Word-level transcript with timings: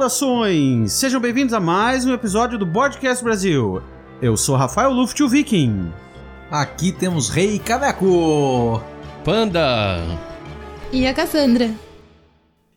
Saudações! 0.00 0.92
Sejam 0.94 1.20
bem-vindos 1.20 1.52
a 1.52 1.60
mais 1.60 2.06
um 2.06 2.14
episódio 2.14 2.58
do 2.58 2.66
Podcast 2.66 3.22
Brasil. 3.22 3.82
Eu 4.22 4.34
sou 4.34 4.56
Rafael 4.56 4.90
Luft, 4.90 5.20
o 5.20 5.28
Viking. 5.28 5.92
Aqui 6.50 6.90
temos 6.90 7.28
Rei 7.28 7.58
Caveco. 7.58 8.82
Panda. 9.22 9.98
E 10.90 11.06
a 11.06 11.12
Cassandra. 11.12 11.70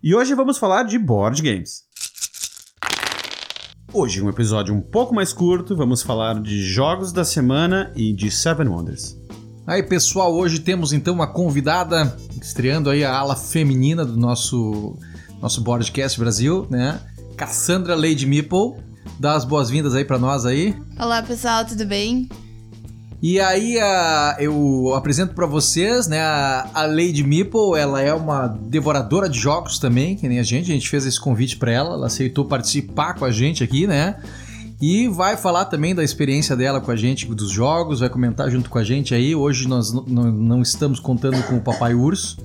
E 0.04 0.14
hoje 0.14 0.36
vamos 0.36 0.58
falar 0.58 0.84
de 0.84 1.00
board 1.00 1.42
games. 1.42 1.84
Hoje, 3.94 4.22
um 4.22 4.28
episódio 4.28 4.76
um 4.76 4.82
pouco 4.82 5.16
mais 5.16 5.32
curto, 5.32 5.78
vamos 5.78 6.02
falar 6.04 6.42
de 6.42 6.62
jogos 6.62 7.14
da 7.14 7.24
semana 7.24 7.94
e 7.96 8.12
de 8.12 8.30
Seven 8.30 8.68
Wonders. 8.68 9.18
Aí, 9.66 9.82
pessoal, 9.82 10.36
hoje 10.36 10.60
temos 10.60 10.92
então 10.92 11.14
uma 11.14 11.32
convidada 11.32 12.18
estreando 12.42 12.90
aí 12.90 13.02
a 13.02 13.18
ala 13.18 13.38
feminina 13.38 14.04
do 14.04 14.18
nosso 14.18 14.98
nosso 15.42 15.62
Boardcast 15.62 16.18
Brasil, 16.18 16.66
né? 16.70 17.02
Cassandra 17.36 17.96
Lady 17.96 18.26
Meeple. 18.26 18.74
Dá 19.20 19.34
as 19.34 19.46
boas-vindas 19.46 19.96
aí 19.96 20.06
para 20.06 20.18
nós 20.18 20.46
aí. 20.46 20.76
Olá, 21.00 21.22
pessoal, 21.22 21.66
tudo 21.66 21.86
bem? 21.86 22.30
E 23.22 23.40
aí 23.40 23.80
a, 23.80 24.36
eu 24.40 24.94
apresento 24.96 25.34
para 25.34 25.46
vocês, 25.46 26.08
né, 26.08 26.20
a, 26.20 26.70
a 26.74 26.86
Lady 26.86 27.24
Meeple, 27.24 27.78
ela 27.78 28.02
é 28.02 28.14
uma 28.14 28.48
devoradora 28.48 29.30
de 29.30 29.40
jogos 29.40 29.80
também, 29.80 30.18
que 30.18 30.28
nem 30.28 30.40
a 30.40 30.44
gente, 30.44 30.70
a 30.70 30.74
gente 30.74 30.90
fez 30.90 31.06
esse 31.06 31.20
convite 31.20 31.56
para 31.56 31.72
ela, 31.72 31.94
ela 31.94 32.08
aceitou 32.08 32.44
participar 32.44 33.14
com 33.14 33.24
a 33.24 33.32
gente 33.32 33.64
aqui, 33.64 33.88
né? 33.88 34.18
E 34.82 35.08
vai 35.08 35.38
falar 35.38 35.64
também 35.66 35.96
da 35.96 36.04
experiência 36.04 36.54
dela 36.58 36.82
com 36.82 36.92
a 36.92 36.98
gente, 36.98 37.26
dos 37.28 37.50
jogos, 37.50 38.02
vai 38.02 38.10
comentar 38.10 38.52
junto 38.52 38.70
com 38.70 38.78
a 38.78 38.84
gente 38.84 39.16
aí. 39.16 39.34
Hoje 39.34 39.66
nós 39.66 39.94
não 39.94 40.62
estamos 40.62 41.00
contando 41.00 41.42
com 41.44 41.56
o 41.56 41.62
Papai 41.62 41.94
Urso. 41.94 42.36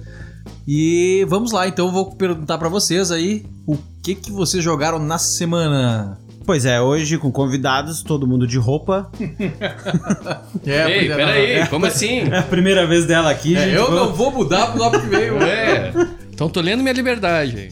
E 0.67 1.25
vamos 1.29 1.53
lá, 1.53 1.67
então 1.67 1.87
eu 1.87 1.93
vou 1.93 2.13
perguntar 2.15 2.59
para 2.59 2.69
vocês 2.69 3.11
aí 3.11 3.45
o 3.67 3.77
que 4.03 4.15
que 4.15 4.31
vocês 4.31 4.63
jogaram 4.63 4.99
na 4.99 5.19
semana. 5.19 6.19
Pois 6.45 6.65
é, 6.65 6.81
hoje 6.81 7.19
com 7.19 7.31
convidados, 7.31 8.03
todo 8.03 8.27
mundo 8.27 8.47
de 8.47 8.57
roupa. 8.57 9.11
é, 10.67 10.99
Ei, 10.99 11.09
peraí, 11.09 11.51
é, 11.53 11.67
como 11.67 11.85
assim? 11.85 12.21
É 12.21 12.39
a 12.39 12.43
primeira 12.43 12.87
vez 12.87 13.05
dela 13.05 13.31
aqui, 13.31 13.55
é, 13.55 13.65
gente. 13.65 13.75
Eu 13.75 13.91
não 13.91 14.15
vou 14.15 14.31
mudar 14.31 14.73
pro 14.73 14.81
lado 14.81 15.01
que 15.01 15.07
veio. 15.09 15.37
É. 15.43 15.93
Então 16.33 16.49
tô 16.49 16.61
lendo 16.61 16.83
minha 16.83 16.95
liberdade. 16.95 17.71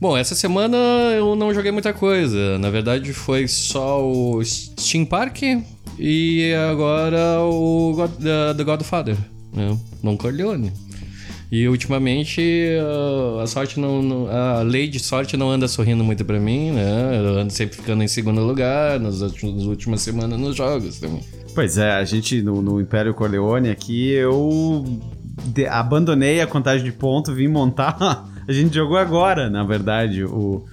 Bom, 0.00 0.16
essa 0.16 0.34
semana 0.34 0.76
eu 1.16 1.34
não 1.34 1.54
joguei 1.54 1.72
muita 1.72 1.94
coisa. 1.94 2.58
Na 2.58 2.68
verdade, 2.68 3.12
foi 3.14 3.48
só 3.48 4.06
o 4.06 4.44
Steam 4.44 5.06
Park 5.06 5.40
e 5.98 6.52
agora 6.70 7.40
o 7.40 7.94
God, 7.94 8.10
uh, 8.10 8.54
The 8.54 8.64
Godfather, 8.64 9.16
né? 9.52 9.78
Não 10.02 10.16
Corleone. 10.16 10.72
E 11.50 11.68
ultimamente 11.68 12.42
a 13.42 13.46
sorte 13.46 13.78
não, 13.78 14.28
a 14.28 14.62
lei 14.62 14.88
de 14.88 14.98
sorte 14.98 15.36
não 15.36 15.50
anda 15.50 15.68
sorrindo 15.68 16.02
muito 16.02 16.24
para 16.24 16.40
mim, 16.40 16.72
né? 16.72 17.20
Eu 17.20 17.38
ando 17.38 17.52
sempre 17.52 17.76
ficando 17.76 18.02
em 18.02 18.08
segundo 18.08 18.40
lugar 18.40 18.98
nas 18.98 19.20
últimas 19.20 20.00
semanas 20.00 20.38
nos 20.38 20.56
jogos 20.56 20.98
também. 20.98 21.20
Pois 21.54 21.78
é, 21.78 21.92
a 21.92 22.04
gente 22.04 22.42
no, 22.42 22.60
no 22.60 22.80
Império 22.80 23.14
Corleone 23.14 23.70
aqui 23.70 24.10
eu 24.10 24.84
de, 25.44 25.66
abandonei 25.66 26.40
a 26.40 26.46
contagem 26.46 26.84
de 26.84 26.92
ponto, 26.92 27.32
vim 27.32 27.48
montar. 27.48 27.96
a 28.46 28.52
gente 28.52 28.74
jogou 28.74 28.96
agora, 28.96 29.48
na 29.48 29.64
verdade, 29.64 30.24
o 30.24 30.64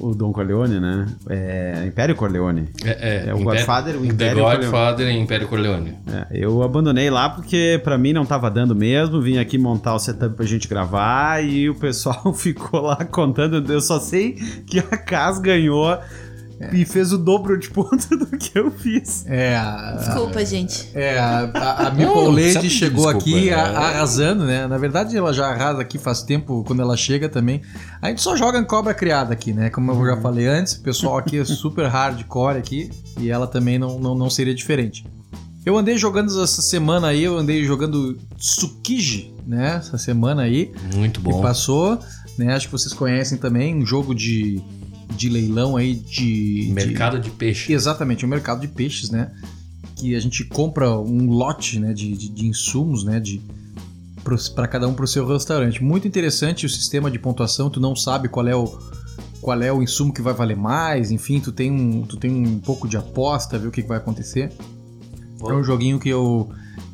o 0.00 0.14
Don 0.14 0.32
Corleone, 0.32 0.80
né? 0.80 1.06
É 1.28 1.84
Império 1.86 2.16
Corleone. 2.16 2.68
É, 2.84 3.26
é, 3.26 3.28
é 3.28 3.34
o 3.34 3.42
Godfather, 3.42 3.96
o 3.96 4.04
Império 4.04 4.44
The 4.44 4.56
Godfather 4.56 5.08
e 5.08 5.18
Império 5.18 5.46
Corleone. 5.46 5.94
É, 6.12 6.26
eu 6.32 6.62
abandonei 6.62 7.10
lá 7.10 7.28
porque 7.28 7.80
para 7.84 7.98
mim 7.98 8.12
não 8.12 8.24
tava 8.24 8.50
dando 8.50 8.74
mesmo, 8.74 9.20
vim 9.20 9.38
aqui 9.38 9.58
montar 9.58 9.94
o 9.94 9.98
setup 9.98 10.34
pra 10.34 10.46
gente 10.46 10.66
gravar 10.66 11.44
e 11.44 11.68
o 11.68 11.74
pessoal 11.74 12.32
ficou 12.34 12.80
lá 12.80 13.04
contando, 13.04 13.70
eu 13.70 13.80
só 13.80 14.00
sei 14.00 14.32
que 14.66 14.78
a 14.78 14.96
Cas 14.96 15.38
ganhou 15.38 15.98
é. 16.60 16.76
E 16.76 16.84
fez 16.84 17.10
o 17.10 17.16
dobro 17.16 17.58
de 17.58 17.70
ponto 17.70 18.06
do 18.14 18.26
que 18.36 18.58
eu 18.58 18.70
fiz. 18.70 19.24
É, 19.26 19.56
a, 19.56 19.92
Desculpa, 19.92 20.44
gente. 20.44 20.90
É, 20.92 21.18
a, 21.18 21.50
a, 21.54 21.86
a 21.86 21.90
Maple 21.90 22.54
Lady 22.54 22.68
chegou 22.68 23.10
desculpa, 23.10 23.18
aqui 23.18 23.48
é. 23.48 23.54
arrasando, 23.54 24.44
né? 24.44 24.66
Na 24.66 24.76
verdade, 24.76 25.16
ela 25.16 25.32
já 25.32 25.46
arrasa 25.46 25.80
aqui 25.80 25.96
faz 25.96 26.22
tempo 26.22 26.62
quando 26.64 26.82
ela 26.82 26.98
chega 26.98 27.30
também. 27.30 27.62
A 28.02 28.08
gente 28.08 28.20
só 28.20 28.36
joga 28.36 28.58
em 28.58 28.64
cobra 28.64 28.92
criada 28.92 29.32
aqui, 29.32 29.54
né? 29.54 29.70
Como 29.70 29.90
eu 29.90 30.04
já 30.04 30.14
uhum. 30.16 30.20
falei 30.20 30.46
antes, 30.46 30.74
o 30.74 30.82
pessoal 30.82 31.16
aqui 31.16 31.38
é 31.38 31.44
super 31.46 31.86
hardcore 31.86 32.58
aqui 32.58 32.90
e 33.18 33.30
ela 33.30 33.46
também 33.46 33.78
não, 33.78 33.98
não, 33.98 34.14
não 34.14 34.28
seria 34.28 34.54
diferente. 34.54 35.06
Eu 35.64 35.78
andei 35.78 35.96
jogando 35.96 36.42
essa 36.42 36.60
semana 36.60 37.08
aí, 37.08 37.22
eu 37.24 37.38
andei 37.38 37.64
jogando 37.64 38.18
Tsukiji, 38.36 39.32
né? 39.46 39.76
Essa 39.76 39.96
semana 39.96 40.42
aí. 40.42 40.72
Muito 40.94 41.20
bom. 41.20 41.36
Que 41.36 41.42
passou, 41.42 41.98
né? 42.36 42.54
Acho 42.54 42.66
que 42.66 42.72
vocês 42.72 42.92
conhecem 42.92 43.38
também, 43.38 43.74
um 43.74 43.86
jogo 43.86 44.14
de 44.14 44.62
de 45.10 45.28
leilão 45.28 45.76
aí 45.76 45.94
de. 45.94 46.70
Mercado 46.72 47.18
de, 47.18 47.30
de 47.30 47.36
peixe. 47.36 47.72
Exatamente, 47.72 48.24
o 48.24 48.26
um 48.26 48.30
mercado 48.30 48.60
de 48.60 48.68
peixes, 48.68 49.10
né? 49.10 49.30
Que 49.96 50.14
a 50.14 50.20
gente 50.20 50.44
compra 50.44 50.90
um 50.90 51.28
lote 51.30 51.78
né, 51.78 51.92
de, 51.92 52.16
de, 52.16 52.28
de 52.28 52.46
insumos, 52.46 53.04
né? 53.04 53.20
De, 53.20 53.40
para 54.54 54.68
cada 54.68 54.86
um 54.86 54.94
para 54.94 55.04
o 55.04 55.08
seu 55.08 55.26
restaurante. 55.26 55.82
Muito 55.82 56.06
interessante 56.06 56.66
o 56.66 56.68
sistema 56.68 57.10
de 57.10 57.18
pontuação, 57.18 57.68
tu 57.68 57.80
não 57.80 57.96
sabe 57.96 58.28
qual 58.28 58.46
é 58.46 58.54
o 58.54 58.66
qual 59.40 59.60
é 59.62 59.72
o 59.72 59.82
insumo 59.82 60.12
que 60.12 60.20
vai 60.20 60.34
valer 60.34 60.56
mais, 60.56 61.10
enfim, 61.10 61.40
tu 61.40 61.50
tem 61.50 61.70
um, 61.70 62.02
tu 62.02 62.18
tem 62.18 62.30
um 62.30 62.58
pouco 62.58 62.86
de 62.86 62.98
aposta, 62.98 63.58
ver 63.58 63.68
o 63.68 63.70
que, 63.70 63.80
que 63.82 63.88
vai 63.88 63.96
acontecer. 63.96 64.52
É 65.42 65.52
um 65.54 65.64
joguinho 65.64 65.98
que 65.98 66.10
eu 66.10 66.50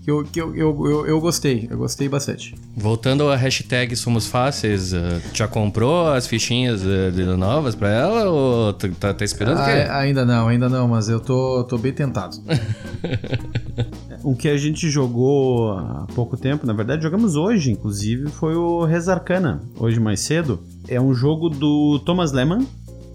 que 0.06 0.10
eu, 0.12 0.24
que 0.24 0.40
eu, 0.40 0.54
eu, 0.54 0.86
eu, 0.86 1.06
eu, 1.06 1.20
gostei, 1.20 1.66
eu 1.68 1.76
gostei 1.76 2.08
bastante. 2.08 2.54
Voltando 2.76 3.28
à 3.28 3.34
hashtag 3.34 3.96
Somos 3.96 4.28
Fáceis, 4.28 4.92
uh, 4.92 5.20
já 5.34 5.48
comprou 5.48 6.06
as 6.06 6.28
fichinhas 6.28 6.82
uh, 6.84 7.36
novas 7.36 7.74
pra 7.74 7.90
ela 7.90 8.30
ou 8.30 8.72
tá, 8.72 9.12
tá 9.12 9.24
esperando 9.24 9.58
ah, 9.58 9.98
Ainda 9.98 10.24
não, 10.24 10.46
ainda 10.46 10.68
não, 10.68 10.86
mas 10.86 11.08
eu 11.08 11.18
tô, 11.18 11.64
tô 11.64 11.76
bem 11.76 11.92
tentado. 11.92 12.36
o 14.22 14.36
que 14.36 14.48
a 14.48 14.56
gente 14.56 14.88
jogou 14.88 15.72
há 15.72 16.06
pouco 16.14 16.36
tempo, 16.36 16.64
na 16.64 16.72
verdade 16.72 17.02
jogamos 17.02 17.34
hoje, 17.34 17.72
inclusive, 17.72 18.28
foi 18.30 18.54
o 18.54 18.84
Resarcana, 18.84 19.60
hoje 19.76 19.98
mais 19.98 20.20
cedo. 20.20 20.62
É 20.86 21.00
um 21.00 21.12
jogo 21.12 21.48
do 21.48 21.98
Thomas 21.98 22.30
Lehman, 22.30 22.64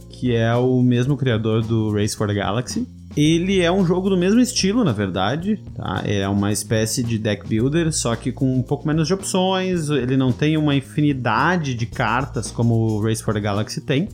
que 0.10 0.36
é 0.36 0.54
o 0.56 0.82
mesmo 0.82 1.16
criador 1.16 1.64
do 1.64 1.94
Race 1.94 2.18
for 2.18 2.28
the 2.28 2.34
Galaxy. 2.34 2.86
Ele 3.16 3.60
é 3.60 3.70
um 3.70 3.86
jogo 3.86 4.10
do 4.10 4.18
mesmo 4.18 4.40
estilo, 4.40 4.84
na 4.84 4.94
verdade, 4.94 5.60
tá? 5.76 6.02
É 6.06 6.28
uma 6.30 6.52
espécie 6.52 7.04
de 7.04 7.18
deck 7.18 7.48
builder, 7.48 7.92
só 7.92 8.16
que 8.16 8.32
com 8.32 8.56
um 8.56 8.62
pouco 8.62 8.88
menos 8.88 9.08
de 9.08 9.14
opções. 9.14 9.90
Ele 9.90 10.16
não 10.16 10.32
tem 10.32 10.56
uma 10.58 10.76
infinidade 10.76 11.74
de 11.74 11.86
cartas 11.86 12.50
como 12.52 12.74
o 12.74 13.02
Race 13.02 13.22
for 13.22 13.34
the 13.34 13.40
Galaxy 13.42 13.82
tem. 13.82 14.08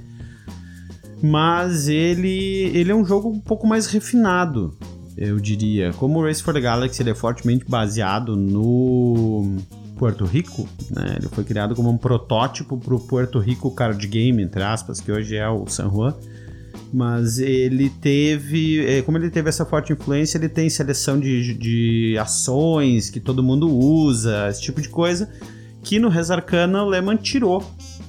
Mas 1.22 1.88
ele, 1.88 2.72
ele 2.74 2.91
é 2.91 2.96
um 2.96 3.06
jogo 3.06 3.30
um 3.30 3.40
pouco 3.40 3.68
mais 3.68 3.88
refinado, 3.88 4.75
eu 5.16 5.40
diria. 5.40 5.94
Como 5.94 6.19
o 6.19 6.24
Race 6.24 6.41
for 6.41 6.53
the 6.53 6.62
Galaxy 6.62 7.02
ele 7.02 7.12
é 7.12 7.16
fortemente 7.16 7.66
baseado 7.68 8.35
no 8.35 9.58
Puerto 9.97 10.25
Rico, 10.25 10.68
né? 10.90 11.18
Ele 11.18 11.28
foi 11.28 11.44
criado 11.44 11.75
como 11.75 11.90
um 11.90 11.97
protótipo 11.97 12.78
para 12.78 12.96
o 12.96 13.00
Puerto 13.00 13.38
Rico 13.38 13.69
Card 13.72 14.08
Game, 14.08 14.41
entre 14.41 14.64
aspas, 14.64 15.00
que 15.00 15.12
hoje 15.12 15.35
é 15.35 15.47
o 15.47 15.68
San 15.68 15.90
Juan 15.90 16.16
mas 16.93 17.39
ele 17.39 17.89
teve, 17.89 18.85
é, 18.85 19.01
como 19.01 19.17
ele 19.17 19.29
teve 19.29 19.49
essa 19.49 19.65
forte 19.65 19.93
influência, 19.93 20.37
ele 20.37 20.49
tem 20.49 20.69
seleção 20.69 21.19
de, 21.19 21.53
de 21.53 22.17
ações 22.19 23.09
que 23.09 23.19
todo 23.19 23.43
mundo 23.43 23.69
usa, 23.69 24.47
esse 24.49 24.61
tipo 24.61 24.81
de 24.81 24.89
coisa, 24.89 25.29
que 25.84 25.99
no 25.99 26.09
Resarcana 26.09 26.84
o 26.84 26.89
Lehman 26.89 27.17
tirou, 27.17 27.63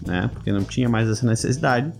né? 0.06 0.30
Porque 0.32 0.52
não 0.52 0.62
tinha 0.62 0.88
mais 0.88 1.08
essa 1.08 1.26
necessidade. 1.26 1.92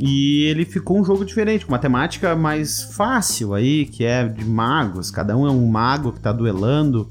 E 0.00 0.44
ele 0.44 0.64
ficou 0.64 1.00
um 1.00 1.04
jogo 1.04 1.24
diferente, 1.24 1.66
com 1.66 1.72
uma 1.72 1.78
temática 1.78 2.36
mais 2.36 2.82
fácil 2.82 3.52
aí, 3.52 3.84
que 3.84 4.04
é 4.04 4.28
de 4.28 4.44
magos, 4.44 5.10
cada 5.10 5.36
um 5.36 5.46
é 5.46 5.50
um 5.50 5.66
mago 5.66 6.12
que 6.12 6.18
está 6.18 6.32
duelando 6.32 7.08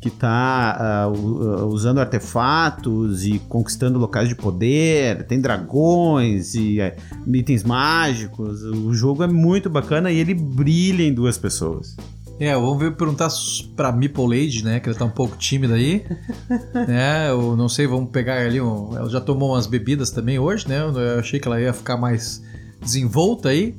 que 0.00 0.08
está 0.08 1.08
uh, 1.10 1.60
ah, 1.60 1.66
usando 1.66 1.98
artefatos 1.98 3.26
e 3.26 3.38
conquistando 3.38 3.98
locais 3.98 4.28
de 4.28 4.34
poder, 4.34 5.24
tem 5.26 5.38
dragões 5.38 6.54
e 6.54 6.78
uh, 6.80 7.36
itens 7.36 7.62
mágicos. 7.62 8.62
O 8.62 8.94
jogo 8.94 9.22
é 9.22 9.26
muito 9.26 9.68
bacana 9.68 10.10
e 10.10 10.18
ele 10.18 10.32
brilha 10.32 11.02
em 11.02 11.12
duas 11.12 11.36
pessoas. 11.36 11.96
É, 12.38 12.54
vamos 12.54 12.78
ver 12.78 12.92
perguntar 12.92 13.28
pra 13.76 13.92
Meeple 13.92 14.26
Lady, 14.26 14.64
né? 14.64 14.80
Que 14.80 14.88
ela 14.88 14.98
tá 14.98 15.04
um 15.04 15.10
pouco 15.10 15.36
tímida 15.36 15.74
aí. 15.74 16.02
né? 16.88 17.28
Eu 17.28 17.54
não 17.54 17.68
sei, 17.68 17.86
vamos 17.86 18.10
pegar 18.10 18.38
ali. 18.38 18.58
Um, 18.58 18.96
ela 18.96 19.10
já 19.10 19.20
tomou 19.20 19.50
umas 19.50 19.66
bebidas 19.66 20.10
também 20.10 20.38
hoje, 20.38 20.66
né? 20.66 20.80
Eu 20.80 21.18
achei 21.18 21.38
que 21.38 21.46
ela 21.46 21.60
ia 21.60 21.74
ficar 21.74 21.98
mais 21.98 22.42
desenvolta 22.80 23.50
aí 23.50 23.74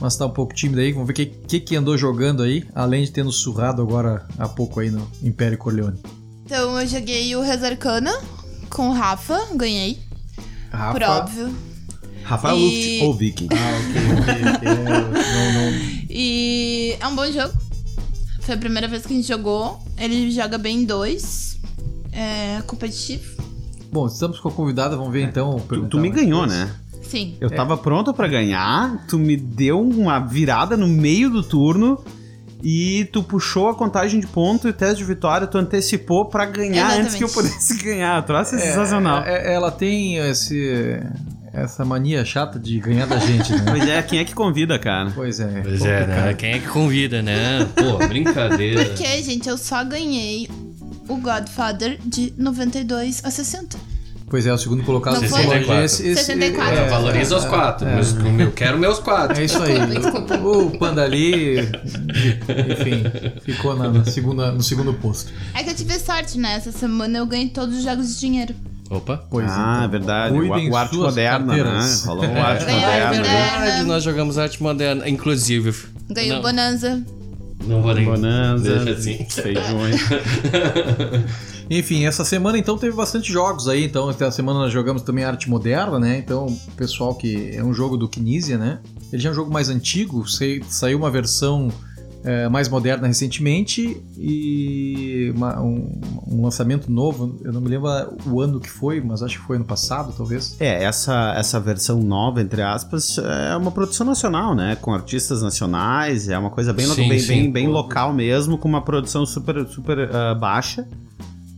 mas 0.00 0.16
tá 0.16 0.26
um 0.26 0.30
pouco 0.30 0.54
tímido 0.54 0.80
aí. 0.80 0.92
Vamos 0.92 1.06
ver 1.06 1.12
o 1.12 1.16
que, 1.16 1.26
que, 1.26 1.60
que 1.60 1.76
andou 1.76 1.96
jogando 1.96 2.42
aí, 2.42 2.64
além 2.74 3.04
de 3.04 3.10
ter 3.10 3.24
nos 3.24 3.36
surrado 3.36 3.82
agora 3.82 4.26
há 4.38 4.48
pouco 4.48 4.80
aí 4.80 4.90
no 4.90 5.10
Império 5.22 5.58
Corleone. 5.58 5.98
Então 6.44 6.80
eu 6.80 6.86
joguei 6.86 7.34
o 7.36 7.40
Resarcana 7.40 8.12
com 8.68 8.90
o 8.90 8.92
Rafa, 8.92 9.38
ganhei. 9.54 9.98
Rafa. 10.70 10.92
Por 10.92 11.02
óbvio. 11.02 11.56
Rafael 12.24 12.56
e... 12.56 12.60
Luft 12.60 13.02
ou 13.02 13.14
Viking. 13.14 13.48
Ah, 13.52 13.78
ok, 13.80 14.54
ok. 14.54 14.68
É, 14.68 14.74
não, 14.74 15.72
não. 15.72 16.04
E 16.10 16.96
é 16.98 17.06
um 17.06 17.14
bom 17.14 17.30
jogo. 17.30 17.54
Foi 18.40 18.54
a 18.54 18.58
primeira 18.58 18.88
vez 18.88 19.06
que 19.06 19.12
a 19.12 19.16
gente 19.16 19.28
jogou. 19.28 19.80
Ele 19.98 20.30
joga 20.30 20.58
bem 20.58 20.80
em 20.80 20.84
dois. 20.84 21.58
É 22.12 22.62
competitivo. 22.66 23.42
Bom, 23.92 24.06
estamos 24.06 24.40
com 24.40 24.48
a 24.48 24.52
convidada, 24.52 24.96
vamos 24.96 25.12
ver 25.12 25.22
então. 25.22 25.60
Tu, 25.68 25.86
tu 25.86 25.98
me 25.98 26.10
ganhou, 26.10 26.46
né? 26.46 26.74
Sim. 27.04 27.36
Eu 27.40 27.50
tava 27.50 27.76
pronto 27.76 28.12
pra 28.12 28.26
ganhar, 28.26 29.04
tu 29.06 29.18
me 29.18 29.36
deu 29.36 29.80
uma 29.80 30.18
virada 30.18 30.76
no 30.76 30.88
meio 30.88 31.30
do 31.30 31.42
turno 31.42 32.02
e 32.62 33.04
tu 33.12 33.22
puxou 33.22 33.68
a 33.68 33.74
contagem 33.74 34.18
de 34.18 34.26
ponto 34.26 34.66
e 34.66 34.70
o 34.70 34.72
teste 34.72 34.96
de 34.96 35.04
vitória, 35.04 35.46
tu 35.46 35.58
antecipou 35.58 36.24
pra 36.24 36.46
ganhar 36.46 36.86
Exatamente. 36.86 37.00
antes 37.02 37.14
que 37.16 37.24
eu 37.24 37.28
pudesse 37.28 37.76
ganhar. 37.84 38.22
Troço 38.22 38.54
é 38.54 38.58
sensacional. 38.58 39.22
É, 39.22 39.50
é, 39.50 39.54
ela 39.54 39.70
tem 39.70 40.16
esse, 40.16 40.98
essa 41.52 41.84
mania 41.84 42.24
chata 42.24 42.58
de 42.58 42.80
ganhar 42.80 43.06
da 43.06 43.18
gente, 43.18 43.52
né? 43.52 43.64
Pois 43.68 43.86
é, 43.86 44.02
quem 44.02 44.18
é 44.18 44.24
que 44.24 44.34
convida, 44.34 44.78
cara? 44.78 45.12
Pois 45.14 45.40
é. 45.40 45.60
Pois 45.62 45.84
é, 45.84 46.06
né? 46.06 46.34
Quem 46.34 46.52
é 46.52 46.58
que 46.58 46.68
convida, 46.68 47.20
né? 47.20 47.68
Pô, 47.76 47.98
brincadeira. 48.08 48.82
Porque, 48.86 49.22
gente, 49.22 49.46
eu 49.46 49.58
só 49.58 49.84
ganhei 49.84 50.48
o 51.06 51.16
Godfather 51.18 51.98
de 52.02 52.32
92 52.38 53.20
a 53.24 53.30
60. 53.30 53.76
Pois 54.34 54.46
é, 54.48 54.52
o 54.52 54.58
segundo 54.58 54.82
colocado 54.82 55.20
Não 55.20 55.28
foi 55.28 55.62
foi? 55.62 55.84
esse, 55.84 56.08
esse, 56.08 56.24
64. 56.24 56.76
é, 56.76 56.88
Valoriza 56.88 57.36
os 57.36 57.44
quatro. 57.44 57.86
Meus- 57.86 58.16
eu 58.40 58.50
quero 58.50 58.76
meus 58.76 58.98
quatro. 58.98 59.38
É 59.40 59.44
isso 59.44 59.62
aí. 59.62 59.76
O 60.44 60.76
Panda 60.76 61.04
ali, 61.04 61.60
enfim, 61.60 63.04
ficou 63.44 63.76
na, 63.76 63.88
na 63.90 64.04
segunda, 64.04 64.50
no 64.50 64.60
segundo 64.60 64.92
posto. 64.94 65.30
É 65.54 65.62
que 65.62 65.70
eu 65.70 65.74
tive 65.76 65.96
sorte, 66.00 66.36
né? 66.36 66.54
Essa 66.56 66.72
semana 66.72 67.18
eu 67.18 67.26
ganhei 67.26 67.48
todos 67.48 67.76
os 67.76 67.84
jogos 67.84 68.12
de 68.12 68.18
dinheiro. 68.18 68.56
Opa. 68.90 69.22
Pois 69.30 69.46
ah, 69.48 69.74
então, 69.76 69.84
é 69.84 69.88
verdade. 69.88 70.34
cuidem 70.34 70.68
O, 70.68 70.72
o 70.72 70.76
arte 70.76 70.96
moderna, 70.96 71.46
carteiras. 71.54 72.00
né? 72.02 72.06
Rolou 72.08 72.24
um 72.26 72.42
arte 72.42 72.64
Ganhou 72.64 72.80
É 72.80 73.04
moderna. 73.06 73.22
verdade, 73.22 73.82
nós 73.84 74.02
jogamos 74.02 74.36
arte 74.36 74.60
moderna. 74.60 75.08
Inclusive. 75.08 75.72
Ganhei 76.10 76.30
não, 76.32 76.40
o 76.40 76.42
Bonanza. 76.42 77.00
Não 77.68 77.80
vou 77.82 77.94
nem. 77.94 78.04
Bonanza, 78.04 78.80
Deixa 78.80 78.98
assim. 78.98 79.24
feijões. 79.30 80.00
Enfim, 81.70 82.04
essa 82.04 82.24
semana 82.24 82.58
então 82.58 82.76
teve 82.76 82.94
bastante 82.94 83.32
jogos 83.32 83.68
aí. 83.68 83.84
Então, 83.84 84.10
essa 84.10 84.30
semana 84.30 84.58
nós 84.60 84.72
jogamos 84.72 85.02
também 85.02 85.24
arte 85.24 85.48
moderna, 85.48 85.98
né? 85.98 86.18
Então, 86.18 86.46
o 86.46 86.72
pessoal 86.76 87.14
que 87.14 87.50
é 87.54 87.62
um 87.64 87.72
jogo 87.72 87.96
do 87.96 88.08
Kinesia, 88.08 88.58
né? 88.58 88.80
Ele 89.12 89.22
já 89.22 89.28
é 89.30 89.32
um 89.32 89.34
jogo 89.34 89.52
mais 89.52 89.68
antigo, 89.68 90.24
saiu 90.68 90.98
uma 90.98 91.10
versão 91.10 91.68
é, 92.26 92.48
mais 92.48 92.70
moderna 92.70 93.06
recentemente 93.06 94.02
e 94.16 95.30
uma- 95.36 95.60
um, 95.60 96.00
um 96.26 96.42
lançamento 96.42 96.90
novo. 96.90 97.38
Eu 97.44 97.52
não 97.52 97.60
me 97.60 97.68
lembro 97.68 97.88
o 98.26 98.40
ano 98.40 98.58
que 98.58 98.70
foi, 98.70 98.98
mas 99.00 99.22
acho 99.22 99.38
que 99.38 99.46
foi 99.46 99.56
ano 99.56 99.64
passado, 99.66 100.12
talvez. 100.16 100.56
É, 100.58 100.84
essa, 100.84 101.34
essa 101.36 101.60
versão 101.60 102.00
nova, 102.02 102.40
entre 102.40 102.62
aspas, 102.62 103.18
é 103.18 103.54
uma 103.56 103.70
produção 103.70 104.06
nacional, 104.06 104.54
né? 104.54 104.74
Com 104.80 104.94
artistas 104.94 105.42
nacionais, 105.42 106.26
é 106.28 106.38
uma 106.38 106.48
coisa 106.50 106.72
bem, 106.72 106.86
Sim, 106.86 107.08
bem, 107.08 107.18
sim. 107.18 107.28
bem, 107.28 107.52
bem 107.52 107.68
local 107.68 108.12
mesmo, 108.14 108.56
com 108.56 108.68
uma 108.68 108.80
produção 108.82 109.26
super, 109.26 109.66
super 109.68 110.10
ah, 110.14 110.34
baixa. 110.34 110.88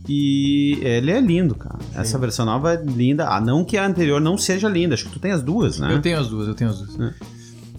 E 0.07 0.79
ele 0.81 1.11
é 1.11 1.19
lindo, 1.19 1.53
cara. 1.55 1.77
Essa 1.95 2.17
versão 2.17 2.45
nova 2.45 2.73
é 2.73 2.81
linda. 2.83 3.27
Ah, 3.27 3.41
não 3.41 3.63
que 3.65 3.77
a 3.77 3.85
anterior 3.85 4.21
não 4.21 4.37
seja 4.37 4.69
linda, 4.69 4.93
acho 4.93 5.05
que 5.05 5.11
tu 5.11 5.19
tem 5.19 5.31
as 5.31 5.41
duas, 5.43 5.79
né? 5.79 5.93
Eu 5.93 6.01
tenho 6.01 6.19
as 6.19 6.27
duas, 6.29 6.47
eu 6.47 6.55
tenho 6.55 6.69
as 6.69 6.79
duas. 6.79 6.99
É. 6.99 7.13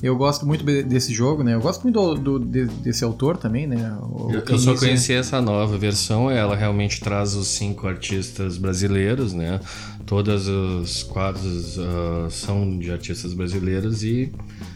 Eu 0.00 0.16
gosto 0.16 0.46
muito 0.46 0.64
de- 0.64 0.84
desse 0.84 1.12
jogo, 1.12 1.42
né? 1.42 1.54
Eu 1.54 1.60
gosto 1.60 1.82
muito 1.82 1.94
do, 2.14 2.38
do- 2.38 2.44
de- 2.44 2.66
desse 2.66 3.02
autor 3.02 3.36
também, 3.36 3.66
né? 3.66 3.96
O 4.00 4.30
Eu, 4.30 4.42
eu 4.46 4.58
só 4.58 4.72
conheci 4.76 5.12
essa 5.12 5.40
nova 5.40 5.76
versão, 5.76 6.30
ela 6.30 6.54
realmente 6.54 7.00
traz 7.00 7.34
os 7.34 7.48
cinco 7.48 7.88
artistas 7.88 8.58
brasileiros, 8.58 9.32
né? 9.32 9.58
Todas 10.06 10.46
os 10.46 11.02
quadros 11.02 11.78
ah, 11.80 12.28
são 12.30 12.78
de 12.78 12.92
artistas 12.92 13.34
brasileiros 13.34 14.04
e 14.04 14.30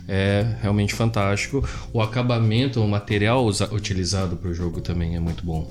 é 0.08 0.56
realmente 0.60 0.93
fantástico. 0.93 1.62
O 1.93 2.00
acabamento, 2.02 2.81
o 2.81 2.88
material 2.88 3.44
usa- 3.44 3.72
utilizado 3.72 4.37
para 4.37 4.50
o 4.50 4.55
jogo 4.55 4.81
também 4.81 5.14
é 5.14 5.20
muito 5.20 5.44
bom. 5.46 5.70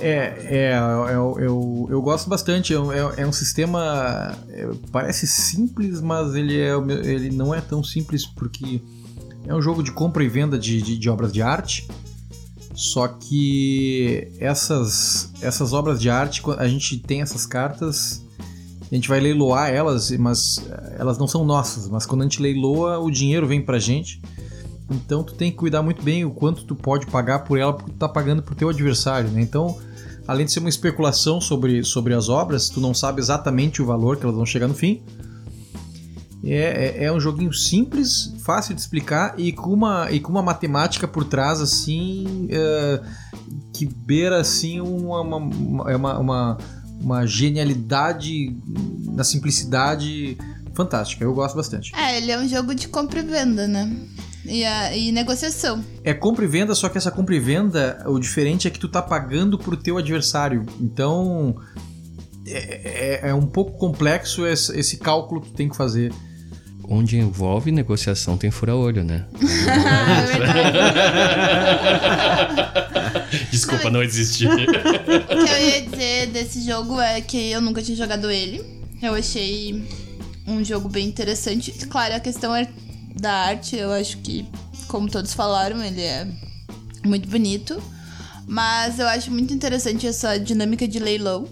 É, 0.00 0.72
é 0.72 0.78
eu, 1.14 1.38
eu, 1.38 1.86
eu 1.90 2.02
gosto 2.02 2.28
bastante. 2.28 2.74
É, 2.74 2.80
um- 2.80 2.92
é- 2.92 3.14
é 3.18 3.26
um 3.26 3.32
sistema. 3.32 4.36
é, 4.48 4.68
parece 4.90 5.26
simples, 5.26 6.00
mas 6.00 6.34
ele, 6.34 6.58
é, 6.60 6.72
ele 7.04 7.30
não 7.30 7.54
é 7.54 7.60
tão 7.60 7.82
simples 7.82 8.26
porque 8.26 8.80
é 9.46 9.54
um 9.54 9.62
jogo 9.62 9.82
de 9.82 9.92
compra 9.92 10.24
e 10.24 10.28
venda 10.28 10.58
de, 10.58 10.80
de, 10.82 10.98
de 10.98 11.08
obras 11.10 11.32
de 11.32 11.42
arte. 11.42 11.86
Só 12.74 13.06
que 13.06 14.32
essas, 14.40 15.30
essas 15.40 15.72
obras 15.72 16.00
de 16.00 16.10
arte, 16.10 16.42
a 16.58 16.66
gente 16.66 16.98
tem 16.98 17.22
essas 17.22 17.46
cartas, 17.46 18.20
a 18.90 18.94
gente 18.94 19.08
vai 19.08 19.20
leiloar 19.20 19.70
elas, 19.70 20.10
mas 20.12 20.58
eh, 20.68 20.96
elas 20.98 21.16
não 21.16 21.28
são 21.28 21.44
nossas. 21.44 21.88
Mas 21.88 22.04
quando 22.04 22.22
a 22.22 22.24
gente 22.24 22.42
leiloa, 22.42 22.98
o 22.98 23.12
dinheiro 23.12 23.46
vem 23.46 23.62
pra 23.62 23.78
gente. 23.78 24.20
Então 24.90 25.22
tu 25.22 25.34
tem 25.34 25.50
que 25.50 25.56
cuidar 25.56 25.82
muito 25.82 26.02
bem 26.02 26.24
o 26.24 26.30
quanto 26.30 26.64
tu 26.64 26.74
pode 26.74 27.06
pagar 27.06 27.40
por 27.40 27.58
ela, 27.58 27.72
porque 27.72 27.90
tu 27.90 27.96
tá 27.96 28.08
pagando 28.08 28.42
pro 28.42 28.54
teu 28.54 28.68
adversário, 28.68 29.30
né? 29.30 29.40
Então, 29.40 29.78
além 30.26 30.44
de 30.44 30.52
ser 30.52 30.60
uma 30.60 30.68
especulação 30.68 31.40
sobre, 31.40 31.82
sobre 31.84 32.14
as 32.14 32.28
obras, 32.28 32.68
tu 32.68 32.80
não 32.80 32.92
sabe 32.92 33.20
exatamente 33.20 33.80
o 33.80 33.86
valor 33.86 34.16
que 34.16 34.24
elas 34.24 34.36
vão 34.36 34.44
chegar 34.44 34.68
no 34.68 34.74
fim. 34.74 35.02
É, 36.46 36.98
é, 36.98 37.04
é 37.04 37.12
um 37.12 37.18
joguinho 37.18 37.52
simples, 37.54 38.34
fácil 38.40 38.74
de 38.74 38.80
explicar 38.80 39.34
e 39.38 39.50
com 39.50 39.72
uma, 39.72 40.10
e 40.10 40.20
com 40.20 40.30
uma 40.30 40.42
matemática 40.42 41.08
por 41.08 41.24
trás, 41.24 41.58
assim, 41.60 42.46
é, 42.50 43.00
que 43.72 43.86
beira, 43.86 44.40
assim, 44.40 44.80
uma, 44.80 45.22
uma, 45.22 45.36
uma, 45.38 45.90
é 45.90 45.96
uma, 45.96 46.18
uma, 46.18 46.58
uma 47.00 47.26
genialidade 47.26 48.54
na 49.06 49.24
simplicidade 49.24 50.36
fantástica. 50.74 51.24
Eu 51.24 51.32
gosto 51.32 51.56
bastante. 51.56 51.94
É, 51.96 52.18
ele 52.18 52.30
é 52.30 52.38
um 52.38 52.46
jogo 52.46 52.74
de 52.74 52.88
compra 52.88 53.20
e 53.20 53.22
venda, 53.22 53.66
né? 53.66 53.90
E, 54.44 54.64
a- 54.64 54.96
e 54.96 55.10
negociação. 55.12 55.82
É 56.02 56.12
compra 56.12 56.44
e 56.44 56.48
venda, 56.48 56.74
só 56.74 56.88
que 56.88 56.98
essa 56.98 57.10
compra 57.10 57.34
e 57.34 57.40
venda, 57.40 58.02
o 58.06 58.18
diferente 58.18 58.66
é 58.68 58.70
que 58.70 58.78
tu 58.78 58.88
tá 58.88 59.00
pagando 59.00 59.58
pro 59.58 59.76
teu 59.76 59.96
adversário. 59.98 60.66
Então 60.80 61.56
é, 62.46 63.20
é- 63.24 63.28
é 63.30 63.34
um 63.34 63.46
pouco 63.46 63.78
complexo 63.78 64.46
esse, 64.46 64.78
esse 64.78 64.98
cálculo 64.98 65.40
que 65.40 65.48
tu 65.48 65.54
tem 65.54 65.68
que 65.68 65.76
fazer. 65.76 66.12
Onde 66.86 67.16
envolve 67.16 67.72
negociação 67.72 68.36
tem 68.36 68.50
fura-olho, 68.50 69.02
né? 69.02 69.24
Desculpa, 73.50 73.90
não 73.90 74.02
existir. 74.02 74.48
O 74.48 74.56
que 74.56 75.50
eu 75.50 75.68
ia 75.68 75.82
dizer 75.82 76.26
desse 76.28 76.64
jogo 76.66 77.00
é 77.00 77.20
que 77.20 77.50
eu 77.50 77.60
nunca 77.60 77.82
tinha 77.82 77.96
jogado 77.96 78.30
ele. 78.30 78.62
Eu 79.02 79.14
achei 79.14 79.84
um 80.46 80.62
jogo 80.64 80.88
bem 80.88 81.06
interessante. 81.08 81.72
Claro, 81.88 82.14
a 82.16 82.20
questão 82.20 82.54
é 82.54 82.68
da 83.14 83.32
arte, 83.32 83.76
eu 83.76 83.92
acho 83.92 84.18
que, 84.18 84.44
como 84.88 85.08
todos 85.08 85.32
falaram, 85.32 85.82
ele 85.82 86.02
é 86.02 86.26
muito 87.04 87.28
bonito. 87.28 87.80
Mas 88.46 88.98
eu 88.98 89.08
acho 89.08 89.30
muito 89.30 89.54
interessante 89.54 90.06
essa 90.06 90.38
dinâmica 90.38 90.86
de 90.86 90.98
leilão. 90.98 91.48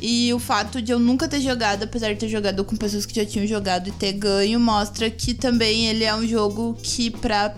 E 0.00 0.32
o 0.32 0.38
fato 0.38 0.80
de 0.80 0.92
eu 0.92 0.98
nunca 0.98 1.26
ter 1.26 1.40
jogado, 1.40 1.82
apesar 1.82 2.12
de 2.12 2.20
ter 2.20 2.28
jogado 2.28 2.64
com 2.64 2.76
pessoas 2.76 3.04
que 3.04 3.14
já 3.14 3.24
tinham 3.26 3.46
jogado 3.46 3.88
e 3.88 3.92
ter 3.92 4.12
ganho, 4.12 4.60
mostra 4.60 5.10
que 5.10 5.34
também 5.34 5.88
ele 5.88 6.04
é 6.04 6.14
um 6.14 6.26
jogo 6.26 6.76
que, 6.80 7.10
pra, 7.10 7.52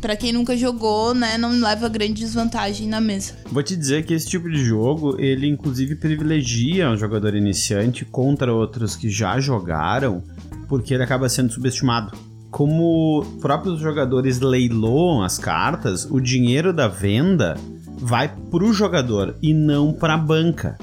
pra 0.00 0.14
quem 0.14 0.30
nunca 0.30 0.54
jogou, 0.56 1.14
né, 1.14 1.38
não 1.38 1.58
leva 1.58 1.88
grande 1.88 2.14
desvantagem 2.14 2.86
na 2.86 3.00
mesa. 3.00 3.34
Vou 3.50 3.62
te 3.62 3.74
dizer 3.74 4.04
que 4.04 4.12
esse 4.12 4.26
tipo 4.28 4.50
de 4.50 4.62
jogo, 4.62 5.18
ele 5.18 5.46
inclusive 5.46 5.96
privilegia 5.96 6.90
um 6.90 6.98
jogador 6.98 7.34
iniciante 7.34 8.04
contra 8.04 8.52
outros 8.52 8.94
que 8.94 9.08
já 9.08 9.40
jogaram, 9.40 10.22
porque 10.68 10.92
ele 10.92 11.02
acaba 11.02 11.30
sendo 11.30 11.50
subestimado. 11.50 12.14
Como 12.56 13.22
próprios 13.38 13.78
jogadores 13.80 14.40
leiloam 14.40 15.22
as 15.22 15.38
cartas, 15.38 16.06
o 16.10 16.18
dinheiro 16.18 16.72
da 16.72 16.88
venda 16.88 17.54
vai 17.98 18.32
pro 18.50 18.72
jogador 18.72 19.36
e 19.42 19.52
não 19.52 19.92
pra 19.92 20.16
banca. 20.16 20.78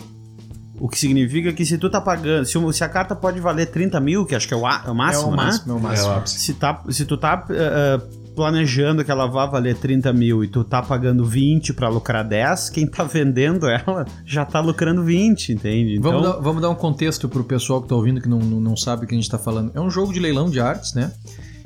O 0.80 0.88
que 0.88 1.00
significa 1.00 1.52
que 1.52 1.66
se 1.66 1.80
tu 1.80 1.90
tá 1.90 2.00
pagando. 2.00 2.46
Se, 2.46 2.60
se 2.74 2.84
a 2.84 2.90
carta 2.90 3.16
pode 3.16 3.40
valer 3.40 3.72
30 3.72 4.00
mil, 4.00 4.24
que 4.24 4.36
acho 4.36 4.48
que 4.48 4.54
é 4.54 4.58
o, 4.58 4.68
a- 4.68 4.84
é 4.86 4.92
o 4.92 4.94
máximo, 4.94 5.24
é 5.24 5.28
o 5.28 5.32
né? 5.32 5.44
máximo, 5.46 5.74
é 5.74 5.76
o 5.76 5.80
máximo. 5.80 6.12
É 6.12 6.16
ápice. 6.18 6.40
Se, 6.42 6.54
tá, 6.54 6.84
se 6.90 7.06
tu 7.06 7.18
tá 7.18 7.44
eh, 7.50 8.00
planejando 8.36 9.04
que 9.04 9.10
ela 9.10 9.26
vá 9.26 9.48
valer 9.48 9.76
30 9.76 10.14
mil 10.14 10.44
e 10.44 10.48
tu 10.48 10.64
tá 10.64 10.80
pagando 10.80 11.26
20 11.26 11.74
pra 11.74 11.90
lucrar 11.90 12.24
10, 12.24 12.70
quem 12.70 12.86
tá 12.86 13.04
vendendo 13.04 13.66
ela 13.68 14.06
já 14.24 14.46
tá 14.46 14.60
lucrando 14.60 15.02
20, 15.04 15.54
entende? 15.54 15.96
Então, 15.98 16.12
Vamos, 16.12 16.28
dar, 16.28 16.40
vamos 16.40 16.62
dar 16.62 16.70
um 16.70 16.76
contexto 16.76 17.28
pro 17.28 17.44
pessoal 17.44 17.82
que 17.82 17.88
tá 17.88 17.96
ouvindo 17.96 18.22
que 18.22 18.30
não, 18.30 18.38
não, 18.38 18.60
não 18.60 18.78
sabe 18.78 19.06
o 19.06 19.08
que 19.08 19.16
a 19.16 19.18
gente 19.18 19.28
tá 19.28 19.40
falando. 19.40 19.72
É 19.74 19.82
um 19.82 19.90
jogo 19.90 20.14
de 20.14 20.20
leilão 20.20 20.52
de 20.52 20.60
artes, 20.60 20.94
né? 20.94 21.12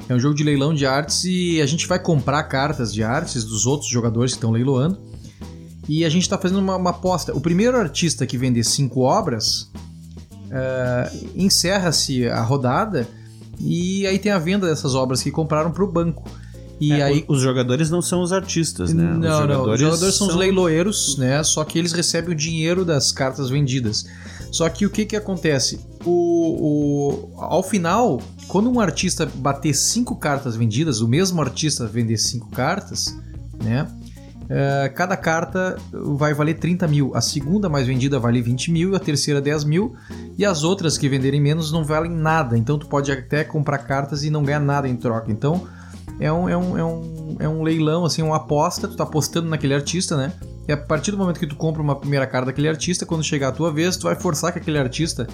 É 0.09 0.13
um 0.13 0.19
jogo 0.19 0.33
de 0.33 0.43
leilão 0.43 0.73
de 0.73 0.85
artes 0.85 1.23
e 1.25 1.61
a 1.61 1.65
gente 1.65 1.87
vai 1.87 1.99
comprar 1.99 2.43
cartas 2.43 2.93
de 2.93 3.03
artes 3.03 3.43
dos 3.43 3.65
outros 3.65 3.89
jogadores 3.89 4.31
que 4.31 4.37
estão 4.37 4.51
leiloando. 4.51 4.97
E 5.87 6.03
a 6.03 6.09
gente 6.09 6.23
está 6.23 6.37
fazendo 6.37 6.59
uma, 6.59 6.75
uma 6.75 6.89
aposta. 6.89 7.35
O 7.35 7.41
primeiro 7.41 7.77
artista 7.77 8.25
que 8.25 8.37
vender 8.37 8.63
cinco 8.63 9.01
obras 9.01 9.69
eh, 10.49 11.11
encerra-se 11.35 12.27
a 12.27 12.41
rodada 12.41 13.07
e 13.59 14.05
aí 14.07 14.19
tem 14.19 14.31
a 14.31 14.39
venda 14.39 14.67
dessas 14.67 14.95
obras 14.95 15.21
que 15.21 15.31
compraram 15.31 15.71
para 15.71 15.83
o 15.83 15.91
banco. 15.91 16.23
E 16.79 16.93
é, 16.93 17.01
aí 17.01 17.25
os 17.27 17.41
jogadores 17.41 17.89
não 17.89 18.01
são 18.01 18.21
os 18.21 18.31
artistas, 18.31 18.93
né? 18.93 19.03
não, 19.03 19.13
os 19.13 19.19
não. 19.19 19.37
jogadores, 19.39 19.73
Os 19.73 19.79
jogadores 19.79 20.15
são, 20.15 20.27
os 20.27 20.35
leiloeiros, 20.35 21.17
né? 21.17 21.43
Só 21.43 21.63
que 21.63 21.79
eles 21.79 21.91
recebem 21.91 22.33
o 22.33 22.35
dinheiro 22.35 22.85
das 22.85 23.11
cartas 23.11 23.49
vendidas. 23.49 24.05
Só 24.51 24.67
que 24.69 24.85
o 24.85 24.89
que 24.89 25.05
que 25.05 25.15
acontece? 25.15 25.79
O, 26.05 27.31
o- 27.35 27.41
ao 27.41 27.61
final, 27.63 28.21
quando 28.47 28.69
um 28.71 28.79
artista 28.79 29.25
bater 29.35 29.73
cinco 29.73 30.15
cartas 30.15 30.55
vendidas, 30.55 31.01
o 31.01 31.07
mesmo 31.07 31.41
artista 31.41 31.85
vender 31.85 32.17
cinco 32.17 32.49
cartas, 32.51 33.15
né? 33.63 33.87
é, 34.49 34.89
cada 34.95 35.17
carta 35.17 35.77
vai 35.91 36.33
valer 36.33 36.53
30 36.57 36.87
mil. 36.87 37.11
A 37.13 37.19
segunda 37.21 37.67
mais 37.67 37.85
vendida 37.85 38.17
vale 38.17 38.41
20 38.41 38.71
mil, 38.71 38.95
a 38.95 38.99
terceira 38.99 39.41
10 39.41 39.65
mil. 39.65 39.93
E 40.37 40.45
as 40.45 40.63
outras 40.63 40.97
que 40.97 41.09
venderem 41.09 41.41
menos 41.41 41.71
não 41.71 41.83
valem 41.83 42.11
nada. 42.11 42.57
Então 42.57 42.79
tu 42.79 42.87
pode 42.87 43.11
até 43.11 43.43
comprar 43.43 43.79
cartas 43.79 44.23
e 44.23 44.29
não 44.29 44.43
ganhar 44.43 44.61
nada 44.61 44.87
em 44.87 44.95
troca. 44.95 45.29
Então 45.31 45.67
é 46.19 46.31
um, 46.31 46.49
é 46.49 46.57
um, 46.57 46.77
é 46.77 46.83
um, 46.83 47.35
é 47.39 47.49
um 47.49 47.63
leilão, 47.63 48.05
assim, 48.05 48.21
uma 48.21 48.37
aposta. 48.37 48.87
Tu 48.87 48.95
tá 48.95 49.03
apostando 49.03 49.47
naquele 49.47 49.73
artista, 49.73 50.17
né? 50.17 50.33
E 50.67 50.71
a 50.71 50.77
partir 50.77 51.11
do 51.11 51.17
momento 51.17 51.39
que 51.39 51.47
tu 51.47 51.55
compra 51.55 51.81
uma 51.81 51.95
primeira 51.95 52.27
carta 52.27 52.47
daquele 52.47 52.67
artista, 52.67 53.05
quando 53.05 53.23
chegar 53.23 53.49
a 53.49 53.51
tua 53.51 53.71
vez, 53.71 53.95
tu 53.95 54.03
vai 54.03 54.15
forçar 54.15 54.51
que 54.51 54.59
aquele 54.59 54.77
artista 54.77 55.27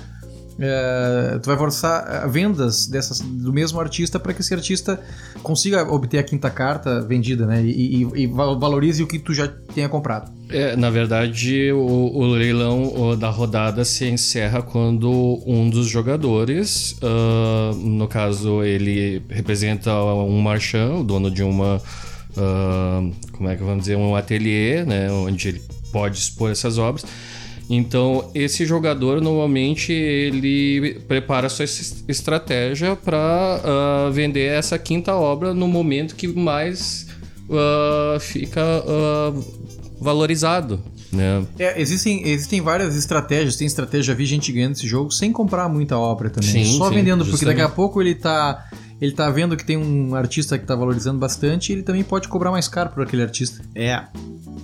é, 0.59 1.39
tu 1.41 1.47
vai 1.47 1.57
forçar 1.57 2.25
é, 2.25 2.27
vendas 2.27 2.85
dessas, 2.87 3.19
do 3.19 3.51
mesmo 3.51 3.79
artista 3.79 4.19
para 4.19 4.33
que 4.33 4.41
esse 4.41 4.53
artista 4.53 4.99
consiga 5.41 5.83
obter 5.91 6.19
a 6.19 6.23
quinta 6.23 6.49
carta 6.49 7.01
vendida, 7.01 7.45
né? 7.45 7.63
E, 7.63 8.03
e, 8.03 8.23
e 8.23 8.27
valorize 8.27 9.01
o 9.01 9.07
que 9.07 9.17
tu 9.17 9.33
já 9.33 9.47
tenha 9.47 9.89
comprado. 9.89 10.31
É, 10.49 10.75
na 10.75 10.89
verdade, 10.89 11.71
o, 11.71 11.77
o 11.79 12.25
leilão 12.27 13.17
da 13.17 13.29
rodada 13.29 13.83
se 13.83 14.05
encerra 14.05 14.61
quando 14.61 15.41
um 15.45 15.69
dos 15.69 15.87
jogadores, 15.87 16.95
uh, 17.01 17.73
no 17.75 18.07
caso, 18.07 18.63
ele 18.63 19.23
representa 19.29 19.93
um 19.95 20.39
marchand, 20.39 20.99
o 20.99 21.03
dono 21.03 21.31
de 21.31 21.41
uma. 21.41 21.81
Uh, 22.37 23.11
como 23.31 23.49
é 23.49 23.55
que 23.55 23.63
vamos 23.63 23.81
dizer? 23.81 23.95
Um 23.95 24.15
ateliê, 24.15 24.83
né? 24.83 25.11
Onde 25.11 25.47
ele 25.47 25.61
pode 25.91 26.17
expor 26.17 26.51
essas 26.51 26.77
obras 26.77 27.05
então, 27.69 28.29
esse 28.35 28.65
jogador 28.65 29.21
normalmente 29.21 29.91
ele 29.91 30.99
prepara 31.07 31.47
sua 31.49 31.65
estratégia 32.07 32.95
para 32.95 33.17
uh, 33.17 34.07
ah, 34.07 34.09
vender 34.11 34.47
essa 34.47 34.77
quinta 34.77 35.15
obra 35.15 35.53
no 35.53 35.67
momento 35.67 36.15
que 36.15 36.27
mais 36.27 37.07
uh, 37.49 38.19
fica 38.19 38.61
uh, 38.61 39.45
valorizado. 39.99 40.81
Né? 41.11 41.45
É, 41.59 41.79
existem, 41.79 42.27
existem 42.27 42.59
várias 42.59 42.95
estratégias. 42.95 43.55
Tem 43.55 43.67
estratégia, 43.67 44.13
vi 44.13 44.25
gente 44.25 44.51
ganhando 44.51 44.73
esse 44.73 44.87
jogo 44.87 45.11
sem 45.11 45.31
comprar 45.31 45.69
muita 45.69 45.97
obra 45.97 46.29
também. 46.29 46.65
Sim, 46.65 46.77
Só 46.77 46.89
sim, 46.89 46.95
vendendo, 46.95 47.25
porque 47.25 47.45
daqui 47.45 47.61
a 47.61 47.69
pouco 47.69 48.01
ele 48.01 48.15
tá 48.15 48.67
ele 49.01 49.11
tá 49.11 49.29
vendo 49.29 49.57
que 49.57 49.65
tem 49.65 49.75
um 49.75 50.15
artista 50.15 50.57
que 50.57 50.65
tá 50.65 50.75
valorizando 50.75 51.19
bastante 51.19 51.69
e 51.69 51.73
ele 51.73 51.83
também 51.83 52.03
pode 52.03 52.27
cobrar 52.27 52.51
mais 52.51 52.67
caro 52.67 52.89
por 52.89 53.03
aquele 53.03 53.21
artista. 53.21 53.61
É, 53.75 54.01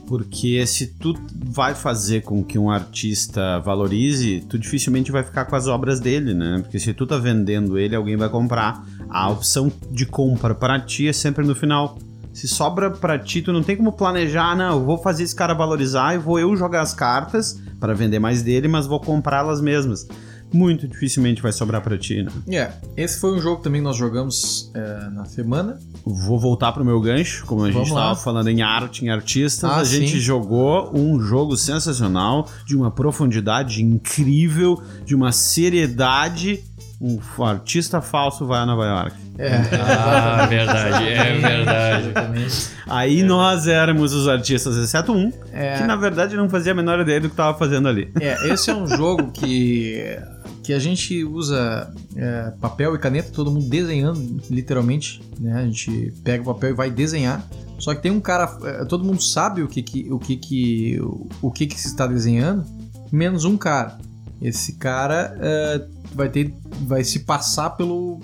porque 0.10 0.66
se 0.66 0.88
tu 0.88 1.14
vai 1.32 1.76
fazer 1.76 2.22
com 2.22 2.44
que 2.44 2.58
um 2.58 2.72
artista 2.72 3.60
valorize, 3.60 4.44
tu 4.50 4.58
dificilmente 4.58 5.12
vai 5.12 5.22
ficar 5.22 5.46
com 5.46 5.56
as 5.56 5.68
obras 5.68 6.00
dele, 6.00 6.34
né? 6.34 6.62
Porque 6.64 6.80
se 6.80 6.96
tu 6.96 7.06
tá 7.06 7.16
vendendo 7.16 7.78
ele, 7.78 7.96
alguém 7.96 8.18
vai 8.18 8.28
comprar. 8.28 8.84
A 9.08 9.30
opção 9.30 9.72
de 9.92 10.08
compra 10.08 10.56
para 10.56 10.80
ti 10.80 11.08
é 11.08 11.14
sempre 11.14 11.46
no 11.46 11.54
final. 11.54 12.00
Se 12.34 12.48
sobra 12.48 12.90
para 12.90 13.20
ti, 13.20 13.44
tu 13.44 13.54
não 13.54 13.62
tem 13.62 13.78
como 13.78 13.92
planejar, 13.92 14.58
não, 14.58 14.80
eu 14.80 14.84
vou 14.84 14.98
fazer 14.98 15.22
esse 15.22 15.36
cara 15.36 15.54
valorizar 15.54 16.16
e 16.16 16.18
vou 16.18 16.40
eu 16.40 16.56
jogar 16.56 16.82
as 16.82 16.96
cartas 16.96 17.62
para 17.80 17.94
vender 17.94 18.18
mais 18.18 18.42
dele, 18.42 18.68
mas 18.68 18.88
vou 18.88 19.00
comprá-las 19.00 19.62
mesmas 19.62 20.08
muito 20.52 20.88
dificilmente 20.88 21.42
vai 21.42 21.52
sobrar 21.52 21.82
para 21.82 21.98
ti, 21.98 22.24
né? 22.24 22.32
É, 22.48 22.52
yeah. 22.52 22.76
esse 22.98 23.20
foi 23.20 23.38
um 23.38 23.42
jogo 23.42 23.62
também 23.62 23.82
que 23.82 23.86
nós 23.86 23.98
jogamos 23.98 24.72
é, 24.74 25.10
na 25.12 25.26
semana. 25.26 25.80
Vou 26.06 26.40
voltar 26.40 26.72
pro 26.72 26.84
meu 26.84 27.00
gancho, 27.00 27.46
como 27.46 27.62
a 27.62 27.72
Vamos 27.72 27.88
gente 27.88 27.98
estava 27.98 28.16
falando 28.16 28.50
em 28.50 28.62
arte, 28.62 29.06
em 29.06 29.10
artistas. 29.10 29.70
Ah, 29.70 29.78
a 29.78 29.84
gente 29.84 30.14
sim. 30.14 30.20
jogou 30.20 30.92
um 30.96 31.20
jogo 31.20 31.56
sensacional, 31.56 32.48
de 32.66 32.76
uma 32.76 32.92
profundidade 32.92 33.84
incrível, 33.84 34.82
de 35.06 35.16
uma 35.16 35.32
seriedade. 35.32 36.64
Um 37.02 37.18
artista 37.44 38.02
falso 38.02 38.46
vai 38.46 38.60
a 38.60 38.66
Nova 38.66 38.86
York. 38.86 39.16
É. 39.40 39.56
Ah, 39.82 40.46
verdade, 40.48 41.08
é 41.08 41.34
verdade. 41.40 42.70
Aí 42.86 43.22
é. 43.22 43.24
nós 43.24 43.68
éramos 43.68 44.14
os 44.14 44.28
artistas, 44.28 44.76
exceto 44.76 45.14
um, 45.14 45.32
é. 45.54 45.78
que 45.78 45.84
na 45.86 45.96
verdade 45.96 46.36
não 46.36 46.50
fazia 46.50 46.74
a 46.74 46.76
menor 46.76 47.00
ideia 47.00 47.22
do 47.22 47.30
que 47.30 47.34
estava 47.34 47.58
fazendo 47.58 47.88
ali. 47.88 48.12
É, 48.20 48.52
esse 48.52 48.70
é 48.70 48.76
um 48.76 48.86
jogo 48.86 49.32
que 49.32 50.20
que 50.70 50.74
a 50.74 50.78
gente 50.78 51.24
usa 51.24 51.92
é, 52.16 52.54
papel 52.62 52.94
e 52.94 53.00
caneta, 53.00 53.32
todo 53.32 53.50
mundo 53.50 53.68
desenhando, 53.68 54.40
literalmente, 54.52 55.20
né? 55.40 55.54
A 55.56 55.66
gente 55.66 56.14
pega 56.24 56.44
o 56.44 56.54
papel 56.54 56.70
e 56.70 56.74
vai 56.74 56.92
desenhar. 56.92 57.44
Só 57.80 57.96
que 57.96 58.04
tem 58.04 58.12
um 58.12 58.20
cara, 58.20 58.56
é, 58.64 58.86
todo 58.86 59.04
mundo 59.04 59.20
sabe 59.20 59.64
o 59.64 59.68
que 59.68 59.82
que, 59.82 60.14
o 60.14 60.20
que 60.20 60.38
que, 60.38 61.00
o 61.42 61.50
que 61.50 61.66
que 61.66 61.82
se 61.82 61.88
está 61.88 62.06
desenhando, 62.06 62.64
menos 63.12 63.46
um 63.46 63.58
cara. 63.58 63.98
Esse 64.42 64.74
cara 64.74 65.38
é, 65.42 65.82
vai 66.14 66.30
ter 66.30 66.54
vai 66.82 67.04
se 67.04 67.20
passar 67.20 67.72
pelo 67.72 68.22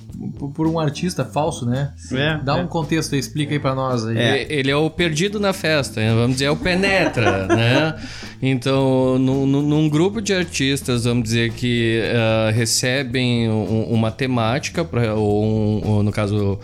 por 0.56 0.66
um 0.68 0.80
artista 0.80 1.26
falso, 1.26 1.66
né? 1.66 1.94
É, 2.12 2.38
Dá 2.44 2.58
é. 2.58 2.62
um 2.62 2.68
contexto 2.68 3.14
aí, 3.14 3.20
explica 3.20 3.54
aí 3.54 3.60
para 3.60 3.76
nós 3.76 4.06
aí. 4.06 4.18
É, 4.18 4.54
ele 4.54 4.72
é 4.72 4.76
o 4.76 4.90
perdido 4.90 5.40
na 5.40 5.52
festa, 5.52 6.00
né? 6.00 6.14
vamos 6.14 6.34
dizer, 6.34 6.46
é 6.46 6.52
o 6.52 6.56
penetra, 6.56 7.48
né? 7.54 7.96
Então, 8.42 9.20
num, 9.20 9.46
num, 9.46 9.90
grupo 9.90 10.22
de 10.22 10.34
artistas, 10.34 11.04
vamos 11.04 11.24
dizer 11.24 11.52
que 11.52 12.02
uh, 12.02 12.54
recebem 12.54 13.50
um, 13.50 13.84
uma 13.92 14.12
temática 14.12 14.86
para 14.86 15.14
ou, 15.16 15.44
um, 15.44 15.82
ou 15.86 16.04
no 16.04 16.12
caso 16.12 16.60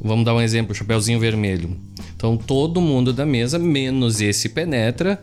Vamos 0.00 0.24
dar 0.24 0.34
um 0.34 0.40
exemplo, 0.40 0.74
Chapeuzinho 0.74 1.18
Vermelho. 1.18 1.76
Então 2.14 2.36
todo 2.36 2.80
mundo 2.80 3.12
da 3.12 3.26
mesa, 3.26 3.58
menos 3.58 4.20
esse 4.20 4.48
penetra, 4.48 5.20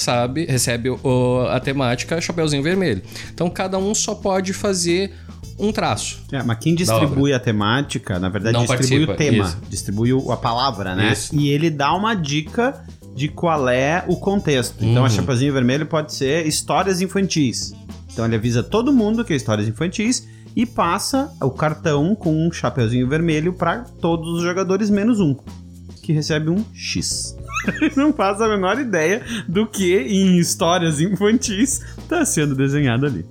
sabe, 0.00 0.46
recebe 0.46 0.90
o, 0.90 1.46
a 1.50 1.60
temática 1.60 2.20
Chapeuzinho 2.20 2.62
Vermelho. 2.62 3.02
Então 3.32 3.48
cada 3.50 3.78
um 3.78 3.94
só 3.94 4.14
pode 4.14 4.52
fazer 4.52 5.12
um 5.58 5.72
traço. 5.72 6.22
É, 6.30 6.42
mas 6.42 6.58
quem 6.58 6.74
distribui 6.74 7.32
a 7.32 7.40
temática, 7.40 8.18
na 8.18 8.28
verdade, 8.28 8.54
Não 8.54 8.64
distribui 8.64 9.06
participa, 9.06 9.12
o 9.12 9.16
tema, 9.16 9.44
isso. 9.44 9.58
distribui 9.68 10.32
a 10.32 10.36
palavra, 10.36 10.94
né? 10.94 11.12
Isso. 11.12 11.34
E 11.34 11.48
ele 11.48 11.68
dá 11.68 11.92
uma 11.94 12.14
dica 12.14 12.84
de 13.14 13.28
qual 13.28 13.68
é 13.68 14.04
o 14.06 14.16
contexto. 14.16 14.76
Então, 14.84 15.02
uhum. 15.02 15.06
a 15.06 15.10
Chapeuzinho 15.10 15.52
Vermelho 15.52 15.86
pode 15.86 16.14
ser 16.14 16.46
histórias 16.46 17.00
infantis. 17.00 17.74
Então, 18.12 18.24
ele 18.24 18.36
avisa 18.36 18.62
todo 18.62 18.92
mundo 18.92 19.24
que 19.24 19.32
é 19.32 19.36
histórias 19.36 19.66
infantis 19.66 20.26
e 20.54 20.64
passa 20.64 21.32
o 21.42 21.50
cartão 21.50 22.14
com 22.14 22.46
um 22.46 22.52
Chapeuzinho 22.52 23.08
Vermelho 23.08 23.52
para 23.52 23.80
todos 24.00 24.28
os 24.36 24.42
jogadores, 24.42 24.88
menos 24.90 25.18
um, 25.18 25.36
que 26.02 26.12
recebe 26.12 26.48
um 26.50 26.64
X. 26.72 27.36
não 27.96 28.12
faz 28.12 28.40
a 28.40 28.48
menor 28.48 28.78
ideia 28.78 29.22
do 29.48 29.66
que 29.66 29.96
em 29.96 30.38
histórias 30.38 31.00
infantis 31.00 31.80
está 31.98 32.24
sendo 32.24 32.54
desenhado 32.54 33.06
ali. 33.06 33.24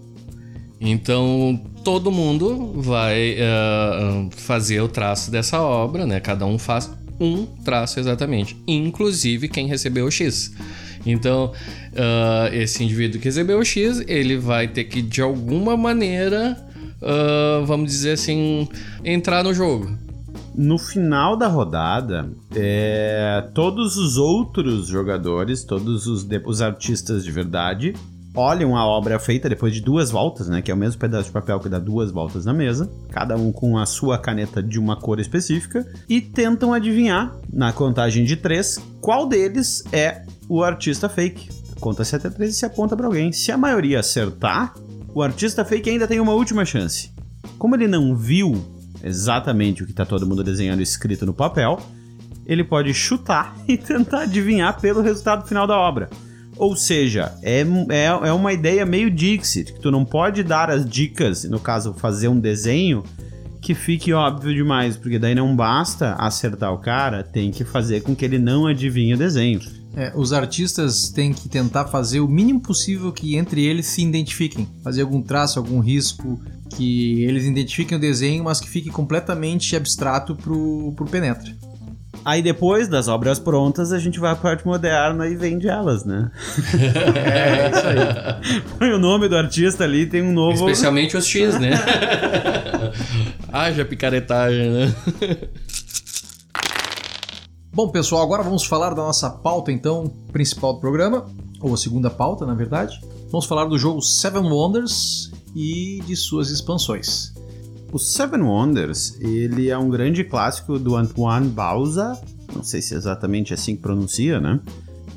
Então 0.79 1.59
todo 1.83 2.11
mundo 2.11 2.73
vai 2.75 3.35
uh, 3.35 4.29
fazer 4.35 4.81
o 4.81 4.87
traço 4.87 5.31
dessa 5.31 5.61
obra, 5.61 6.05
né? 6.05 6.19
Cada 6.19 6.45
um 6.45 6.59
faz 6.59 6.91
um 7.19 7.45
traço 7.45 7.99
exatamente, 7.99 8.55
inclusive 8.67 9.47
quem 9.47 9.67
recebeu 9.67 10.05
o 10.05 10.11
X. 10.11 10.53
Então, 11.05 11.53
uh, 11.93 12.53
esse 12.53 12.83
indivíduo 12.83 13.19
que 13.19 13.25
recebeu 13.25 13.59
o 13.59 13.65
X, 13.65 14.03
ele 14.07 14.37
vai 14.37 14.67
ter 14.67 14.83
que 14.83 15.01
de 15.01 15.21
alguma 15.21 15.77
maneira, 15.77 16.57
uh, 17.01 17.65
vamos 17.65 17.89
dizer 17.89 18.11
assim, 18.11 18.67
entrar 19.03 19.43
no 19.43 19.53
jogo 19.53 19.97
no 20.57 20.79
final 20.79 21.37
da 21.37 21.47
rodada, 21.47 22.27
é, 22.55 23.47
todos 23.53 23.95
os 23.95 24.17
outros 24.17 24.87
jogadores, 24.87 25.63
todos 25.63 26.07
os, 26.07 26.27
os 26.45 26.61
artistas 26.63 27.23
de 27.23 27.31
verdade, 27.31 27.93
olham 28.33 28.75
a 28.75 28.83
obra 28.83 29.19
feita 29.19 29.47
depois 29.47 29.71
de 29.73 29.81
duas 29.81 30.09
voltas, 30.09 30.47
né? 30.47 30.61
Que 30.61 30.71
é 30.71 30.73
o 30.73 30.77
mesmo 30.77 30.99
pedaço 30.99 31.25
de 31.25 31.31
papel 31.31 31.59
que 31.59 31.69
dá 31.69 31.77
duas 31.77 32.09
voltas 32.09 32.43
na 32.43 32.53
mesa, 32.53 32.89
cada 33.11 33.35
um 33.35 33.51
com 33.51 33.77
a 33.77 33.85
sua 33.85 34.17
caneta 34.17 34.61
de 34.61 34.79
uma 34.79 34.95
cor 34.95 35.19
específica, 35.19 35.85
e 36.09 36.19
tentam 36.19 36.73
adivinhar, 36.73 37.35
na 37.53 37.71
contagem 37.71 38.25
de 38.25 38.35
três, 38.35 38.79
qual 38.99 39.27
deles 39.27 39.83
é 39.93 40.23
o 40.49 40.63
artista 40.63 41.07
fake. 41.07 41.49
Conta-se 41.79 42.15
até 42.15 42.31
três 42.31 42.55
e 42.55 42.57
se 42.57 42.65
aponta 42.65 42.97
para 42.97 43.05
alguém. 43.05 43.31
Se 43.31 43.51
a 43.51 43.57
maioria 43.57 43.99
acertar, 43.99 44.73
o 45.13 45.21
artista 45.21 45.63
fake 45.63 45.87
ainda 45.87 46.07
tem 46.07 46.19
uma 46.19 46.33
última 46.33 46.65
chance. 46.65 47.11
Como 47.59 47.75
ele 47.75 47.87
não 47.87 48.15
viu 48.15 48.76
exatamente 49.03 49.83
o 49.83 49.85
que 49.85 49.91
está 49.91 50.05
todo 50.05 50.25
mundo 50.25 50.43
desenhando 50.43 50.81
escrito 50.81 51.25
no 51.25 51.33
papel, 51.33 51.79
ele 52.45 52.63
pode 52.63 52.93
chutar 52.93 53.55
e 53.67 53.77
tentar 53.77 54.21
adivinhar 54.21 54.79
pelo 54.79 55.01
resultado 55.01 55.47
final 55.47 55.67
da 55.67 55.77
obra. 55.77 56.09
Ou 56.55 56.75
seja, 56.75 57.37
é, 57.43 57.61
é, 57.89 58.05
é 58.05 58.31
uma 58.31 58.51
ideia 58.51 58.85
meio 58.85 59.11
Dixit, 59.11 59.73
que 59.73 59.79
tu 59.79 59.91
não 59.91 60.03
pode 60.03 60.41
dar 60.41 60.71
as 60.71 60.83
dicas, 60.83 61.43
no 61.43 61.59
caso, 61.59 61.93
fazer 61.93 62.29
um 62.29 62.39
desenho 62.39 63.03
que 63.67 63.75
fique 63.75 64.13
óbvio 64.13 64.55
demais, 64.55 64.95
porque 64.95 65.19
daí 65.19 65.35
não 65.35 65.53
basta 65.53 66.13
acertar 66.13 66.73
o 66.73 66.77
cara, 66.77 67.21
tem 67.21 67.51
que 67.51 67.65
fazer 67.65 67.99
com 67.99 68.15
que 68.15 68.23
ele 68.23 68.39
não 68.39 68.65
adivinhe 68.65 69.13
o 69.13 69.17
desenho. 69.17 69.59
É, 69.93 70.13
os 70.15 70.31
artistas 70.31 71.09
têm 71.09 71.33
que 71.33 71.49
tentar 71.49 71.83
fazer 71.87 72.21
o 72.21 72.29
mínimo 72.29 72.61
possível 72.61 73.11
que 73.11 73.35
entre 73.35 73.65
eles 73.65 73.87
se 73.87 74.01
identifiquem, 74.01 74.65
fazer 74.81 75.01
algum 75.01 75.21
traço, 75.21 75.59
algum 75.59 75.81
risco, 75.81 76.39
que 76.77 77.25
eles 77.25 77.43
identifiquem 77.43 77.97
o 77.97 77.99
desenho, 77.99 78.45
mas 78.45 78.61
que 78.61 78.69
fique 78.69 78.89
completamente 78.89 79.75
abstrato 79.75 80.33
pro, 80.33 80.93
pro 80.95 81.05
Penetra. 81.05 81.53
Aí 82.23 82.41
depois 82.41 82.87
das 82.87 83.09
obras 83.09 83.37
prontas, 83.37 83.91
a 83.91 83.99
gente 83.99 84.17
vai 84.17 84.31
à 84.31 84.35
parte 84.37 84.65
moderna 84.65 85.27
e 85.27 85.35
vende 85.35 85.67
elas, 85.67 86.05
né? 86.05 86.31
é, 87.25 87.69
isso 87.69 87.85
aí. 87.85 88.61
Põe 88.79 88.93
o 88.93 88.97
nome 88.97 89.27
do 89.27 89.35
artista 89.35 89.83
ali 89.83 90.05
tem 90.05 90.21
um 90.21 90.31
novo. 90.31 90.69
Especialmente 90.69 91.17
os 91.17 91.27
X, 91.27 91.59
né? 91.59 91.71
Haja 93.51 93.85
picaretagem, 93.85 94.69
né? 94.69 94.95
Bom, 97.71 97.89
pessoal, 97.89 98.23
agora 98.23 98.43
vamos 98.43 98.65
falar 98.65 98.89
da 98.89 99.03
nossa 99.03 99.29
pauta, 99.29 99.71
então, 99.71 100.11
principal 100.31 100.73
do 100.73 100.79
programa, 100.79 101.29
ou 101.61 101.73
a 101.73 101.77
segunda 101.77 102.09
pauta, 102.09 102.45
na 102.45 102.53
verdade. 102.53 102.99
Vamos 103.31 103.45
falar 103.45 103.65
do 103.65 103.77
jogo 103.77 104.01
Seven 104.01 104.43
Wonders 104.43 105.31
e 105.55 106.01
de 106.05 106.15
suas 106.15 106.49
expansões. 106.49 107.33
O 107.91 107.99
Seven 107.99 108.41
Wonders, 108.41 109.17
ele 109.21 109.69
é 109.69 109.77
um 109.77 109.89
grande 109.89 110.23
clássico 110.23 110.77
do 110.77 110.95
Antoine 110.95 111.47
Bauza, 111.47 112.19
não 112.53 112.63
sei 112.63 112.81
se 112.81 112.93
é 112.93 112.97
exatamente 112.97 113.53
assim 113.53 113.75
que 113.75 113.81
pronuncia, 113.81 114.39
né? 114.39 114.59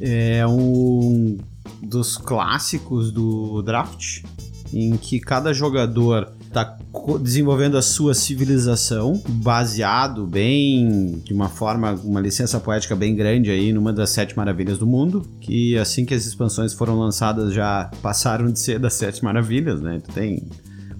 É 0.00 0.46
um 0.46 1.38
dos 1.82 2.16
clássicos 2.16 3.10
do 3.10 3.62
draft, 3.62 4.22
em 4.72 4.96
que 4.96 5.18
cada 5.18 5.52
jogador 5.52 6.32
está 6.50 6.76
desenvolvendo 7.20 7.78
a 7.78 7.82
sua 7.82 8.12
civilização, 8.12 9.22
baseado 9.28 10.26
bem, 10.26 11.22
de 11.24 11.32
uma 11.32 11.48
forma, 11.48 11.92
uma 12.02 12.20
licença 12.20 12.58
poética 12.58 12.96
bem 12.96 13.14
grande 13.14 13.52
aí, 13.52 13.72
numa 13.72 13.92
das 13.92 14.10
sete 14.10 14.36
maravilhas 14.36 14.76
do 14.76 14.86
mundo, 14.86 15.24
que 15.40 15.78
assim 15.78 16.04
que 16.04 16.12
as 16.12 16.26
expansões 16.26 16.74
foram 16.74 16.98
lançadas 16.98 17.54
já 17.54 17.88
passaram 18.02 18.50
de 18.50 18.58
ser 18.58 18.80
das 18.80 18.94
sete 18.94 19.22
maravilhas, 19.22 19.80
né? 19.80 20.02
Tu 20.04 20.12
tem 20.12 20.48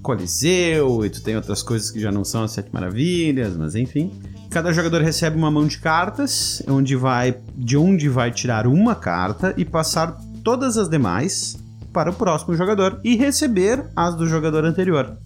Coliseu 0.02 1.04
e 1.04 1.11
tu 1.11 1.21
tem 1.21 1.37
outras 1.37 1.62
coisas 1.62 1.90
que 1.90 2.00
já 2.00 2.11
não 2.11 2.25
são 2.25 2.45
as 2.45 2.52
sete 2.52 2.71
maravilhas, 2.73 3.54
mas 3.57 3.75
enfim. 3.75 4.11
Cada 4.49 4.73
jogador 4.73 5.02
recebe 5.02 5.37
uma 5.37 5.50
mão 5.50 5.66
de 5.66 5.78
cartas, 5.78 6.62
onde 6.66 6.97
vai 6.97 7.37
de 7.57 7.76
onde 7.76 8.09
vai 8.09 8.30
tirar 8.30 8.66
uma 8.66 8.95
carta 8.95 9.52
e 9.57 9.64
passar 9.64 10.16
todas 10.42 10.78
as 10.78 10.88
demais 10.88 11.59
para 11.92 12.11
o 12.11 12.14
próximo 12.14 12.54
jogador 12.54 13.00
e 13.04 13.16
receber 13.16 13.85
as 13.94 14.14
do 14.14 14.26
jogador 14.26 14.64
anterior. 14.64 15.16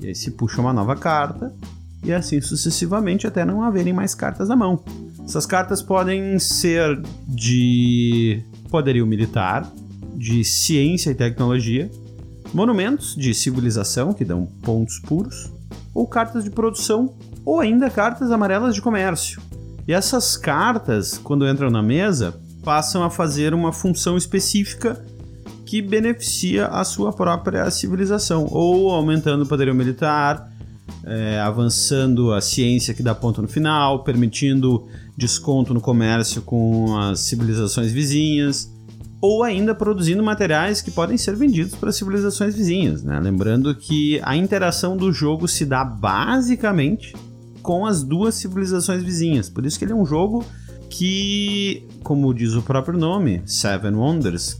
E 0.00 0.08
aí 0.08 0.14
se 0.14 0.30
puxa 0.30 0.60
uma 0.60 0.72
nova 0.72 0.96
carta 0.96 1.52
e 2.02 2.12
assim 2.12 2.40
sucessivamente 2.40 3.26
até 3.26 3.44
não 3.44 3.62
haverem 3.62 3.92
mais 3.92 4.14
cartas 4.14 4.48
na 4.48 4.56
mão. 4.56 4.82
Essas 5.24 5.46
cartas 5.46 5.82
podem 5.82 6.38
ser 6.38 7.00
de 7.28 8.42
poderio 8.70 9.06
militar, 9.06 9.70
de 10.16 10.42
ciência 10.44 11.10
e 11.10 11.14
tecnologia, 11.14 11.90
monumentos 12.52 13.14
de 13.14 13.32
civilização 13.34 14.12
que 14.12 14.24
dão 14.24 14.46
pontos 14.62 14.98
puros, 14.98 15.52
ou 15.94 16.06
cartas 16.06 16.44
de 16.44 16.50
produção, 16.50 17.14
ou 17.44 17.60
ainda 17.60 17.90
cartas 17.90 18.30
amarelas 18.30 18.74
de 18.74 18.82
comércio. 18.82 19.40
E 19.86 19.92
essas 19.92 20.36
cartas, 20.36 21.18
quando 21.18 21.48
entram 21.48 21.70
na 21.70 21.82
mesa, 21.82 22.34
passam 22.62 23.02
a 23.02 23.10
fazer 23.10 23.54
uma 23.54 23.72
função 23.72 24.16
específica 24.16 25.02
que 25.70 25.80
beneficia 25.80 26.66
a 26.66 26.82
sua 26.82 27.12
própria 27.12 27.70
civilização, 27.70 28.44
ou 28.50 28.90
aumentando 28.90 29.44
o 29.44 29.46
poderio 29.46 29.72
militar, 29.72 30.50
é, 31.04 31.38
avançando 31.38 32.32
a 32.32 32.40
ciência 32.40 32.92
que 32.92 33.04
dá 33.04 33.14
ponto 33.14 33.40
no 33.40 33.46
final, 33.46 34.02
permitindo 34.02 34.88
desconto 35.16 35.72
no 35.72 35.80
comércio 35.80 36.42
com 36.42 36.98
as 36.98 37.20
civilizações 37.20 37.92
vizinhas, 37.92 38.68
ou 39.20 39.44
ainda 39.44 39.72
produzindo 39.72 40.24
materiais 40.24 40.82
que 40.82 40.90
podem 40.90 41.16
ser 41.16 41.36
vendidos 41.36 41.76
para 41.76 41.92
civilizações 41.92 42.52
vizinhas. 42.52 43.04
Né? 43.04 43.20
Lembrando 43.20 43.72
que 43.72 44.20
a 44.24 44.34
interação 44.34 44.96
do 44.96 45.12
jogo 45.12 45.46
se 45.46 45.64
dá 45.64 45.84
basicamente 45.84 47.14
com 47.62 47.86
as 47.86 48.02
duas 48.02 48.34
civilizações 48.34 49.04
vizinhas, 49.04 49.48
por 49.48 49.64
isso 49.64 49.78
que 49.78 49.84
ele 49.84 49.92
é 49.92 49.96
um 49.96 50.04
jogo 50.04 50.44
que, 50.88 51.86
como 52.02 52.34
diz 52.34 52.54
o 52.54 52.62
próprio 52.62 52.98
nome, 52.98 53.40
Seven 53.46 53.94
Wonders, 53.94 54.58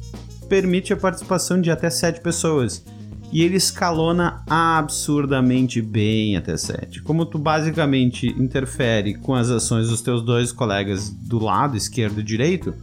permite 0.51 0.93
a 0.93 0.97
participação 0.97 1.61
de 1.61 1.71
até 1.71 1.89
7 1.89 2.21
pessoas. 2.21 2.85
E 3.33 3.43
ele 3.43 3.57
escalona 3.57 4.43
absurdamente 4.51 5.81
bem 5.81 6.37
até 6.37 6.57
7. 6.57 7.01
Como 7.03 7.25
tu 7.25 7.39
basicamente 7.39 8.27
interfere 8.27 9.15
com 9.15 9.33
as 9.33 9.49
ações 9.49 9.89
dos 9.89 10.03
teus 10.03 10.21
dois 10.21 10.51
colegas 10.51 11.09
do 11.09 11.39
lado 11.39 11.77
esquerdo 11.77 12.19
e 12.19 12.25
direito, 12.25 12.75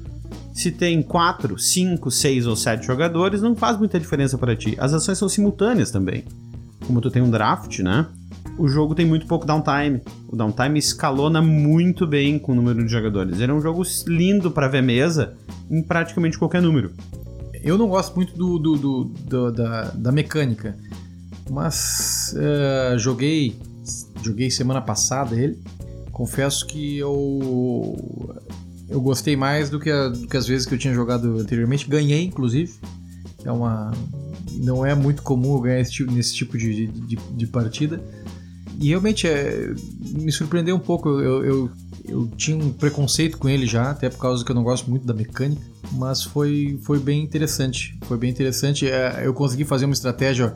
se 0.53 0.71
tem 0.71 1.01
4, 1.03 1.59
5, 1.59 2.09
6 2.09 2.47
ou 2.47 2.55
7 2.55 2.87
jogadores, 2.87 3.41
não 3.41 3.53
faz 3.53 3.77
muita 3.77 3.99
diferença 3.99 4.37
para 4.37 4.55
ti. 4.55 4.77
As 4.79 4.93
ações 4.93 5.17
são 5.17 5.27
simultâneas 5.27 5.91
também. 5.91 6.23
Como 6.85 7.01
tu 7.01 7.11
tem 7.11 7.21
um 7.21 7.29
draft, 7.29 7.79
né? 7.79 8.07
O 8.57 8.69
jogo 8.69 8.95
tem 8.95 9.05
muito 9.05 9.27
pouco 9.27 9.45
downtime. 9.45 10.01
O 10.29 10.35
downtime 10.37 10.79
escalona 10.79 11.41
muito 11.41 12.07
bem 12.07 12.39
com 12.39 12.53
o 12.53 12.55
número 12.55 12.85
de 12.85 12.89
jogadores. 12.89 13.41
Ele 13.41 13.51
é 13.51 13.53
um 13.53 13.61
jogo 13.61 13.83
lindo 14.07 14.49
para 14.49 14.69
ver 14.69 14.81
mesa 14.81 15.35
em 15.69 15.83
praticamente 15.83 16.39
qualquer 16.39 16.61
número. 16.61 16.93
Eu 17.67 17.77
não 17.77 17.89
gosto 17.89 18.15
muito 18.15 18.33
do, 18.33 18.57
do, 18.57 18.77
do, 18.77 19.03
do 19.03 19.51
da, 19.51 19.91
da, 19.91 20.09
mecânica, 20.09 20.77
mas 21.49 22.33
uh, 22.33 22.97
joguei 22.97 23.59
joguei 24.23 24.49
semana 24.49 24.81
passada 24.81 25.35
ele. 25.35 25.61
Confesso 26.13 26.65
que 26.65 26.97
eu 26.97 27.93
eu 28.87 29.01
gostei 29.01 29.35
mais 29.35 29.69
do 29.69 29.81
que, 29.81 29.89
a, 29.89 30.07
do 30.07 30.27
que 30.27 30.37
as 30.37 30.47
vezes 30.47 30.65
que 30.65 30.73
eu 30.73 30.77
tinha 30.77 30.93
jogado 30.93 31.37
anteriormente. 31.39 31.89
Ganhei, 31.89 32.23
inclusive. 32.23 32.73
É 33.43 33.51
uma 33.51 33.91
não 34.53 34.85
é 34.85 34.95
muito 34.95 35.21
comum 35.21 35.59
ganhar 35.59 35.83
tipo, 35.83 36.09
nesse 36.09 36.33
tipo 36.33 36.57
de, 36.57 36.87
de, 36.87 37.15
de 37.17 37.47
partida. 37.47 38.01
E 38.79 38.87
realmente 38.87 39.27
é, 39.27 39.73
me 40.13 40.31
surpreendeu 40.31 40.77
um 40.77 40.79
pouco. 40.79 41.09
Eu, 41.09 41.43
eu, 41.43 41.71
eu, 42.07 42.27
tinha 42.37 42.57
um 42.57 42.71
preconceito 42.71 43.37
com 43.37 43.49
ele 43.49 43.65
já, 43.65 43.91
até 43.91 44.09
por 44.09 44.19
causa 44.19 44.43
que 44.43 44.51
eu 44.51 44.55
não 44.55 44.63
gosto 44.63 44.89
muito 44.89 45.05
da 45.05 45.13
mecânica. 45.13 45.61
Mas 45.91 46.23
foi, 46.23 46.79
foi 46.83 46.99
bem 46.99 47.21
interessante. 47.21 47.97
Foi 48.03 48.17
bem 48.17 48.29
interessante. 48.29 48.87
É, 48.87 49.21
eu 49.25 49.33
consegui 49.33 49.65
fazer 49.65 49.85
uma 49.85 49.93
estratégia 49.93 50.55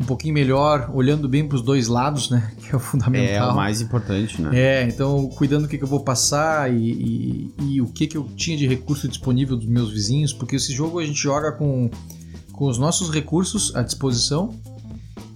um 0.00 0.04
pouquinho 0.04 0.32
melhor, 0.32 0.90
olhando 0.94 1.28
bem 1.28 1.46
para 1.46 1.56
os 1.56 1.62
dois 1.62 1.86
lados, 1.86 2.30
né? 2.30 2.52
Que 2.60 2.72
é 2.72 2.76
o 2.76 2.80
fundamental. 2.80 3.50
É 3.50 3.52
o 3.52 3.56
mais 3.56 3.80
importante, 3.82 4.40
né? 4.40 4.50
É, 4.58 4.82
então 4.84 5.28
cuidando 5.28 5.62
do 5.62 5.68
que, 5.68 5.76
que 5.76 5.84
eu 5.84 5.88
vou 5.88 6.00
passar 6.00 6.72
e, 6.72 6.90
e, 6.90 7.54
e, 7.74 7.80
o 7.82 7.86
que, 7.86 8.06
que 8.06 8.16
eu 8.16 8.24
tinha 8.36 8.56
de 8.56 8.66
recurso 8.66 9.08
disponível 9.08 9.56
dos 9.56 9.66
meus 9.66 9.92
vizinhos, 9.92 10.32
porque 10.32 10.56
esse 10.56 10.72
jogo 10.72 10.98
a 10.98 11.04
gente 11.04 11.20
joga 11.20 11.52
com, 11.52 11.90
com 12.52 12.66
os 12.66 12.78
nossos 12.78 13.10
recursos 13.10 13.74
à 13.76 13.82
disposição 13.82 14.54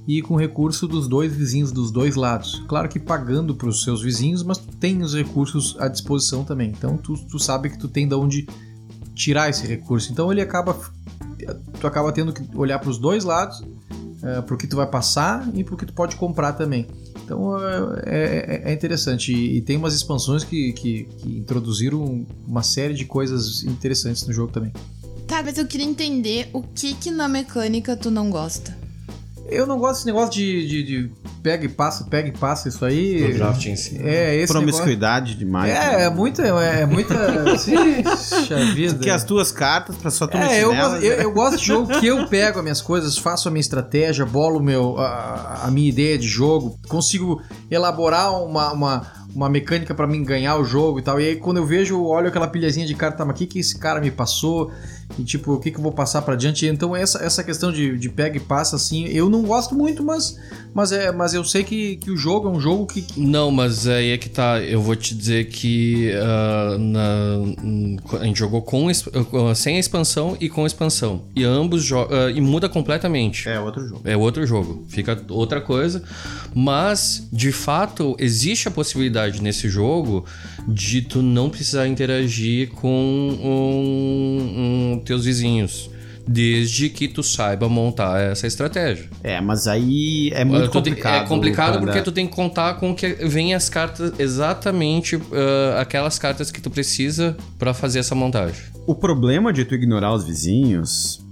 e 0.06 0.20
com 0.20 0.36
recurso 0.36 0.86
dos 0.86 1.08
dois 1.08 1.34
vizinhos 1.34 1.72
dos 1.72 1.90
dois 1.90 2.14
lados. 2.14 2.62
Claro 2.68 2.88
que 2.88 2.98
pagando 2.98 3.54
para 3.54 3.68
os 3.68 3.82
seus 3.82 4.02
vizinhos, 4.02 4.42
mas 4.42 4.58
tu 4.58 4.76
tem 4.76 5.02
os 5.02 5.14
recursos 5.14 5.76
à 5.78 5.88
disposição 5.88 6.44
também. 6.44 6.70
Então 6.70 6.96
tu, 6.96 7.14
tu 7.14 7.38
sabe 7.38 7.70
que 7.70 7.78
tu 7.78 7.88
tem 7.88 8.06
de 8.06 8.14
onde 8.14 8.46
tirar 9.14 9.48
esse 9.48 9.66
recurso. 9.66 10.12
Então 10.12 10.30
ele 10.30 10.40
acaba 10.40 10.76
tu 11.80 11.86
acaba 11.86 12.12
tendo 12.12 12.32
que 12.32 12.42
olhar 12.56 12.78
para 12.78 12.90
os 12.90 12.98
dois 12.98 13.24
lados, 13.24 13.62
é, 14.22 14.56
que 14.56 14.66
tu 14.66 14.76
vai 14.76 14.86
passar 14.86 15.48
e 15.54 15.62
o 15.62 15.76
que 15.76 15.86
tu 15.86 15.92
pode 15.92 16.16
comprar 16.16 16.52
também. 16.52 16.86
Então 17.24 17.58
é, 18.04 18.62
é, 18.66 18.70
é 18.70 18.72
interessante 18.72 19.32
e, 19.32 19.56
e, 19.56 19.60
tem 19.62 19.76
umas 19.76 19.94
expansões 19.94 20.44
que, 20.44 20.72
que, 20.72 21.04
que 21.04 21.38
introduziram 21.38 22.26
uma 22.46 22.62
série 22.62 22.94
de 22.94 23.04
coisas 23.04 23.64
interessantes 23.64 24.26
no 24.26 24.32
jogo 24.32 24.52
também. 24.52 24.72
Tá, 25.26 25.42
mas 25.42 25.56
eu 25.56 25.66
queria 25.66 25.86
entender 25.86 26.50
o 26.52 26.62
que 26.62 26.94
que 26.94 27.10
na 27.10 27.26
mecânica 27.26 27.96
tu 27.96 28.10
não 28.10 28.30
gosta. 28.30 28.83
Eu 29.48 29.66
não 29.66 29.78
gosto 29.78 29.94
desse 29.94 30.06
negócio 30.06 30.30
de, 30.32 30.66
de, 30.66 30.82
de, 30.82 31.10
pega 31.42 31.66
e 31.66 31.68
passa, 31.68 32.04
pega 32.04 32.28
e 32.28 32.32
passa, 32.32 32.68
isso 32.68 32.84
aí. 32.84 33.32
Do 33.32 33.38
draft 33.38 33.66
em 33.66 33.76
si. 33.76 34.00
É, 34.02 34.34
esse 34.36 34.52
Promiscuidade 34.52 35.32
negócio... 35.32 35.38
demais. 35.38 35.70
É, 35.70 35.96
né? 35.96 36.04
é 36.04 36.10
muita. 36.10 36.42
É 36.42 36.86
muita. 36.86 37.14
Puxa 38.02 38.56
vida. 38.72 38.98
Que 38.98 39.10
as 39.10 39.22
tuas 39.24 39.52
cartas 39.52 39.96
pra 39.96 40.10
só 40.10 40.26
tu 40.26 40.36
É, 40.36 40.62
eu, 40.62 40.74
gosto, 40.74 41.04
eu, 41.04 41.12
eu, 41.12 41.32
gosto 41.32 41.58
de 41.58 41.64
jogo 41.64 42.00
que 42.00 42.06
eu 42.06 42.26
pego 42.28 42.58
as 42.58 42.62
minhas 42.62 42.80
coisas, 42.80 43.18
faço 43.18 43.48
a 43.48 43.50
minha 43.50 43.60
estratégia, 43.60 44.24
bolo 44.24 44.60
meu, 44.60 44.98
a, 44.98 45.64
a 45.64 45.70
minha 45.70 45.88
ideia 45.88 46.16
de 46.16 46.26
jogo, 46.26 46.78
consigo 46.88 47.42
elaborar 47.70 48.32
uma, 48.42 48.72
uma 48.72 49.24
uma 49.34 49.48
mecânica 49.48 49.92
para 49.94 50.06
mim 50.06 50.22
ganhar 50.22 50.56
o 50.56 50.64
jogo 50.64 51.00
e 51.00 51.02
tal. 51.02 51.20
E 51.20 51.26
aí 51.26 51.36
quando 51.36 51.56
eu 51.56 51.66
vejo, 51.66 52.00
olho 52.02 52.28
aquela 52.28 52.46
pilhazinha 52.46 52.86
de 52.86 52.94
carta, 52.94 53.18
tá, 53.18 53.24
mas 53.24 53.34
o 53.34 53.38
que, 53.38 53.46
que 53.46 53.58
esse 53.58 53.76
cara 53.78 54.00
me 54.00 54.10
passou? 54.10 54.70
E 55.18 55.24
tipo, 55.24 55.52
o 55.52 55.60
que, 55.60 55.70
que 55.70 55.78
eu 55.78 55.82
vou 55.82 55.92
passar 55.92 56.22
para 56.22 56.34
diante? 56.34 56.66
Então 56.66 56.94
essa, 56.94 57.22
essa 57.22 57.44
questão 57.44 57.72
de, 57.72 57.96
de 57.98 58.08
pega 58.08 58.36
e 58.36 58.40
passa, 58.40 58.76
assim, 58.76 59.06
eu 59.06 59.28
não 59.30 59.42
gosto 59.42 59.74
muito, 59.74 60.02
mas, 60.02 60.38
mas, 60.74 60.92
é, 60.92 61.12
mas 61.12 61.34
eu 61.34 61.44
sei 61.44 61.64
que, 61.64 61.96
que 61.96 62.10
o 62.10 62.16
jogo 62.16 62.48
é 62.48 62.50
um 62.50 62.60
jogo 62.60 62.86
que. 62.86 63.04
Não, 63.16 63.50
mas 63.50 63.86
aí 63.86 64.10
é 64.10 64.18
que 64.18 64.28
tá, 64.28 64.60
eu 64.60 64.80
vou 64.80 64.96
te 64.96 65.14
dizer 65.14 65.46
que 65.46 66.10
uh, 66.12 66.78
na, 66.78 68.20
a 68.20 68.24
gente 68.24 68.38
jogou 68.38 68.62
com, 68.62 68.88
sem 69.54 69.76
a 69.76 69.80
expansão 69.80 70.36
e 70.40 70.48
com 70.48 70.64
a 70.64 70.66
expansão. 70.66 71.22
E 71.34 71.44
ambos 71.44 71.90
uh, 71.90 72.30
e 72.34 72.40
muda 72.40 72.68
completamente. 72.68 73.48
É 73.48 73.60
outro 73.60 73.86
jogo. 73.86 74.00
É 74.04 74.16
outro 74.16 74.46
jogo. 74.46 74.84
Fica 74.88 75.20
outra 75.28 75.60
coisa. 75.60 76.02
Mas, 76.54 77.26
de 77.32 77.52
fato, 77.52 78.16
existe 78.18 78.68
a 78.68 78.70
possibilidade 78.70 79.14
possibilidade 79.14 79.42
nesse 79.42 79.68
jogo 79.68 80.24
de 80.66 81.02
tu 81.02 81.22
não 81.22 81.50
precisar 81.50 81.86
interagir 81.86 82.70
com 82.70 82.88
um, 82.88 84.94
um, 84.94 85.02
teus 85.04 85.24
vizinhos 85.24 85.90
desde 86.26 86.88
que 86.88 87.06
tu 87.06 87.22
saiba 87.22 87.68
montar 87.68 88.20
essa 88.20 88.46
estratégia. 88.46 89.08
É, 89.22 89.40
mas 89.40 89.66
aí 89.66 90.30
é 90.32 90.44
muito 90.44 90.70
complicado. 90.70 91.24
é 91.24 91.28
complicado 91.28 91.80
porque 91.80 92.02
tu 92.02 92.12
tem 92.12 92.26
que 92.26 92.34
contar 92.34 92.74
com 92.74 92.94
que 92.94 93.08
vem 93.26 93.54
as 93.54 93.68
cartas 93.68 94.12
exatamente 94.18 95.16
uh, 95.16 95.22
aquelas 95.78 96.18
cartas 96.18 96.50
que 96.50 96.60
tu 96.60 96.70
precisa 96.70 97.36
para 97.58 97.74
fazer 97.74 97.98
essa 97.98 98.14
montagem. 98.14 98.62
O 98.86 98.94
problema 98.94 99.52
de 99.52 99.64
tu 99.64 99.74
ignorar 99.74 100.14
os 100.14 100.24
vizinhos, 100.24 101.24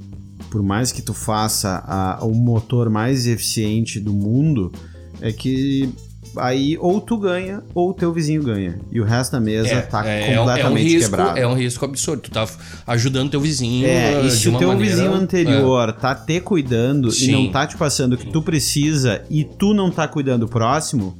por 0.51 0.63
mais 0.63 0.93
que 0.93 1.03
tu 1.03 1.15
faça 1.15 1.83
a, 1.87 2.25
o 2.25 2.35
motor 2.35 2.91
mais 2.91 3.27
eficiente 3.27 3.99
do 3.99 4.13
mundo, 4.13 4.73
é 5.21 5.33
que 5.33 5.93
aí 6.37 6.77
ou 6.81 7.01
tu 7.01 7.17
ganha 7.19 7.63
ou 7.75 7.91
o 7.91 7.95
teu 7.95 8.13
vizinho 8.13 8.43
ganha. 8.43 8.79
E 8.91 9.01
o 9.01 9.05
resto 9.05 9.33
da 9.33 9.41
mesa 9.41 9.69
É, 9.69 9.81
tá 9.83 10.07
é, 10.09 10.33
é 10.33 10.41
um- 10.41 10.45
completamente 10.45 10.63
é 10.63 10.69
um 10.71 10.75
risco, 10.93 11.11
quebrado. 11.11 11.39
É 11.39 11.47
um 11.47 11.55
risco 11.55 11.85
absurdo. 11.85 12.23
Tu 12.23 12.31
tá 12.31 12.47
ajudando 12.87 13.31
teu 13.31 13.41
vizinho. 13.41 13.87
É, 13.87 14.21
e 14.21 14.29
de 14.29 14.31
se 14.37 14.49
o 14.49 14.59
teu 14.59 14.69
maneira- 14.69 14.91
vizinho 14.97 15.15
anterior 15.15 15.93
tá 15.93 16.15
te 16.15 16.41
cuidando 16.41 17.09
e 17.09 17.13
Sim. 17.13 17.33
não 17.33 17.51
tá 17.53 17.67
te 17.67 17.77
passando 17.77 18.15
o 18.15 18.17
que 18.17 18.31
tu 18.31 18.43
precisa 18.43 19.23
e 19.31 19.45
tu 19.45 19.75
não 19.75 19.91
tá 19.91 20.07
cuidando 20.09 20.45
o 20.45 20.49
próximo, 20.49 21.17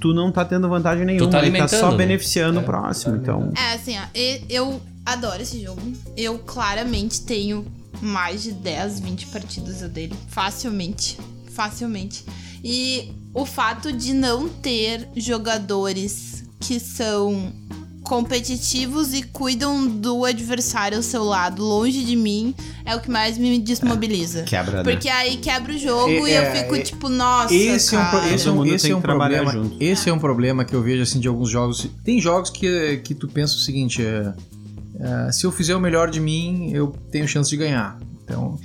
tu 0.00 0.12
não 0.14 0.32
tá 0.32 0.44
tendo 0.44 0.68
vantagem 0.68 1.04
nenhuma. 1.04 1.30
tá 1.30 1.38
e 1.38 1.40
tá 1.40 1.46
alimentando, 1.46 1.80
só 1.80 1.90
né? 1.90 1.96
beneficiando 1.96 2.58
É, 2.58 2.62
o 2.62 2.64
próximo. 2.64 3.12
tá 3.16 3.18
então, 3.22 3.52
É, 3.56 3.74
assim, 3.74 3.96
ó, 3.98 4.02
e- 4.14 4.40
eu 4.48 4.80
adoro 5.04 5.42
esse 5.42 5.62
jogo. 5.62 5.80
Eu 6.16 6.38
claramente 6.38 7.22
tenho 7.22 7.66
mais 8.00 8.42
de 8.42 8.52
10, 8.52 9.00
20 9.00 9.26
partidas 9.26 9.80
dele. 9.90 10.14
Facilmente. 10.28 11.18
Facilmente. 11.54 12.24
E 12.62 13.12
o 13.34 13.46
fato 13.46 13.92
de 13.92 14.12
não 14.12 14.48
ter 14.48 15.08
jogadores 15.16 16.44
que 16.60 16.78
são 16.78 17.52
competitivos 18.02 19.14
e 19.14 19.22
cuidam 19.22 19.86
do 19.86 20.24
adversário 20.24 20.96
ao 20.96 21.02
seu 21.02 21.22
lado, 21.22 21.62
longe 21.62 22.02
de 22.04 22.16
mim, 22.16 22.54
é 22.84 22.96
o 22.96 23.00
que 23.00 23.10
mais 23.10 23.38
me 23.38 23.58
desmobiliza. 23.58 24.42
quebra, 24.42 24.78
né? 24.78 24.82
Porque 24.82 25.08
aí 25.08 25.36
quebra 25.36 25.72
o 25.74 25.78
jogo 25.78 26.10
É, 26.10 26.30
e 26.30 26.34
eu 26.34 26.42
é, 26.42 26.56
fico 26.56 26.74
é, 26.74 26.80
tipo, 26.80 27.08
nossa, 27.08 27.54
Esse 27.54 27.94
é, 27.94 27.98
um, 27.98 28.02
cara. 28.02 28.26
esse 28.26 28.34
é 28.34 28.44
Todo 28.46 28.52
um, 28.52 28.56
mundo 28.56 28.74
esse 28.74 28.82
tem 28.84 28.92
é 28.92 28.96
um 28.96 29.00
problema. 29.00 29.52
junto. 29.52 29.76
Esse 29.78 30.08
é 30.08 30.12
um 30.12 30.18
problema 30.18 30.64
que 30.64 30.74
eu 30.74 30.82
vejo 30.82 31.02
assim 31.02 31.20
de 31.20 31.28
alguns 31.28 31.50
jogos. 31.50 31.86
Tem 32.04 32.20
jogos 32.20 32.50
que, 32.50 32.98
que 33.04 33.14
tu 33.14 33.28
pensa 33.28 33.54
o 33.54 33.58
seguinte: 33.58 34.02
é, 34.02 34.32
é, 34.98 35.32
se 35.32 35.44
eu 35.46 35.52
fizer 35.52 35.76
o 35.76 35.80
melhor 35.80 36.10
de 36.10 36.20
mim, 36.20 36.70
eu 36.72 36.88
tenho 37.12 37.28
chance 37.28 37.48
de 37.48 37.56
ganhar. 37.56 37.98
Então, 38.24 38.58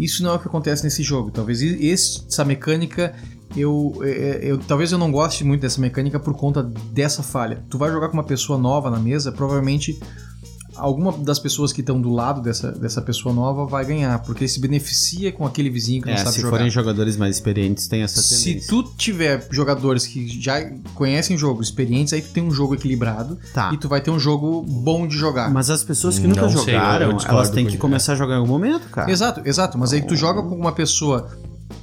isso 0.00 0.22
não 0.22 0.30
é 0.30 0.34
o 0.34 0.38
que 0.38 0.48
acontece 0.48 0.82
nesse 0.82 1.02
jogo. 1.02 1.30
Talvez 1.30 1.60
essa 1.62 2.44
mecânica 2.44 3.14
eu, 3.56 3.92
é, 4.02 4.40
eu 4.42 4.58
talvez 4.58 4.92
eu 4.92 4.98
não 4.98 5.10
goste 5.10 5.44
muito 5.44 5.60
dessa 5.62 5.80
mecânica 5.80 6.18
por 6.20 6.34
conta 6.34 6.62
dessa 6.62 7.22
falha. 7.22 7.62
Tu 7.68 7.76
vai 7.78 7.90
jogar 7.90 8.08
com 8.08 8.14
uma 8.14 8.24
pessoa 8.24 8.58
nova 8.58 8.90
na 8.90 8.98
mesa, 8.98 9.32
provavelmente 9.32 9.98
alguma 10.76 11.10
das 11.10 11.40
pessoas 11.40 11.72
que 11.72 11.80
estão 11.80 12.00
do 12.00 12.08
lado 12.12 12.40
dessa, 12.40 12.70
dessa 12.70 13.02
pessoa 13.02 13.34
nova 13.34 13.66
vai 13.66 13.84
ganhar, 13.84 14.16
porque 14.20 14.46
se 14.46 14.60
beneficia 14.60 15.32
com 15.32 15.44
aquele 15.44 15.68
vizinho 15.68 16.00
que 16.02 16.06
não 16.06 16.14
É, 16.14 16.18
sabe 16.18 16.30
se 16.36 16.40
jogar. 16.40 16.56
forem 16.58 16.70
jogadores 16.70 17.16
mais 17.16 17.34
experientes, 17.34 17.88
tem 17.88 18.02
essa 18.02 18.22
Se 18.22 18.44
tendência. 18.44 18.68
tu 18.68 18.84
tiver 18.96 19.44
jogadores 19.50 20.06
que 20.06 20.28
já 20.40 20.70
conhecem 20.94 21.34
o 21.34 21.38
jogo, 21.38 21.60
experientes, 21.62 22.12
aí 22.12 22.22
tu 22.22 22.30
tem 22.30 22.44
um 22.44 22.52
jogo 22.52 22.76
equilibrado 22.76 23.36
Tá. 23.52 23.72
e 23.74 23.76
tu 23.76 23.88
vai 23.88 24.00
ter 24.00 24.12
um 24.12 24.20
jogo 24.20 24.62
bom 24.62 25.08
de 25.08 25.16
jogar. 25.16 25.50
Mas 25.52 25.68
as 25.68 25.82
pessoas 25.82 26.16
que 26.16 26.28
Não 26.28 26.36
nunca 26.36 26.48
sei, 26.48 26.56
eu- 26.56 26.60
eu 26.60 26.64
jogaram, 26.66 27.18
elas 27.26 27.50
têm 27.50 27.66
que 27.66 27.72
com- 27.76 27.80
começar 27.88 28.12
a 28.12 28.16
jogar 28.16 28.34
em 28.34 28.38
algum 28.38 28.52
momento, 28.52 28.88
cara. 28.88 29.10
Exato, 29.10 29.40
exato. 29.44 29.76
Mas 29.76 29.92
aí 29.92 30.02
tu 30.02 30.14
joga 30.14 30.42
com 30.44 30.54
uma 30.54 30.70
pessoa 30.70 31.28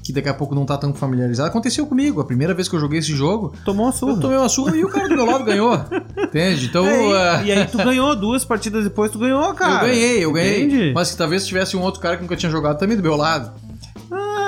que 0.06 0.13
daqui 0.13 0.30
a 0.30 0.34
pouco 0.36 0.54
não 0.54 0.68
tá 0.68 0.78
tão 0.78 0.94
familiarizada. 0.94 1.50
Aconteceu 1.50 1.88
comigo. 1.88 2.22
A 2.22 2.26
primeira 2.26 2.54
vez 2.54 2.70
que 2.70 2.76
eu 2.76 2.80
joguei 2.80 3.00
esse 3.00 3.12
jogo, 3.12 3.54
Tomou 3.65 3.88
a 3.88 3.89
eu 3.89 3.94
surra. 3.94 4.22
tomei 4.22 4.38
uma 4.38 4.48
surra 4.48 4.78
e 4.78 4.86
o 4.86 4.88
cara 4.88 5.10
do 5.10 5.15
meu 5.15 5.26
lado 5.26 5.44
ganhou. 5.44 5.74
Entende? 6.15 6.68
Então. 6.68 6.86
É, 6.86 7.30
ah, 7.30 7.41
e, 7.44 7.52
aí 7.52 7.65
tu 7.65 7.78
ganhou 7.80 8.15
duas 8.15 8.46
partidas 8.46 8.84
depois, 8.84 9.10
tu 9.10 9.18
ganhou, 9.18 9.52
cara. 9.56 9.88
eu 9.88 9.89
ganhei, 9.89 10.24
eu 10.26 10.32
ganhei. 10.32 10.94
Mas 10.94 11.10
que 11.10 11.18
talvez 11.18 11.48
tivesse 11.48 11.76
um 11.76 11.82
outro 11.82 12.00
cara 12.00 12.18
que 12.18 12.22
nunca 12.22 12.36
tinha 12.36 12.52
jogado 12.52 12.78
também 12.78 12.96
do 12.96 13.02
meu 13.02 13.15
lado. 13.15 13.52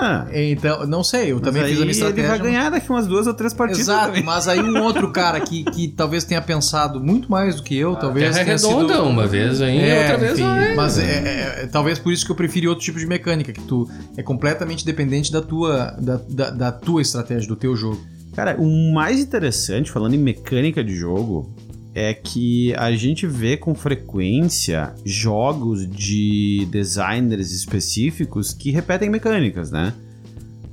Ah, 0.01 0.27
Então, 0.33 0.85
não 0.87 1.03
sei, 1.03 1.31
eu 1.31 1.35
mas 1.35 1.43
também 1.45 1.63
aí 1.63 1.69
fiz 1.69 1.77
a 1.77 1.81
minha 1.81 1.91
estratégia. 1.91 2.21
ele 2.21 2.27
vai 2.29 2.39
ganhar 2.39 2.69
daqui 2.69 2.89
umas 2.89 3.07
duas 3.07 3.27
ou 3.27 3.33
três 3.33 3.53
partidas 3.53 3.81
Exato, 3.81 4.07
também. 4.07 4.23
mas 4.23 4.47
aí 4.47 4.59
um 4.61 4.81
outro 4.83 5.11
cara 5.13 5.39
que, 5.39 5.63
que 5.63 5.87
talvez 5.87 6.23
tenha 6.23 6.41
pensado 6.41 6.99
muito 7.03 7.29
mais 7.31 7.55
do 7.55 7.63
que 7.63 7.75
eu, 7.75 7.95
talvez 7.95 8.25
Terra 8.33 8.45
tenha 8.45 8.57
redonda, 8.57 8.93
sido... 8.95 9.03
uma 9.05 9.27
vez 9.27 9.61
aí, 9.61 9.79
É, 9.79 9.99
outra 10.01 10.17
vez 10.17 10.33
enfim, 10.33 10.43
vai. 10.43 10.75
Mas 10.75 10.97
é, 10.99 11.03
é- 11.03 11.63
é- 11.63 11.67
talvez 11.67 11.97
por 11.99 12.11
isso 12.13 12.25
que 12.25 12.31
eu 12.31 12.35
preferi 12.35 12.67
outro 12.67 12.83
tipo 12.83 12.99
de 12.99 13.05
mecânica, 13.07 13.51
que 13.51 13.61
tu 13.61 13.89
é 14.15 14.23
completamente 14.23 14.85
dependente 14.85 15.31
da 15.31 15.41
tua, 15.41 15.95
da, 15.99 16.19
da, 16.29 16.49
da 16.49 16.71
tua 16.71 17.01
estratégia, 17.01 17.47
do 17.47 17.55
teu 17.55 17.75
jogo. 17.75 17.99
Cara, 18.35 18.55
o 18.59 18.93
mais 18.93 19.19
interessante, 19.19 19.91
falando 19.91 20.13
em 20.13 20.19
mecânica 20.19 20.83
de 20.83 20.95
jogo, 20.95 21.51
é 21.99 22.13
que 22.13 22.73
a 22.75 22.91
gente 22.95 23.25
vê 23.25 23.57
com 23.57 23.73
frequência 23.73 24.93
jogos 25.03 25.89
de 25.89 26.67
designers 26.69 27.51
específicos 27.51 28.53
que 28.53 28.69
repetem 28.71 29.09
mecânicas, 29.09 29.71
né? 29.71 29.93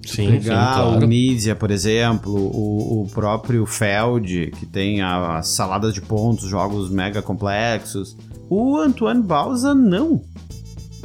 Sim, 0.06 0.26
sim, 0.26 0.30
Pegar 0.32 0.84
o 0.87 0.90
claro. 0.92 1.08
Mídia, 1.08 1.54
por 1.56 1.70
exemplo, 1.70 2.30
o, 2.34 3.02
o 3.04 3.08
próprio 3.08 3.64
Feld, 3.64 4.52
que 4.58 4.66
tem 4.66 5.00
a- 5.00 5.38
as 5.38 5.48
saladas 5.48 5.94
de 5.94 6.02
pontos, 6.02 6.48
jogos 6.50 6.90
mega 6.90 7.22
complexos. 7.22 8.14
O 8.50 8.76
Antoine 8.76 9.22
Balsa 9.22 9.74
não. 9.74 10.20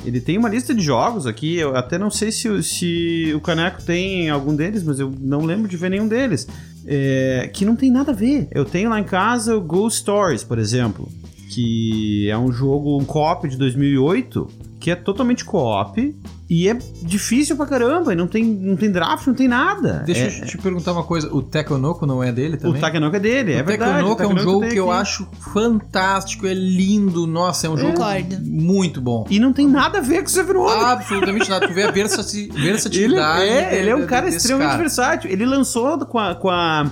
Ele 0.05 0.19
tem 0.19 0.37
uma 0.37 0.49
lista 0.49 0.73
de 0.75 0.81
jogos 0.81 1.25
aqui, 1.25 1.55
eu 1.55 1.75
até 1.77 1.97
não 1.97 2.09
sei 2.11 2.29
se, 2.31 2.49
o- 2.49 2.61
se 2.61 3.31
o 3.33 3.39
Caneco 3.39 3.81
tem 3.81 4.29
algum 4.29 4.53
deles, 4.53 4.83
mas 4.83 4.99
eu 4.99 5.13
não 5.21 5.45
lembro 5.45 5.69
de 5.69 5.77
ver 5.77 5.89
nenhum 5.91 6.07
deles. 6.07 6.45
É, 6.85 7.49
que 7.53 7.65
não 7.65 7.75
tem 7.75 7.91
nada 7.91 8.11
a 8.11 8.15
ver. 8.15 8.47
Eu 8.51 8.65
tenho 8.65 8.89
lá 8.89 8.99
em 8.99 9.03
casa 9.03 9.55
o 9.55 9.61
Ghost 9.61 9.99
Stories, 9.99 10.43
por 10.43 10.57
exemplo, 10.57 11.07
que 11.49 12.29
é 12.29 12.37
um 12.37 12.51
jogo, 12.51 12.97
um 12.97 13.05
co-op 13.05 13.47
de 13.47 13.57
2008, 13.57 14.47
que 14.79 14.89
é 14.91 14.95
totalmente 14.95 15.43
co-op 15.43 16.15
e 16.49 16.67
é 16.67 16.73
difícil 17.03 17.55
pra 17.55 17.65
caramba, 17.67 18.13
e 18.13 18.15
não 18.15 18.25
tem, 18.27 18.43
não 18.43 18.75
tem 18.75 18.89
draft, 18.91 19.27
não 19.27 19.33
tem 19.35 19.47
nada. 19.47 20.01
Deixa 20.05 20.21
É- 20.21 20.41
eu 20.41 20.45
te 20.47 20.57
perguntar 20.57 20.93
uma 20.93 21.03
coisa, 21.03 21.31
o 21.31 21.43
Tekonoko 21.43 22.05
não 22.07 22.23
é 22.23 22.31
dele 22.31 22.55
o 22.55 22.57
também? 22.57 22.81
Takenoko 22.81 23.15
é 23.15 23.19
dele, 23.19 23.53
é 23.53 23.61
o 23.61 23.65
verdade. 23.65 23.93
Tekonoko 23.97 24.23
é 24.23 24.27
um 24.27 24.37
jogo 24.37 24.67
que 24.67 24.77
eu 24.77 24.89
aqui. 24.91 25.01
acho 25.01 25.27
fantástico, 25.53 26.47
é 26.47 26.53
lindo, 26.53 27.27
nossa, 27.27 27.67
é 27.67 27.69
um 27.69 27.77
jogo 27.77 27.93
Concordo. 27.93 28.37
muito 28.41 28.99
bom. 29.01 29.25
E 29.29 29.39
não 29.39 29.53
tem 29.53 29.67
nada 29.67 29.99
a 29.99 30.01
ver 30.01 30.19
com 30.21 30.27
o 30.27 30.29
Seven 30.29 30.55
Wonders. 30.55 30.83
Absolutamente 30.83 31.49
nada. 31.49 31.67
Tu 31.67 31.73
vê 31.73 31.83
a 31.83 31.91
versati- 31.91 32.49
Ele, 32.51 32.61
versatilidade. 32.61 33.43
é, 33.43 33.79
ele 33.79 33.89
é 33.89 33.95
um 33.95 34.05
cara 34.07 34.27
extremamente 34.29 34.69
cara. 34.69 34.81
versátil. 34.81 35.29
Ele 35.31 35.45
lançou 35.45 35.99
com 36.05 36.17
a, 36.17 36.33
com 36.35 36.49
a- 36.49 36.89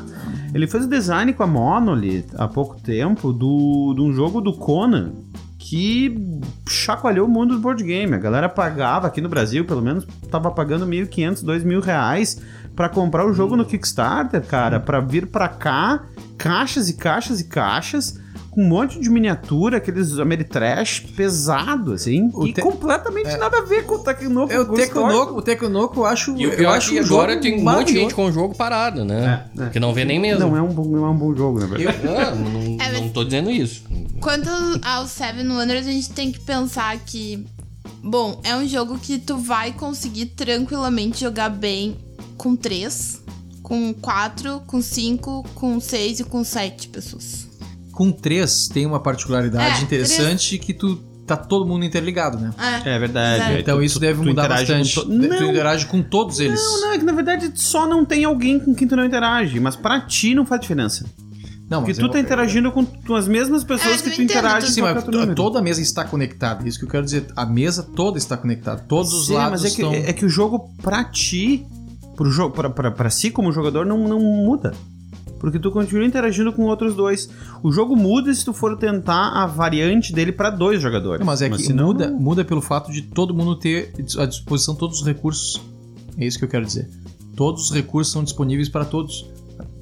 Ele 0.53 0.65
fez 0.67 0.85
o 0.85 0.87
design 0.89 1.33
com 1.33 1.43
a 1.43 1.47
Monolith 1.47 2.25
há 2.35 2.47
pouco 2.47 2.79
tempo 2.81 3.33
do, 3.33 3.93
de 3.95 4.01
um 4.01 4.13
jogo 4.13 4.39
do 4.41 4.53
Conan 4.53 5.11
que 5.69 6.15
chacoalhou 6.65 7.27
o 7.27 7.29
mundo 7.29 7.55
do 7.55 7.59
board 7.59 7.83
game. 7.83 8.13
A 8.13 8.17
galera 8.17 8.47
pagava, 8.47 9.07
aqui 9.07 9.19
no 9.19 9.27
Brasil, 9.27 9.65
pelo 9.65 9.81
menos, 9.81 10.07
tava 10.31 10.49
pagando 10.49 10.87
1.500, 10.87 11.43
2.000 11.43 11.81
reais 11.81 12.41
pra 12.77 12.87
comprar 12.87 13.25
o 13.25 13.33
jogo 13.33 13.57
no 13.57 13.65
Kickstarter, 13.65 14.41
cara, 14.43 14.79
pra 14.79 14.99
vir 15.01 15.25
pra 15.27 15.49
cá, 15.49 16.03
caixas 16.37 16.87
e 16.89 16.93
caixas 16.93 17.39
e 17.41 17.45
caixas, 17.45 18.19
com 18.51 18.61
um 18.63 18.67
monte 18.67 18.99
de 18.99 19.09
miniatura, 19.09 19.77
aqueles 19.77 20.17
Ameritrash 20.19 20.99
pesado, 21.15 21.93
assim, 21.93 22.29
O 22.33 22.45
e 22.47 22.53
te- 22.53 22.61
completamente 22.61 23.35
nada 23.37 23.57
a 23.57 23.61
ver 23.61 23.83
com 23.85 23.95
o 23.95 23.99
Tecnoco. 23.99 24.53
É, 24.53 24.59
o 24.59 24.65
Tekonoko, 24.73 25.33
o 25.37 25.41
Tekonoko 25.41 25.99
eu 26.01 26.05
acho, 26.05 26.31
E 26.37 26.45
o 26.47 26.51
eu 26.51 26.57
pior 26.57 26.73
é 26.73 26.77
acho 26.77 26.91
que 26.91 26.99
agora 26.99 27.31
jogo 27.33 27.41
tem 27.43 27.59
um 27.59 27.63
monte 27.63 27.87
de 27.93 27.99
gente 27.99 28.13
com 28.15 28.25
o 28.25 28.31
jogo 28.31 28.55
parado, 28.55 29.03
né? 29.03 29.45
É, 29.59 29.63
é. 29.63 29.69
Que 29.69 29.79
não 29.79 29.91
vê 29.93 30.05
nem 30.05 30.19
mesmo. 30.19 30.39
Não 30.47 30.55
é 30.55 30.61
um 30.61 30.67
bom, 30.69 30.85
não 30.85 31.05
é 31.05 31.09
um 31.09 31.15
bom 31.17 31.35
jogo, 31.35 31.59
na 31.59 31.65
verdade. 31.65 31.97
Ah, 32.07 32.31
não, 32.35 32.77
É, 32.79 32.91
mas- 32.91 33.01
não 33.01 33.09
tô 33.09 33.23
dizendo 33.23 33.49
isso. 33.51 33.83
Quanto 34.21 34.49
ao 34.83 35.05
Seven 35.07 35.47
Wonders, 35.49 35.85
a 35.87 35.91
gente 35.91 36.11
tem 36.11 36.31
que 36.31 36.39
pensar 36.39 36.95
que. 36.99 37.43
Bom, 38.03 38.39
é 38.43 38.55
um 38.55 38.67
jogo 38.67 38.97
que 38.97 39.17
tu 39.17 39.37
vai 39.37 39.71
conseguir 39.73 40.27
tranquilamente 40.27 41.21
jogar 41.21 41.49
bem 41.49 41.97
com 42.37 42.55
três, 42.55 43.21
com 43.61 43.93
quatro, 43.93 44.61
com 44.67 44.81
cinco, 44.81 45.43
com 45.55 45.79
seis 45.79 46.19
e 46.19 46.23
com 46.23 46.43
sete 46.43 46.87
pessoas. 46.87 47.47
Com 47.91 48.11
três 48.11 48.67
tem 48.67 48.85
uma 48.85 48.99
particularidade 48.99 49.79
É, 49.79 49.83
interessante 49.83 50.57
que 50.59 50.73
tu 50.73 50.95
tá 51.25 51.35
todo 51.35 51.65
mundo 51.65 51.83
interligado, 51.83 52.37
né? 52.39 52.53
É, 52.85 52.95
É 52.95 52.99
verdade. 52.99 53.53
É, 53.55 53.59
Então 53.59 53.77
tu- 53.79 53.83
isso 53.83 53.95
tu- 53.95 54.01
deve 54.01 54.21
tu 54.21 54.27
mudar 54.29 54.47
bastante. 54.47 54.93
to- 54.93 55.01
Tu 55.03 55.09
Não, 55.11 55.49
interage 55.49 55.85
com 55.87 56.01
todos 56.01 56.39
eles. 56.39 56.61
não, 56.61 56.81
não, 56.81 56.91
é 56.93 56.97
que 56.99 57.03
na 57.03 57.11
verdade 57.11 57.51
só 57.55 57.85
não 57.87 58.05
tem 58.05 58.23
alguém 58.23 58.59
com 58.59 58.73
quem 58.73 58.87
tu 58.87 58.95
não 58.95 59.03
interage, 59.03 59.59
mas 59.59 59.75
pra 59.75 59.99
ti 60.01 60.33
não 60.35 60.45
faz 60.45 60.61
diferença. 60.61 61.05
Não, 61.69 61.79
Porque 61.83 61.91
mas 61.91 61.97
tu 61.97 62.09
tá 62.11 62.19
interagindo 62.19 62.71
com, 62.71 62.85
com 62.85 63.13
as 63.15 63.27
mesmas 63.27 63.63
pessoas 63.63 63.95
É, 63.99 64.03
que 64.03 64.03
tu 64.03 64.21
entendo, 64.21 64.29
interage 64.29 64.71
Sim, 64.71 64.81
com 64.81 64.87
mas 64.93 65.05
número. 65.05 65.35
toda 65.35 65.59
a 65.59 65.61
mesa 65.61 65.81
está 65.81 66.05
conectada. 66.05 66.67
Isso 66.67 66.79
que 66.79 66.85
eu 66.85 66.89
quero 66.89 67.03
dizer. 67.03 67.25
A 67.35 67.45
mesa 67.45 67.83
toda 67.83 68.17
está 68.17 68.37
conectada. 68.37 68.81
Todos 68.87 69.11
os 69.13 69.27
Sim, 69.27 69.33
lados 69.33 69.61
mas 69.63 69.71
é 69.71 69.75
que, 69.75 69.81
estão. 69.81 69.93
é 69.93 70.13
que 70.13 70.25
o 70.25 70.29
jogo 70.29 70.69
pra 70.81 71.03
ti, 71.03 71.65
pro 72.15 72.29
jogo, 72.31 72.55
pra, 72.55 72.69
pra, 72.69 72.89
pra 72.91 73.09
si 73.09 73.29
como 73.31 73.51
jogador, 73.51 73.85
não, 73.85 74.07
não 74.07 74.19
muda. 74.19 74.73
Porque 75.41 75.59
tu 75.59 75.69
continua 75.69 76.05
interagindo 76.05 76.51
com 76.53 76.63
outros 76.63 76.95
dois. 76.95 77.29
O 77.61 77.71
jogo 77.71 77.95
muda 77.97 78.33
se 78.33 78.43
tu 78.45 78.53
for 78.53 78.75
tentar 78.77 79.33
a 79.33 79.45
variante 79.45 80.11
dele 80.13 80.31
pra 80.31 80.49
dois 80.49 80.81
jogadores. 80.81 81.19
Não, 81.19 81.27
mas 81.27 81.41
é 81.41 81.49
que 81.49 81.61
senão- 81.61 81.87
muda, 81.87 82.09
muda 82.09 82.45
pelo 82.45 82.61
fato 82.61 82.91
de 82.91 83.01
todo 83.03 83.33
mundo 83.35 83.55
ter 83.55 83.93
à 84.17 84.25
disposição 84.25 84.73
todos 84.73 85.01
os 85.01 85.05
recursos. 85.05 85.61
É 86.17 86.25
isso 86.25 86.39
que 86.39 86.45
eu 86.45 86.49
quero 86.49 86.65
dizer. 86.65 86.89
Todos 87.35 87.65
os 87.65 87.71
recursos 87.71 88.11
são 88.11 88.23
disponíveis 88.23 88.67
para 88.69 88.83
todos. 88.85 89.29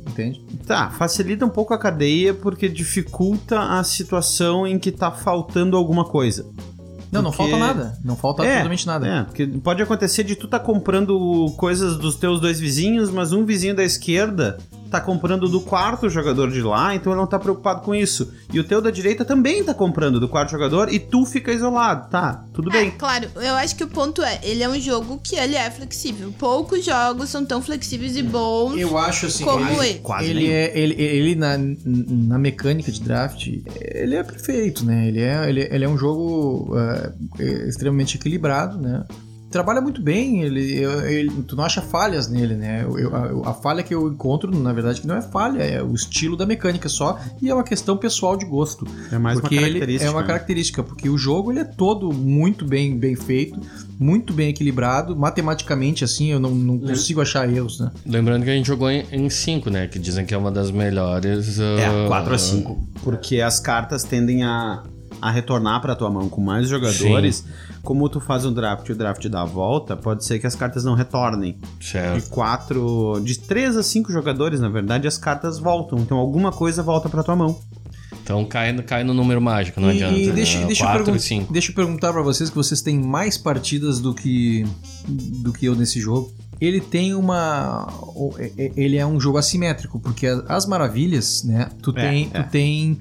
Entende? 0.07 0.43
Tá, 0.65 0.89
facilita 0.91 1.45
um 1.45 1.49
pouco 1.49 1.73
a 1.73 1.77
cadeia 1.77 2.33
porque 2.33 2.69
dificulta 2.69 3.59
a 3.59 3.83
situação 3.83 4.65
em 4.67 4.77
que 4.79 4.91
tá 4.91 5.11
faltando 5.11 5.75
alguma 5.75 6.05
coisa. 6.05 6.45
Não, 7.11 7.21
não 7.21 7.31
Porque- 7.31 7.49
falta 7.51 7.65
nada. 7.65 7.97
Não 8.03 8.15
falta 8.15 8.43
É, 8.43 8.47
absolutamente 8.47 8.87
nada. 8.87 9.07
É, 9.07 9.23
porque 9.23 9.47
pode 9.47 9.81
acontecer 9.81 10.23
de 10.23 10.35
tu 10.35 10.47
tá 10.47 10.59
comprando 10.59 11.51
coisas 11.57 11.97
dos 11.97 12.15
teus 12.15 12.41
dois 12.41 12.59
vizinhos, 12.59 13.09
mas 13.09 13.31
um 13.31 13.45
vizinho 13.45 13.75
da 13.75 13.83
esquerda 13.83 14.57
tá 14.95 15.01
tá 15.01 15.05
comprando 15.05 15.49
do 15.49 15.59
quarto 15.59 16.09
jogador 16.09 16.49
de 16.51 16.61
lá, 16.61 16.95
então 16.95 17.11
ele 17.11 17.19
não 17.19 17.27
tá 17.27 17.37
preocupado 17.37 17.81
com 17.81 17.93
isso. 17.93 18.31
E 18.53 18.59
o 18.59 18.63
teu 18.63 18.81
da 18.81 18.89
direita 18.89 19.25
também 19.25 19.63
tá 19.63 19.73
comprando 19.73 20.19
do 20.19 20.29
quarto 20.29 20.51
jogador 20.51 20.91
e 20.93 20.99
tu 20.99 21.25
fica 21.25 21.51
isolado. 21.51 22.09
Tá, 22.09 22.45
tudo 22.53 22.69
É, 22.69 22.73
bem. 22.73 22.91
claro, 22.91 23.27
eu 23.35 23.55
acho 23.55 23.75
que 23.75 23.83
o 23.83 23.87
ponto 23.87 24.21
é, 24.23 24.39
ele 24.43 24.63
é 24.63 24.69
um 24.69 24.79
jogo 24.79 25.19
que 25.21 25.35
ele 25.35 25.55
é 25.55 25.69
flexível. 25.69 26.33
Poucos 26.39 26.85
jogos 26.85 27.29
são 27.29 27.45
tão 27.45 27.61
flexíveis 27.61 28.15
e 28.15 28.23
bons 28.23 28.77
Eu 28.77 28.97
acho 28.97 29.25
assim. 29.25 29.43
como 29.43 29.65
ele, 29.81 29.89
ele. 29.89 29.99
Quase 29.99 30.29
ele 30.29 30.39
nenhum. 30.39 30.53
é 30.53 30.79
ele, 30.79 30.93
ele 31.01 31.35
na, 31.35 31.57
na 31.57 32.37
mecânica 32.37 32.91
de 32.91 33.01
draft 33.01 33.47
ele 33.81 34.15
é 34.15 34.23
perfeito 34.23 34.85
né 34.85 35.07
ele 35.07 35.21
é 35.21 35.49
ele, 35.49 35.67
ele 35.71 35.85
é 35.85 35.89
um 35.89 35.97
jogo 35.97 36.73
é 37.39 37.67
extremamente 37.67 38.15
equilibrado 38.17 38.77
né 38.77 39.03
trabalha 39.55 39.79
muito 39.79 40.01
bem 40.01 40.41
ele, 40.41 40.83
ele 41.07 41.31
tu 41.47 41.55
não 41.55 41.63
acha 41.63 41.81
falhas 41.81 42.27
nele 42.27 42.55
né 42.55 42.83
Eu- 42.83 42.99
eu- 42.99 43.15
a, 43.45 43.51
a 43.51 43.53
falha 43.53 43.81
que 43.81 43.95
eu 43.95 44.11
encontro 44.11 44.51
na 44.57 44.73
verdade 44.73 44.99
que 44.99 45.07
não 45.07 45.15
é 45.15 45.21
falha 45.21 45.63
é 45.63 45.81
o 45.81 45.93
estilo 45.95 46.35
da 46.35 46.45
mecânica 46.45 46.89
só 46.89 47.17
e 47.41 47.49
é 47.49 47.53
uma 47.53 47.63
questão 47.63 47.95
pessoal 47.95 48.35
de 48.35 48.45
gosto 48.45 48.85
É 49.11 49.17
mais 49.17 49.39
porque 49.39 49.55
uma 49.55 49.61
ele 49.61 49.73
característica. 49.79 50.05
é 50.05 50.11
uma 50.11 50.21
né? 50.21 50.27
característica 50.27 50.83
porque 50.83 51.09
o 51.09 51.17
jogo 51.17 51.51
ele 51.51 51.59
é 51.59 51.63
todo 51.63 52.11
muito 52.11 52.65
bem 52.65 52.97
bem 52.97 53.15
feito 53.15 53.59
muito 53.97 54.33
bem 54.33 54.49
equilibrado 54.49 55.15
matematicamente 55.15 56.03
assim 56.03 56.31
eu 56.31 56.39
não, 56.39 56.51
não 56.51 56.77
consigo 56.77 57.21
achar 57.21 57.49
erros 57.49 57.79
né 57.79 57.91
Lembrando 58.05 58.43
que 58.43 58.49
a 58.49 58.53
gente 58.53 58.67
jogou 58.67 58.89
em 58.91 59.29
5, 59.29 59.69
né? 59.69 59.87
Que 59.87 59.97
dizem 59.99 60.25
que 60.25 60.33
é 60.33 60.37
uma 60.37 60.51
das 60.51 60.71
melhores. 60.71 61.59
É, 61.59 61.85
ah, 61.85 62.07
4 62.07 62.33
a 62.33 62.37
5. 62.37 62.87
Porque 63.03 63.39
as 63.41 63.59
cartas 63.59 64.03
tendem 64.03 64.43
a, 64.43 64.83
a 65.21 65.31
retornar 65.31 65.81
pra 65.81 65.95
tua 65.95 66.09
mão 66.09 66.27
com 66.27 66.41
mais 66.41 66.67
jogadores. 66.67 67.45
Como 67.85 68.09
tu 68.09 68.19
faz 68.19 68.45
um 68.45 68.51
draft 68.53 68.89
e 68.89 68.91
o 68.91 68.95
draft 68.95 69.25
dá 69.29 69.43
a 69.43 69.45
volta, 69.45 69.95
pode 69.95 70.25
ser 70.25 70.39
que 70.39 70.47
as 70.47 70.55
cartas 70.55 70.83
não 70.83 70.95
retornem. 70.95 71.57
De 71.79 71.85
Certo. 71.85 72.29
4. 72.31 73.21
De 73.23 73.39
3 73.39 73.77
a 73.77 73.83
5 73.83 74.11
jogadores, 74.11 74.59
na 74.59 74.67
verdade, 74.69 75.07
as 75.07 75.17
cartas 75.17 75.57
voltam. 75.59 75.99
Então 75.99 76.17
alguma 76.17 76.51
coisa 76.51 76.81
volta 76.83 77.07
pra 77.07 77.23
tua 77.23 77.35
mão. 77.35 77.57
Então 78.23 78.43
cai, 78.43 78.71
no- 78.71 78.81
cai 78.83 79.03
no 79.03 79.13
número 79.13 79.39
mágico, 79.39 79.79
não 79.79 79.89
E- 79.91 80.01
adianta. 80.01 80.17
E 80.19 80.31
deixa, 80.31 80.59
né? 80.59 80.65
deixa, 80.65 80.83
eu 80.83 80.87
4 80.87 81.03
pergun- 81.05 81.17
e 81.17 81.19
5. 81.21 81.53
deixa 81.53 81.71
eu 81.71 81.75
perguntar 81.75 82.11
pra 82.11 82.23
vocês 82.23 82.49
que 82.49 82.55
vocês 82.55 82.81
têm 82.81 82.99
mais 82.99 83.37
partidas 83.37 83.99
do 83.99 84.13
que 84.15 84.65
do 85.07 85.53
que 85.53 85.67
eu 85.67 85.75
nesse 85.75 85.99
jogo. 85.99 86.33
Ele 86.59 86.81
tem 86.81 87.13
uma 87.13 87.87
é- 88.39 88.51
é- 88.57 88.71
ele 88.75 88.97
é 88.97 89.05
um 89.05 89.19
jogo 89.19 89.37
assimétrico, 89.37 89.99
porque 89.99 90.25
as, 90.25 90.41
as 90.49 90.65
maravilhas, 90.65 91.43
né? 91.43 91.69
Tu 91.83 91.91
É, 91.91 91.93
tem 92.01 92.31
é. 92.33 92.41
tu 92.43 92.49
tem 92.49 92.99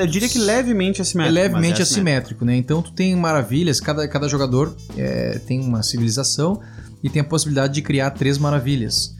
Eu 0.00 0.06
diria 0.06 0.28
que 0.28 0.38
levemente 0.38 1.00
é 1.00 1.02
assimétrico. 1.02 1.34
levemente 1.40 1.70
mas 1.70 1.80
é 1.80 1.82
assimétrico, 1.82 2.44
né? 2.44 2.56
Então 2.56 2.80
tu 2.82 2.92
tem 2.92 3.14
maravilhas, 3.16 3.80
cada, 3.80 4.06
cada 4.08 4.28
jogador 4.28 4.74
é, 4.96 5.38
tem 5.46 5.60
uma 5.60 5.82
civilização 5.82 6.60
e 7.02 7.08
tem 7.10 7.20
a 7.22 7.24
possibilidade 7.24 7.74
de 7.74 7.82
criar 7.82 8.10
três 8.10 8.38
maravilhas. 8.38 9.14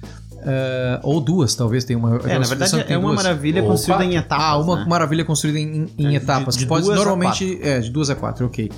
É, 0.45 0.99
ou 1.05 1.21
duas, 1.21 1.55
talvez 1.55 1.85
tenha 1.85 1.99
uma. 1.99 2.17
É, 2.17 2.33
na 2.33 2.39
uma 2.39 2.45
verdade 2.47 2.81
é 2.81 2.83
tem 2.83 2.97
uma 2.97 3.11
duas. 3.13 3.23
maravilha 3.23 3.63
Ou 3.63 3.69
construída 3.71 4.05
em 4.05 4.11
quatro. 4.13 4.27
etapas. 4.27 4.45
Ah, 4.47 4.59
uma 4.59 4.77
né? 4.81 4.85
maravilha 4.89 5.25
construída 5.25 5.59
em, 5.59 5.87
em 5.97 6.07
É, 6.07 6.11
de- 6.11 6.17
etapas. 6.17 6.55
de 6.57 6.61
que 6.65 6.67
pode 6.69 6.85
duas 6.85 6.97
a 6.97 6.99
normalmente. 6.99 7.59
É, 7.63 7.79
de 7.79 7.91
duas 7.91 8.11
a 8.11 8.17
quatro, 8.17 8.47
ok. 8.47 8.69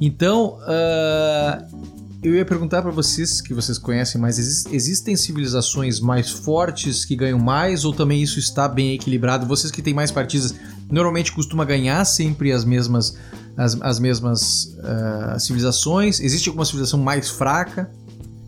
Então, 0.00 0.58
ah, 0.62 1.62
eu 2.22 2.34
ia 2.34 2.44
perguntar 2.44 2.82
pra 2.82 2.90
vocês, 2.90 3.40
que 3.40 3.52
vocês 3.54 3.78
conhecem 3.78 4.20
mais, 4.20 4.38
exis- 4.38 4.64
existem 4.72 5.16
civilizações 5.16 6.00
mais 6.00 6.30
fortes 6.30 7.04
que 7.04 7.14
ganham 7.14 7.38
mais, 7.38 7.84
ou 7.84 7.92
também 7.92 8.22
isso 8.22 8.38
está 8.38 8.66
bem 8.66 8.94
equilibrado? 8.94 9.46
Vocês 9.46 9.70
que 9.70 9.82
têm 9.82 9.94
mais 9.94 10.10
partidas, 10.10 10.54
normalmente 10.90 11.32
costuma 11.32 11.64
ganhar 11.64 12.04
sempre 12.04 12.52
as 12.52 12.64
mesmas. 12.64 13.16
As, 13.56 13.80
as 13.80 13.98
mesmas 13.98 14.76
ah, 14.84 15.38
civilizações? 15.38 16.20
Existe 16.20 16.50
alguma 16.50 16.66
civilização 16.66 17.00
mais 17.00 17.30
fraca? 17.30 17.90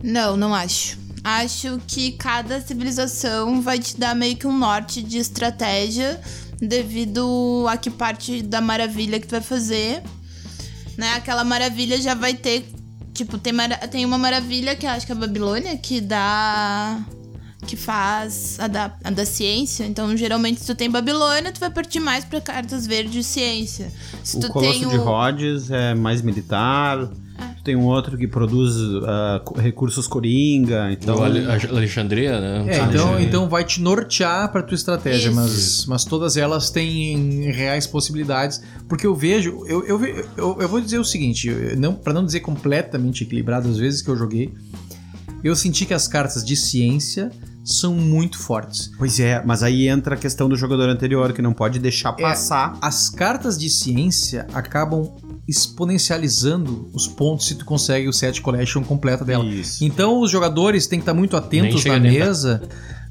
Não, 0.03 0.37
não 0.37 0.53
acho. 0.53 0.99
Acho 1.23 1.81
que 1.87 2.11
cada 2.11 2.61
civilização 2.61 3.59
vai 3.59 3.79
te 3.79 3.97
dar 3.97 4.15
meio 4.15 4.37
que 4.37 4.45
um 4.45 4.55
norte 4.55 5.01
de 5.01 5.17
estratégia 5.17 6.21
devido 6.61 7.65
a 7.67 7.77
que 7.77 7.89
parte 7.89 8.41
da 8.41 8.61
maravilha 8.61 9.19
que 9.19 9.27
tu 9.27 9.31
vai 9.31 9.41
fazer. 9.41 10.03
Né? 10.97 11.13
Aquela 11.13 11.43
maravilha 11.43 11.99
já 11.99 12.13
vai 12.13 12.33
ter. 12.33 12.69
Tipo, 13.13 13.37
tem, 13.37 13.53
tem 13.89 14.05
uma 14.05 14.17
maravilha 14.17 14.75
que 14.75 14.85
acho 14.85 15.05
que 15.05 15.11
é 15.11 15.15
a 15.15 15.19
Babilônia, 15.19 15.77
que 15.77 15.99
dá. 15.99 17.03
Que 17.67 17.75
faz 17.75 18.57
a 18.59 18.67
da, 18.67 18.93
a 19.03 19.11
da 19.11 19.25
ciência. 19.25 19.83
Então, 19.85 20.15
geralmente, 20.15 20.59
se 20.61 20.65
tu 20.67 20.75
tem 20.75 20.89
Babilônia, 20.89 21.51
tu 21.51 21.59
vai 21.59 21.69
partir 21.69 21.99
mais 21.99 22.23
pra 22.25 22.39
cartas 22.41 22.87
verdes 22.87 23.11
de 23.13 23.23
ciência. 23.23 23.91
Se 24.23 24.37
O 24.37 24.39
tu 24.39 24.49
Colosso 24.49 24.79
tem 24.79 24.87
de 24.87 24.95
o. 24.97 25.03
Rhodes 25.03 25.69
é 25.69 25.93
mais 25.93 26.21
militar. 26.21 27.07
Tu 27.57 27.63
tem 27.63 27.75
um 27.75 27.85
outro 27.85 28.17
que 28.17 28.27
produz 28.27 28.73
co- 29.45 29.57
recursos 29.59 30.07
coringa. 30.07 30.91
Então, 30.91 31.23
Ale- 31.23 31.45
Alexandria, 31.69 32.39
né? 32.39 32.65
É, 32.73 32.79
então, 32.83 33.19
então 33.19 33.49
vai 33.49 33.63
te 33.63 33.81
nortear 33.81 34.51
pra 34.51 34.61
tua 34.61 34.75
estratégia, 34.75 35.27
Isso. 35.29 35.35
mas, 35.35 35.85
mas 35.85 36.05
todas 36.05 36.35
elas 36.37 36.69
têm 36.69 37.43
reais 37.51 37.85
possibilidades. 37.87 38.61
Porque 38.87 39.05
eu 39.05 39.15
vejo, 39.15 39.63
eu, 39.67 39.85
eu, 39.85 40.05
eu, 40.05 40.57
eu 40.61 40.67
vou 40.69 40.81
dizer 40.81 40.99
o 40.99 41.05
seguinte, 41.05 41.49
não, 41.77 41.93
para 41.93 42.11
não 42.13 42.25
dizer 42.25 42.39
completamente 42.41 43.23
equilibrado, 43.23 43.69
às 43.69 43.77
vezes 43.77 44.01
que 44.01 44.09
eu 44.09 44.17
joguei, 44.17 44.53
eu 45.43 45.55
senti 45.55 45.85
que 45.85 45.93
as 45.93 46.07
cartas 46.07 46.43
de 46.43 46.55
ciência 46.57 47.31
são 47.63 47.93
muito 47.93 48.37
fortes. 48.39 48.91
Pois 48.97 49.19
é, 49.19 49.43
mas 49.45 49.61
aí 49.63 49.87
entra 49.87 50.15
a 50.15 50.17
questão 50.17 50.47
do 50.49 50.55
jogador 50.55 50.89
anterior, 50.89 51.33
que 51.33 51.41
não 51.41 51.53
pode 51.53 51.77
deixar 51.79 52.15
É. 52.17 52.21
passar. 52.21 52.77
As 52.81 53.09
cartas 53.09 53.57
de 53.57 53.69
ciência 53.69 54.47
acabam 54.53 55.11
exponencializando 55.47 56.89
os 56.93 57.07
pontos 57.07 57.47
se 57.47 57.55
tu 57.55 57.65
consegue 57.65 58.07
o 58.07 58.13
set 58.13 58.41
collection 58.41 58.83
completa 58.83 59.25
dela. 59.25 59.43
Isso. 59.45 59.83
Então 59.83 60.19
os 60.21 60.29
jogadores 60.29 60.87
têm 60.87 60.99
que 60.99 61.03
estar 61.03 61.13
muito 61.13 61.35
atentos 61.35 61.83
na 61.85 61.99
mesa 61.99 62.61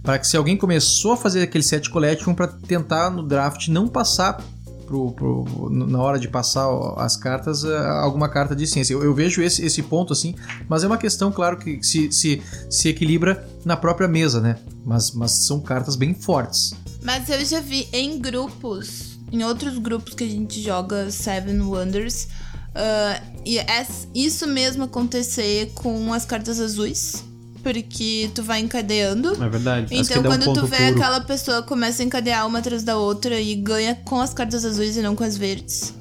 para 0.02 0.18
que 0.18 0.26
se 0.26 0.36
alguém 0.36 0.56
começou 0.56 1.12
a 1.12 1.16
fazer 1.16 1.42
aquele 1.42 1.64
set 1.64 1.90
collection 1.90 2.34
para 2.34 2.46
tentar 2.46 3.10
no 3.10 3.22
draft 3.26 3.68
não 3.68 3.88
passar 3.88 4.40
pro, 4.88 5.12
pro- 5.12 5.68
na 5.70 6.00
hora 6.02 6.18
de 6.18 6.26
passar 6.26 6.66
as 6.96 7.16
cartas 7.16 7.62
eh, 7.64 7.86
alguma 8.02 8.28
carta 8.28 8.56
de 8.56 8.66
ciência. 8.66 8.94
Eu, 8.94 9.04
eu 9.04 9.14
vejo 9.14 9.42
esse, 9.42 9.64
esse 9.64 9.82
ponto 9.82 10.12
assim, 10.12 10.34
mas 10.68 10.82
é 10.82 10.86
uma 10.86 10.96
questão, 10.98 11.30
claro, 11.30 11.58
que 11.58 11.82
se, 11.82 12.10
se, 12.10 12.42
se 12.70 12.88
equilibra 12.88 13.46
na 13.64 13.76
própria 13.76 14.08
mesa, 14.08 14.40
né? 14.40 14.56
Mas, 14.84 15.12
mas 15.12 15.46
são 15.46 15.60
cartas 15.60 15.94
bem 15.94 16.14
fortes. 16.14 16.72
Mas 17.02 17.28
eu 17.28 17.44
já 17.44 17.60
vi 17.60 17.86
em 17.92 18.18
grupos, 18.18 19.18
em 19.30 19.44
outros 19.44 19.78
grupos 19.78 20.14
que 20.14 20.24
a 20.24 20.28
gente 20.28 20.60
joga 20.62 21.10
Seven 21.10 21.60
Wonders, 21.60 22.26
ah, 22.74 23.20
e 23.44 23.58
es- 23.58 24.08
isso 24.14 24.46
mesmo 24.46 24.84
acontecer 24.84 25.70
com 25.74 26.12
as 26.12 26.24
cartas 26.24 26.58
azuis. 26.60 27.24
Porque 27.62 28.30
tu 28.34 28.42
vai 28.42 28.60
encadeando. 28.60 29.32
É 29.42 29.48
verdade. 29.48 29.94
Então, 29.94 30.22
quando 30.22 30.42
tu 30.42 30.54
ponto 30.54 30.66
vê 30.66 30.76
puro. 30.76 30.90
aquela 30.90 31.20
pessoa 31.20 31.62
começa 31.62 32.02
a 32.02 32.06
encadear 32.06 32.46
uma 32.46 32.58
atrás 32.60 32.82
da 32.82 32.96
outra 32.96 33.38
e 33.40 33.54
ganha 33.54 33.94
com 34.04 34.20
as 34.20 34.32
cartas 34.32 34.64
azuis 34.64 34.96
e 34.96 35.02
não 35.02 35.14
com 35.16 35.24
as 35.24 35.36
verdes. 35.36 35.92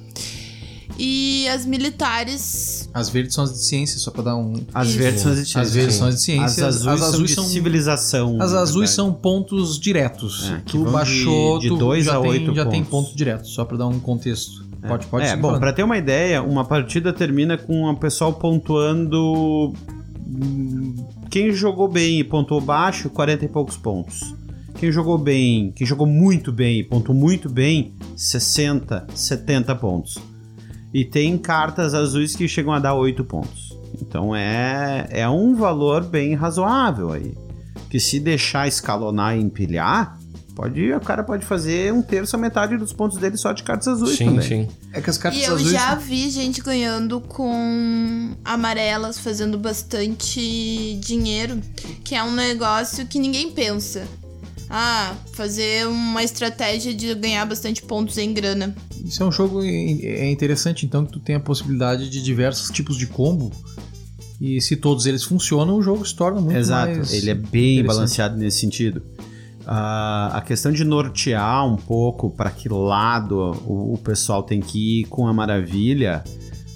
E 1.00 1.48
as 1.50 1.66
militares. 1.66 2.90
As 2.94 3.10
verdes 3.10 3.36
são 3.36 3.44
as 3.44 3.54
de 3.54 3.60
ciência, 3.64 4.00
só 4.00 4.10
para 4.10 4.24
dar 4.24 4.36
um. 4.36 4.66
As 4.74 4.88
Isso. 4.90 4.98
verdes 4.98 5.22
são 5.22 5.32
as 5.32 5.48
de 5.48 5.58
As 5.60 5.72
verdes 5.74 5.96
são 5.96 6.08
as 6.08 6.16
de 6.16 6.22
ciência. 6.22 6.46
As 6.68 6.76
azuis, 6.76 6.88
as 6.94 7.00
são 7.00 7.10
azuis 7.10 7.30
de 7.30 7.36
são 7.36 7.44
civilização. 7.46 8.42
As 8.42 8.54
azuis 8.54 8.90
são 8.90 9.14
pontos 9.14 9.80
diretos. 9.80 10.50
É, 10.50 10.58
que 10.66 10.72
tu 10.72 10.86
de- 10.86 10.92
baixou, 10.92 11.60
de 11.60 11.68
tu 11.68 11.78
dois 11.78 12.06
já, 12.06 12.18
a 12.18 12.22
tem, 12.22 12.30
oito 12.32 12.56
já 12.56 12.66
tem 12.66 12.84
pontos. 12.84 13.10
ponto 13.10 13.18
direto, 13.18 13.48
só 13.48 13.64
pra 13.64 13.78
dar 13.78 13.88
um 13.88 14.00
contexto. 14.00 14.66
Pode, 14.88 15.06
pode 15.08 15.26
é, 15.26 15.36
bom, 15.36 15.50
falando. 15.50 15.60
pra 15.60 15.74
ter 15.74 15.84
uma 15.84 15.98
ideia, 15.98 16.42
uma 16.42 16.64
partida 16.66 17.12
termina 17.14 17.58
com 17.58 17.84
o 17.86 17.96
pessoal 17.98 18.34
pontuando. 18.34 19.74
Quem 21.30 21.52
jogou 21.52 21.88
bem 21.88 22.20
e 22.20 22.24
pontuou 22.24 22.62
baixo, 22.62 23.10
40 23.10 23.46
e 23.46 23.48
poucos 23.48 23.76
pontos. 23.78 24.34
Quem 24.76 24.92
jogou 24.92 25.18
bem, 25.18 25.72
quem 25.76 25.86
jogou 25.86 26.08
muito 26.08 26.52
bem 26.52 26.80
e 26.80 26.84
pontuou 26.84 27.18
muito 27.18 27.50
bem, 27.50 27.94
60, 28.16 29.08
70 29.14 29.76
pontos. 29.76 30.18
E 30.94 31.04
tem 31.04 31.38
cartas 31.38 31.94
azuis 31.94 32.36
que 32.36 32.48
chegam 32.48 32.72
a 32.72 32.80
dar 32.80 32.94
8 32.94 33.24
pontos. 33.26 33.78
Então 34.02 34.36
é, 34.36 35.08
é 35.10 35.28
um 35.28 35.56
valor 35.56 36.04
bem 36.04 36.34
razoável 36.34 37.12
aí. 37.12 37.34
Que 37.90 38.00
se 38.00 38.20
deixar 38.20 38.68
escalonar 38.68 39.38
e 39.38 39.42
empilhar, 39.42 40.18
pode, 40.58 40.92
o 40.92 41.00
cara 41.00 41.24
pode 41.24 41.46
fazer 41.46 41.94
um 41.94 42.02
terço 42.02 42.36
a 42.36 42.40
metade 42.40 42.76
dos 42.78 42.92
pontos 42.92 43.18
dele 43.20 43.38
só 43.38 43.54
de 43.54 43.62
cartas 43.62 43.88
azuis 43.88 44.18
Sim, 44.18 44.26
também. 44.26 44.42
sim. 44.48 44.68
É 44.92 45.00
que 45.00 45.10
as 45.10 45.18
cartas 45.18 45.40
E 45.40 45.46
eu 45.46 45.54
azuis. 45.54 45.70
já 45.72 45.94
vi 45.94 46.30
gente 46.32 46.62
ganhando 46.62 47.22
com 47.22 48.36
amarelas, 48.44 49.20
fazendo 49.20 49.58
bastante 49.60 51.00
dinheiro, 51.04 51.62
que 52.04 52.16
é 52.16 52.24
um 52.24 52.32
negócio 52.34 53.06
que 53.06 53.20
ninguém 53.20 53.52
pensa. 53.52 54.08
Ah, 54.70 55.16
fazer 55.34 55.88
uma 55.88 56.22
estratégia 56.24 56.94
de 56.94 57.14
ganhar 57.16 57.46
bastante 57.46 57.82
pontos 57.84 58.18
em 58.18 58.34
grana. 58.34 58.76
Isso 59.06 59.24
é 59.24 59.26
um 59.26 59.32
jogo 59.32 59.64
é 59.64 60.30
interessante, 60.30 60.86
então, 60.86 61.06
que 61.06 61.14
tu 61.14 61.20
tem 61.20 61.36
a 61.36 61.40
possibilidade 61.40 62.10
de 62.10 62.22
diversos 62.22 62.70
tipos 62.72 62.98
de 62.98 63.08
combo. 63.08 63.50
E 64.42 64.60
se 64.62 64.76
todos 64.76 65.06
eles 65.06 65.24
funcionam, 65.24 65.78
o 65.78 65.82
jogo 65.82 66.06
se 66.06 66.14
torna 66.16 66.42
muito 66.42 66.58
Exato, 66.58 66.98
mais. 66.98 67.14
ele 67.14 67.30
é 67.30 67.34
bem 67.34 67.84
balanceado 67.84 68.36
nesse 68.38 68.60
sentido. 68.60 69.02
Ah, 69.70 70.32
a 70.34 70.40
questão 70.40 70.72
de 70.72 70.86
nortear 70.86 71.68
um 71.68 71.76
pouco 71.76 72.30
para 72.30 72.50
que 72.50 72.70
lado 72.70 73.36
o, 73.66 73.96
o 73.96 73.98
pessoal 73.98 74.42
tem 74.42 74.62
que 74.62 75.02
ir 75.02 75.06
com 75.08 75.28
a 75.28 75.34
maravilha, 75.34 76.24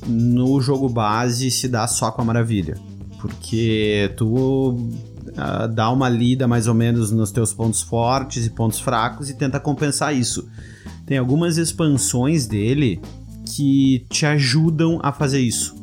no 0.05 0.59
jogo 0.59 0.89
base 0.89 1.49
se 1.51 1.69
dá 1.69 1.87
só 1.87 2.11
com 2.11 2.21
a 2.21 2.25
maravilha. 2.25 2.77
Porque 3.21 4.11
tu. 4.17 4.71
uh, 4.75 5.67
dá 5.73 5.89
uma 5.89 6.09
lida 6.09 6.49
mais 6.49 6.67
ou 6.67 6.73
menos 6.73 7.11
nos 7.11 7.31
teus 7.31 7.53
pontos 7.53 7.81
fortes 7.81 8.45
e 8.45 8.49
pontos 8.49 8.81
fracos 8.81 9.29
e 9.29 9.35
tenta 9.35 9.57
compensar 9.57 10.13
isso. 10.13 10.49
Tem 11.05 11.17
algumas 11.17 11.57
expansões 11.57 12.45
dele 12.45 12.99
que 13.45 14.05
te 14.09 14.25
ajudam 14.25 14.99
a 15.01 15.13
fazer 15.13 15.39
isso. 15.39 15.75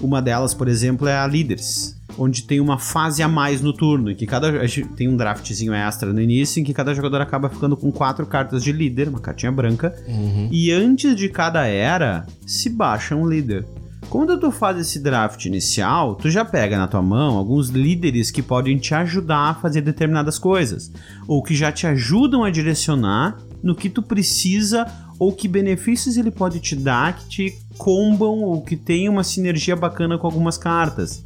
Uma 0.00 0.22
delas, 0.22 0.54
por 0.54 0.68
exemplo, 0.68 1.06
é 1.06 1.18
a 1.18 1.26
Leaders, 1.26 1.95
onde 2.18 2.42
tem 2.44 2.60
uma 2.60 2.78
fase 2.78 3.22
a 3.22 3.28
mais 3.28 3.60
no 3.60 3.72
turno, 3.72 4.10
em 4.10 4.14
que 4.14 4.26
cada 4.26 4.50
tem 4.96 5.08
um 5.08 5.16
draftzinho 5.16 5.72
extra 5.74 6.12
no 6.12 6.20
início, 6.20 6.60
em 6.60 6.64
que 6.64 6.72
cada 6.74 6.94
jogador 6.94 7.20
acaba 7.20 7.48
ficando 7.48 7.76
com 7.76 7.90
quatro 7.92 8.26
cartas 8.26 8.62
de 8.62 8.72
líder, 8.72 9.08
uma 9.08 9.20
cartinha 9.20 9.52
branca, 9.52 9.94
Uhum. 10.08 10.48
e 10.50 10.70
antes 10.72 11.14
de 11.14 11.28
cada 11.28 11.66
era 11.66 12.26
se 12.46 12.70
baixa 12.70 13.14
um 13.14 13.26
líder. 13.28 13.64
Quando 14.08 14.38
tu 14.38 14.52
faz 14.52 14.78
esse 14.78 15.00
draft 15.00 15.44
inicial, 15.46 16.14
tu 16.14 16.30
já 16.30 16.44
pega 16.44 16.78
na 16.78 16.86
tua 16.86 17.02
mão 17.02 17.36
alguns 17.36 17.70
líderes 17.70 18.30
que 18.30 18.40
podem 18.40 18.78
te 18.78 18.94
ajudar 18.94 19.50
a 19.50 19.54
fazer 19.54 19.80
determinadas 19.80 20.38
coisas, 20.38 20.92
ou 21.26 21.42
que 21.42 21.56
já 21.56 21.72
te 21.72 21.86
ajudam 21.88 22.44
a 22.44 22.50
direcionar 22.50 23.36
no 23.62 23.74
que 23.74 23.90
tu 23.90 24.00
precisa 24.02 24.86
ou 25.18 25.32
que 25.32 25.48
benefícios 25.48 26.16
ele 26.16 26.30
pode 26.30 26.60
te 26.60 26.76
dar 26.76 27.16
que 27.16 27.26
te 27.26 27.58
combam 27.76 28.42
ou 28.42 28.60
que 28.62 28.76
tem 28.76 29.08
uma 29.08 29.24
sinergia 29.24 29.74
bacana 29.74 30.16
com 30.16 30.26
algumas 30.26 30.56
cartas. 30.56 31.24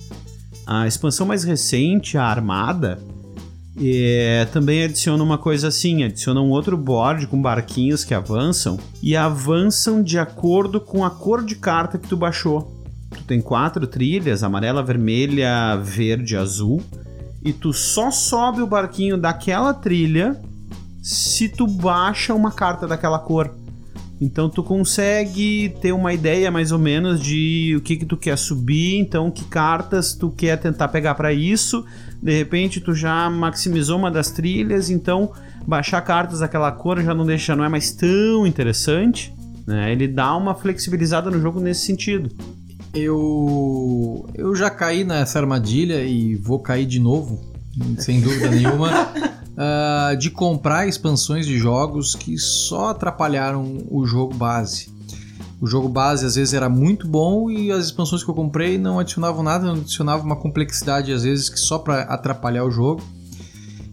A 0.70 0.86
expansão 0.86 1.26
mais 1.26 1.42
recente, 1.42 2.16
a 2.16 2.22
Armada, 2.22 3.02
é, 3.76 4.46
também 4.52 4.84
adiciona 4.84 5.20
uma 5.20 5.36
coisa 5.36 5.66
assim: 5.66 6.04
adiciona 6.04 6.40
um 6.40 6.50
outro 6.50 6.76
board 6.76 7.26
com 7.26 7.42
barquinhos 7.42 8.04
que 8.04 8.14
avançam 8.14 8.78
e 9.02 9.16
avançam 9.16 10.00
de 10.00 10.16
acordo 10.16 10.80
com 10.80 11.04
a 11.04 11.10
cor 11.10 11.44
de 11.44 11.56
carta 11.56 11.98
que 11.98 12.06
tu 12.06 12.16
baixou. 12.16 12.72
Tu 13.10 13.24
tem 13.24 13.40
quatro 13.40 13.84
trilhas: 13.84 14.44
amarela, 14.44 14.80
vermelha, 14.80 15.74
verde, 15.74 16.36
azul. 16.36 16.80
E 17.44 17.52
tu 17.52 17.72
só 17.72 18.12
sobe 18.12 18.62
o 18.62 18.66
barquinho 18.66 19.18
daquela 19.18 19.74
trilha 19.74 20.40
se 21.02 21.48
tu 21.48 21.66
baixa 21.66 22.32
uma 22.32 22.52
carta 22.52 22.86
daquela 22.86 23.18
cor. 23.18 23.52
Então 24.20 24.50
tu 24.50 24.62
consegue 24.62 25.74
ter 25.80 25.92
uma 25.92 26.12
ideia 26.12 26.50
mais 26.50 26.72
ou 26.72 26.78
menos 26.78 27.22
de 27.22 27.74
o 27.78 27.80
que 27.80 27.96
que 27.96 28.04
tu 28.04 28.18
quer 28.18 28.36
subir, 28.36 28.98
então 28.98 29.30
que 29.30 29.44
cartas 29.44 30.12
tu 30.12 30.30
quer 30.30 30.58
tentar 30.58 30.88
pegar 30.88 31.14
para 31.14 31.32
isso. 31.32 31.84
De 32.22 32.36
repente 32.36 32.80
tu 32.80 32.94
já 32.94 33.30
maximizou 33.30 33.98
uma 33.98 34.10
das 34.10 34.30
trilhas, 34.30 34.90
então 34.90 35.32
baixar 35.66 36.02
cartas 36.02 36.40
daquela 36.40 36.70
cor 36.70 37.00
já 37.00 37.14
não 37.14 37.24
deixa, 37.24 37.56
não 37.56 37.64
é 37.64 37.68
mais 37.68 37.92
tão 37.92 38.46
interessante, 38.46 39.32
né? 39.66 39.90
Ele 39.90 40.06
dá 40.06 40.36
uma 40.36 40.54
flexibilizada 40.54 41.30
no 41.30 41.40
jogo 41.40 41.58
nesse 41.58 41.86
sentido. 41.86 42.30
Eu 42.92 44.28
eu 44.34 44.54
já 44.54 44.68
caí 44.68 45.02
nessa 45.02 45.38
armadilha 45.38 46.04
e 46.04 46.34
vou 46.34 46.58
cair 46.58 46.84
de 46.84 47.00
novo, 47.00 47.49
sem 47.98 48.20
dúvida 48.20 48.48
nenhuma, 48.48 48.90
ah, 49.56 50.14
de 50.18 50.30
comprar 50.30 50.86
expansões 50.86 51.46
de 51.46 51.58
jogos 51.58 52.14
que 52.14 52.38
só 52.38 52.90
atrapalharam 52.90 53.86
o 53.90 54.06
jogo 54.06 54.34
base. 54.34 54.90
O 55.60 55.66
jogo 55.66 55.88
base 55.88 56.24
às 56.24 56.36
vezes 56.36 56.54
era 56.54 56.70
muito 56.70 57.06
bom 57.06 57.50
e 57.50 57.70
as 57.70 57.86
expansões 57.86 58.24
que 58.24 58.30
eu 58.30 58.34
comprei 58.34 58.78
não 58.78 58.98
adicionavam 58.98 59.42
nada, 59.42 59.66
não 59.66 59.74
adicionavam 59.74 60.24
uma 60.24 60.36
complexidade 60.36 61.12
às 61.12 61.22
vezes 61.22 61.50
que 61.50 61.58
só 61.58 61.78
para 61.78 62.02
atrapalhar 62.02 62.64
o 62.64 62.70
jogo. 62.70 63.02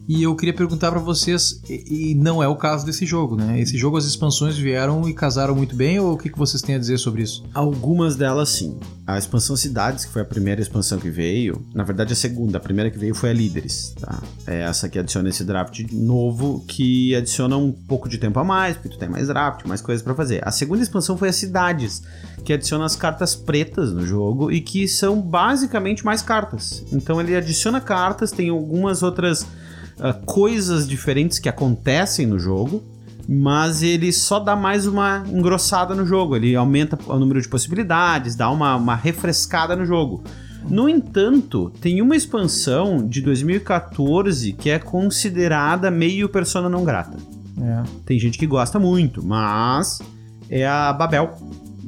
E 0.08 0.24
eu 0.24 0.34
queria 0.36 0.54
perguntar 0.54 0.90
para 0.90 1.02
vocês, 1.02 1.62
e, 1.70 2.12
e 2.12 2.16
não 2.16 2.42
é 2.42 2.48
o 2.48 2.56
caso 2.56 2.86
desse 2.86 3.06
jogo, 3.06 3.36
né? 3.36 3.60
Esse 3.60 3.78
jogo 3.78 3.98
as 3.98 4.06
expansões 4.06 4.58
vieram 4.58 5.08
e 5.10 5.14
casaram 5.14 5.54
muito 5.54 5.76
bem, 5.76 6.00
ou 6.00 6.14
o 6.14 6.18
que, 6.18 6.30
que 6.30 6.38
vocês 6.38 6.62
têm 6.62 6.76
a 6.76 6.80
dizer 6.80 6.98
sobre 6.98 7.24
isso? 7.24 7.44
Algumas 7.54 8.16
delas 8.16 8.50
sim. 8.50 8.78
A 9.06 9.18
expansão 9.18 9.58
Cidades, 9.58 10.06
que 10.06 10.12
foi 10.12 10.22
a 10.22 10.26
primeira 10.26 10.62
expansão 10.62 10.98
que 10.98 11.10
veio, 11.10 11.66
na 11.74 11.84
verdade 11.84 12.14
a 12.14 12.16
segunda, 12.16 12.58
a 12.58 12.62
primeira 12.62 12.90
que 12.90 12.98
veio 12.98 13.14
foi 13.14 13.32
a 13.32 13.34
Líderes, 13.34 13.94
tá? 14.00 14.22
É 14.46 14.62
essa 14.62 14.88
que 14.88 14.98
adiciona 14.98 15.28
esse 15.28 15.44
draft 15.44 15.80
novo, 15.92 16.64
que 16.68 17.14
adiciona 17.14 17.58
um 17.58 17.72
pouco 17.72 18.08
de 18.08 18.18
tempo 18.18 18.40
a 18.40 18.46
mais, 18.46 18.78
porque 18.78 18.90
tu 18.90 18.98
tem 18.98 19.10
mais 19.10 19.28
draft, 19.28 19.66
mais 19.66 19.82
coisas 19.82 20.02
para 20.02 20.16
fazer. 20.16 20.42
A 20.48 20.52
segunda 20.52 20.82
expansão 20.82 21.18
foi 21.18 21.30
a 21.30 21.34
Cidades, 21.34 22.02
que 22.46 22.54
adiciona 22.54 22.86
as 22.86 22.96
cartas 22.96 23.36
pretas 23.36 23.92
no 23.92 24.06
jogo 24.06 24.52
e 24.52 24.62
que 24.62 24.88
são 24.88 25.22
basicamente 25.22 26.06
mais 26.06 26.22
cartas. 26.22 26.86
Então 26.94 27.20
ele 27.20 27.36
adiciona 27.36 27.82
cartas, 27.82 28.32
tem 28.32 28.50
algumas 28.50 29.04
outras 29.04 29.46
uh, 30.00 30.26
coisas 30.26 30.88
diferentes 30.88 31.40
que 31.40 31.50
acontecem 31.50 32.26
no 32.26 32.40
jogo, 32.40 32.84
mas 33.28 33.84
ele 33.84 34.12
só 34.14 34.40
dá 34.40 34.56
mais 34.56 34.88
uma 34.88 35.24
engrossada 35.28 35.94
no 35.94 36.06
jogo. 36.06 36.36
Ele 36.36 36.56
aumenta 36.56 36.98
o 37.08 37.20
número 37.20 37.42
de 37.42 37.48
possibilidades, 37.48 38.36
dá 38.36 38.50
uma, 38.50 38.76
uma 38.76 38.96
refrescada 38.96 39.76
no 39.76 39.86
jogo. 39.86 40.24
No 40.70 40.90
entanto, 40.90 41.72
tem 41.82 42.02
uma 42.02 42.16
expansão 42.16 43.06
de 43.06 43.22
2014 43.22 44.54
que 44.54 44.70
é 44.70 44.80
considerada 44.80 45.92
meio 45.92 46.28
persona 46.28 46.68
não 46.68 46.84
grata. 46.84 47.18
É. 47.62 47.84
Tem 48.06 48.20
gente 48.20 48.38
que 48.38 48.46
gosta 48.46 48.80
muito, 48.80 49.26
mas 49.26 50.00
é 50.50 50.68
a 50.68 50.92
Babel. 50.94 51.36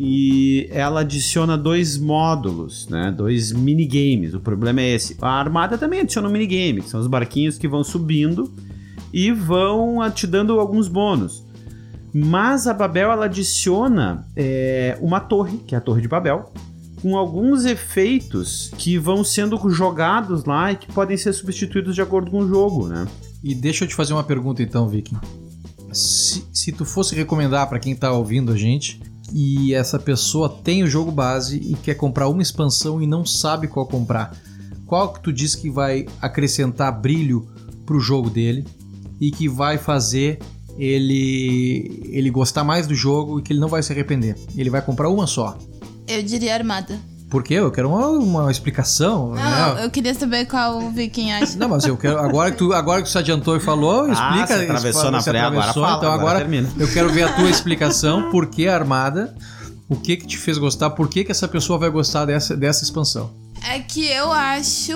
E 0.02 0.70
ela 0.72 1.02
adiciona 1.02 1.58
dois 1.58 1.98
módulos, 1.98 2.88
né? 2.88 3.12
Dois 3.12 3.52
minigames. 3.52 4.34
O 4.34 4.40
problema 4.40 4.80
é 4.80 4.96
esse. 4.96 5.18
A 5.22 5.28
armada 5.28 5.78
também 5.78 6.00
adiciona 6.00 6.30
um 6.30 6.32
minigame, 6.32 6.82
que 6.82 6.90
são 6.90 7.02
os 7.02 7.08
barquinhos 7.08 7.58
que 7.58 7.68
vão 7.68 7.84
subindo 7.84 8.50
e 9.12 9.30
vão 9.30 10.10
te 10.10 10.26
dando 10.26 10.58
alguns 10.58 10.88
bônus. 10.88 11.44
Mas 12.14 12.66
a 12.66 12.74
Babel 12.74 13.12
ela 13.12 13.26
adiciona 13.26 14.26
é, 14.38 14.98
uma 15.02 15.20
torre, 15.20 15.58
que 15.68 15.76
é 15.76 15.78
a 15.78 15.82
Torre 15.82 16.02
de 16.02 16.08
Babel, 16.08 16.50
com 17.02 17.18
alguns 17.18 17.66
efeitos 17.66 18.72
que 18.78 18.98
vão 18.98 19.22
sendo 19.22 19.60
jogados 19.70 20.46
lá 20.46 20.72
e 20.72 20.78
que 20.78 20.90
podem 20.94 21.18
ser 21.18 21.34
substituídos 21.34 21.94
de 21.94 22.02
acordo 22.02 22.32
com 22.32 22.40
o 22.40 22.48
jogo, 22.48 22.88
né? 22.88 23.06
E 23.44 23.54
deixa 23.54 23.84
eu 23.84 23.88
te 23.90 23.96
fazer 23.96 24.14
uma 24.14 24.24
pergunta 24.24 24.64
então, 24.64 24.88
Viking. 24.88 25.18
Se, 25.92 26.46
se 26.54 26.72
tu 26.72 26.86
fosse 26.86 27.14
recomendar 27.16 27.68
para 27.68 27.80
quem 27.80 27.94
tá 27.94 28.14
ouvindo 28.14 28.54
a 28.54 28.56
gente 28.56 29.09
e 29.34 29.74
essa 29.74 30.00
pessoa 30.00 30.50
tem 30.50 30.84
o 30.84 30.88
jogo 30.88 31.12
base 31.12 31.58
e 31.58 31.76
quer 31.76 31.96
comprar 31.96 32.28
uma 32.28 32.42
expansão 32.42 33.02
e 33.02 33.08
não 33.08 33.26
sabe 33.26 33.68
qual 33.68 33.86
comprar, 33.86 34.36
qual 34.86 35.14
que 35.14 35.22
tu 35.22 35.32
diz 35.32 35.56
que 35.56 35.70
vai 35.70 36.06
acrescentar 36.22 37.00
brilho 37.00 37.48
pro 37.86 38.00
jogo 38.00 38.30
dele 38.30 38.66
e 39.20 39.32
que 39.32 39.48
vai 39.48 39.78
fazer 39.78 40.40
ele 40.78 42.08
ele 42.10 42.30
gostar 42.30 42.64
mais 42.64 42.88
do 42.88 42.96
jogo 42.96 43.40
e 43.40 43.44
que 43.44 43.54
ele 43.54 43.60
não 43.60 43.68
vai 43.68 43.84
se 43.84 43.92
arrepender? 43.92 44.36
Ele 44.56 44.70
vai 44.70 44.82
comprar 44.82 45.10
uma 45.10 45.28
só. 45.28 45.58
Eu 46.08 46.24
diria 46.24 46.54
armada. 46.56 47.00
Por 47.30 47.44
quê? 47.44 47.56
Eu 47.56 47.70
quero 47.72 47.90
uma, 47.90 48.08
uma 48.08 48.52
explicação. 48.52 49.30
Não, 49.30 49.76
né? 49.76 49.86
eu 49.86 49.92
queria 49.92 50.14
saber 50.16 50.46
qual 50.46 50.80
o 50.80 50.90
Viking 50.90 51.32
acha. 51.32 51.58
Não, 51.58 51.70
mas 51.70 51.86
eu 51.86 51.96
quero. 51.96 52.18
Agora 52.18 52.52
que 52.52 52.58
tu, 52.58 52.74
agora 52.74 53.02
que 53.02 53.08
tu 53.08 53.12
se 53.12 53.18
adiantou 53.18 53.56
e 53.56 53.60
falou, 53.60 54.12
explica. 54.12 54.48
você 54.48 54.64
atravessou 54.64 55.12
na 55.12 55.22
pré, 55.22 55.40
agora 55.40 55.74
fala, 55.74 55.98
Então 55.98 56.12
agora 56.12 56.14
agora, 56.14 56.40
termina. 56.40 56.70
eu 56.78 56.92
quero 56.92 57.10
ver 57.10 57.24
a 57.24 57.34
tua 57.34 57.50
explicação, 57.50 58.32
por 58.32 58.48
que 58.48 58.68
a 58.68 58.74
armada, 58.74 59.36
o 59.88 59.96
que 59.96 60.18
que 60.18 60.26
te 60.26 60.38
fez 60.38 60.58
gostar, 60.58 60.90
por 60.92 61.08
que 61.08 61.24
que 61.24 61.32
essa 61.32 61.48
pessoa 61.48 61.78
vai 61.78 61.90
gostar 61.92 62.26
dessa, 62.26 62.58
dessa 62.58 62.84
expansão. 62.84 63.32
É 63.64 63.80
que 63.80 64.06
eu 64.08 64.32
acho. 64.32 64.94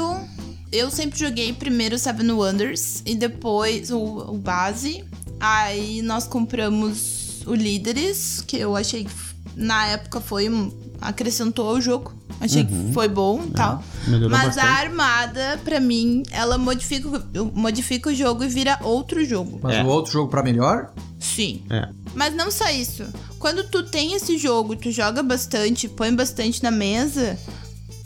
Eu 0.71 0.89
sempre 0.89 1.19
joguei 1.19 1.53
primeiro 1.53 1.99
Seven 1.99 2.31
Wonders 2.31 3.03
e 3.05 3.15
depois 3.15 3.91
o, 3.91 3.99
o 3.99 4.37
base. 4.39 5.03
Aí 5.39 6.01
nós 6.01 6.25
compramos 6.25 7.43
o 7.45 7.53
Líderes, 7.53 8.43
que 8.47 8.57
eu 8.57 8.75
achei 8.75 9.03
que 9.03 9.11
na 9.55 9.85
época 9.87 10.19
foi. 10.19 10.49
acrescentou 10.99 11.69
ao 11.69 11.81
jogo. 11.81 12.13
Achei 12.43 12.65
que 12.65 12.91
foi 12.93 13.07
bom 13.07 13.43
e 13.47 13.51
tal. 13.51 13.83
melhorou 14.07 14.29
Mas 14.29 14.57
a 14.57 14.61
bastante. 14.61 14.67
armada, 14.67 15.59
pra 15.63 15.79
mim, 15.79 16.23
ela 16.31 16.57
modifica, 16.57 17.09
modifica 17.53 18.09
o 18.09 18.13
jogo 18.13 18.43
e 18.43 18.47
vira 18.47 18.77
outro 18.81 19.23
jogo. 19.23 19.59
Mas 19.63 19.75
É. 19.77 19.83
o 19.83 19.87
outro 19.87 20.11
jogo 20.11 20.29
pra 20.29 20.43
melhor? 20.43 20.91
Sim. 21.19 21.63
É. 21.69 21.87
Mas 22.13 22.35
não 22.35 22.51
só 22.51 22.69
isso. 22.69 23.05
Quando 23.39 23.63
tu 23.63 23.83
tem 23.83 24.13
esse 24.13 24.37
jogo, 24.37 24.75
tu 24.75 24.91
joga 24.91 25.23
bastante, 25.23 25.87
põe 25.87 26.13
bastante 26.13 26.61
na 26.61 26.71
mesa, 26.71 27.37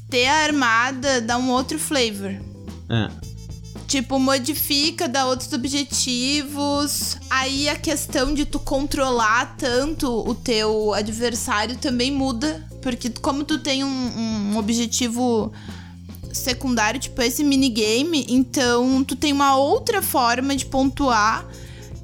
ter 0.09 0.27
a 0.27 0.43
armada 0.45 1.19
dá 1.21 1.37
um 1.37 1.49
outro 1.49 1.77
flavor. 1.79 2.31
É. 2.89 3.09
Tipo, 3.87 4.19
modifica, 4.19 5.07
dá 5.07 5.25
outros 5.25 5.51
objetivos. 5.53 7.17
Aí 7.29 7.69
a 7.69 7.75
questão 7.75 8.33
de 8.33 8.45
tu 8.45 8.59
controlar 8.59 9.55
tanto 9.57 10.11
o 10.11 10.35
teu 10.35 10.93
adversário 10.93 11.77
também 11.77 12.11
muda. 12.11 12.67
Porque 12.81 13.09
como 13.09 13.45
tu 13.45 13.59
tem 13.59 13.85
um, 13.85 13.87
um 13.87 14.57
objetivo 14.57 15.53
secundário, 16.33 16.99
tipo 16.99 17.21
esse 17.21 17.43
minigame, 17.43 18.25
então 18.29 19.03
tu 19.03 19.15
tem 19.15 19.31
uma 19.31 19.55
outra 19.55 20.01
forma 20.01 20.55
de 20.55 20.65
pontuar 20.65 21.45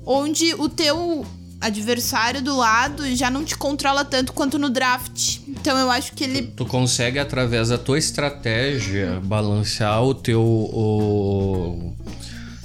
onde 0.06 0.54
o 0.56 0.68
teu 0.68 1.26
adversário 1.64 2.42
do 2.42 2.58
lado 2.58 3.16
já 3.16 3.30
não 3.32 3.44
te 3.44 3.58
controla 3.58 4.04
tanto 4.04 4.34
quanto 4.34 4.60
no 4.60 4.70
draft. 4.70 5.40
Então 5.48 5.78
eu 5.78 5.90
acho 5.90 6.14
que 6.14 6.24
ele 6.24 6.44
Tu 6.44 6.66
consegue, 6.66 7.18
através 7.18 7.70
da 7.70 7.78
tua 7.78 7.98
estratégia, 7.98 9.22
balancear 9.24 10.04
o 10.04 10.14
teu. 10.14 10.42
O, 10.42 11.94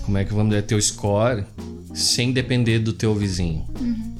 como 0.03 0.19
é 0.19 0.25
que 0.25 0.33
vamos 0.35 0.51
dizer? 0.51 0.63
Teu 0.63 0.81
score 0.81 1.45
sem 1.95 2.33
depender 2.33 2.79
do 2.79 2.93
teu 2.93 3.15
vizinho. 3.15 3.67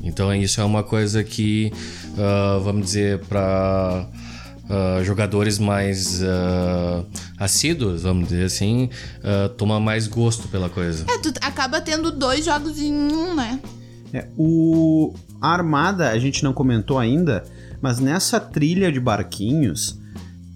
Então 0.03 0.35
isso 0.35 0.61
é 0.61 0.65
uma 0.65 0.83
coisa 0.83 1.23
que, 1.23 1.73
ah, 2.17 2.59
vamos 2.63 2.87
dizer, 2.87 3.21
para 3.27 4.07
jogadores 5.05 5.59
mais 5.59 6.23
ah, 6.23 7.03
assíduos, 7.39 8.03
vamos 8.03 8.29
dizer 8.29 8.45
assim, 8.45 8.91
uh, 9.19 9.49
toma 9.51 9.81
mais 9.81 10.07
gosto 10.07 10.49
pela 10.49 10.69
coisa. 10.69 11.07
É, 11.09 11.19
tu 11.19 11.33
acaba 11.41 11.81
tendo 11.81 12.11
dois 12.11 12.45
jogos 12.45 12.79
em 12.79 12.93
um, 12.93 13.35
né? 13.35 13.59
É, 14.13 14.27
o 14.37 15.15
a 15.41 15.53
Armada 15.53 16.11
a 16.11 16.19
gente 16.19 16.43
não 16.43 16.53
comentou 16.53 16.99
ainda, 16.99 17.45
mas 17.81 18.01
nessa 18.01 18.41
trilha 18.41 18.91
de 18.91 18.99
barquinhos, 18.99 19.99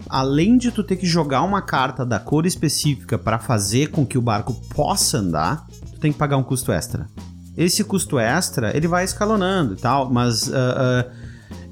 além 0.09 0.57
de 0.59 0.71
tu 0.71 0.83
ter 0.83 0.97
que 0.97 1.07
jogar 1.07 1.43
uma 1.43 1.63
carta 1.63 2.05
da 2.05 2.19
cor 2.19 2.47
específica 2.47 3.17
para 3.17 3.39
fazer 3.39 3.91
com 3.91 4.05
que 4.05 4.19
o 4.19 4.23
barco 4.23 4.55
possa 4.75 5.19
andar, 5.19 5.67
tu 5.93 6.01
tem 6.01 6.13
que 6.13 6.19
pagar 6.19 6.37
um 6.37 6.43
custo 6.43 6.73
extra. 6.73 7.07
Esse 7.57 7.85
custo 7.85 8.19
extra, 8.19 8.77
ele 8.77 8.89
vai 8.89 9.05
escalonando 9.05 9.75
e 9.75 9.77
tal, 9.77 10.11
mas 10.11 10.49
uh, 10.49 10.51
uh, 10.51 11.11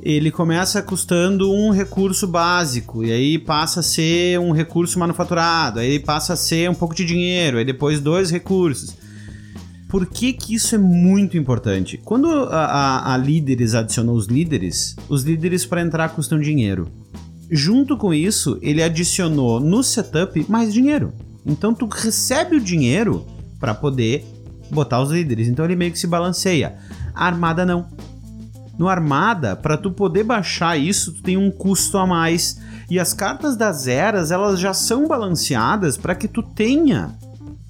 ele 0.02 0.30
começa 0.30 0.82
custando 0.82 1.50
um 1.52 1.70
recurso 1.70 2.26
básico, 2.28 3.02
e 3.02 3.10
aí 3.10 3.38
passa 3.38 3.80
a 3.80 3.82
ser 3.82 4.38
um 4.38 4.52
recurso 4.52 4.98
manufaturado, 4.98 5.80
aí 5.80 5.98
passa 5.98 6.34
a 6.34 6.36
ser 6.36 6.70
um 6.70 6.74
pouco 6.74 6.94
de 6.94 7.04
dinheiro, 7.04 7.58
aí 7.58 7.64
depois 7.64 8.00
dois 8.00 8.30
recursos. 8.30 8.94
Por 9.90 10.06
que, 10.06 10.32
que 10.32 10.54
isso 10.54 10.76
é 10.76 10.78
muito 10.78 11.36
importante? 11.36 11.98
Quando 11.98 12.28
a, 12.28 12.64
a, 12.64 13.14
a 13.14 13.16
líderes 13.16 13.74
adicionou 13.74 14.14
os 14.14 14.26
líderes, 14.26 14.94
os 15.08 15.24
líderes 15.24 15.66
para 15.66 15.82
entrar 15.82 16.10
custam 16.10 16.38
dinheiro. 16.38 16.88
Junto 17.50 17.96
com 17.96 18.14
isso, 18.14 18.56
ele 18.62 18.80
adicionou 18.80 19.58
no 19.58 19.82
setup 19.82 20.46
mais 20.48 20.72
dinheiro. 20.72 21.12
Então 21.44 21.74
tu 21.74 21.86
recebe 21.86 22.54
o 22.54 22.60
dinheiro 22.60 23.26
para 23.58 23.74
poder 23.74 24.24
botar 24.70 25.02
os 25.02 25.10
líderes. 25.10 25.48
Então 25.48 25.64
ele 25.64 25.74
meio 25.74 25.90
que 25.90 25.98
se 25.98 26.06
balanceia. 26.06 26.76
A 27.12 27.26
armada 27.26 27.66
não. 27.66 27.88
No 28.78 28.88
armada, 28.88 29.56
para 29.56 29.76
tu 29.76 29.90
poder 29.90 30.22
baixar 30.22 30.78
isso, 30.78 31.14
tu 31.14 31.22
tem 31.22 31.36
um 31.36 31.50
custo 31.50 31.98
a 31.98 32.06
mais. 32.06 32.60
E 32.88 32.98
as 32.98 33.12
cartas 33.12 33.56
das 33.56 33.88
eras, 33.88 34.30
elas 34.30 34.60
já 34.60 34.72
são 34.72 35.08
balanceadas 35.08 35.96
para 35.96 36.14
que 36.14 36.28
tu 36.28 36.44
tenha 36.44 37.18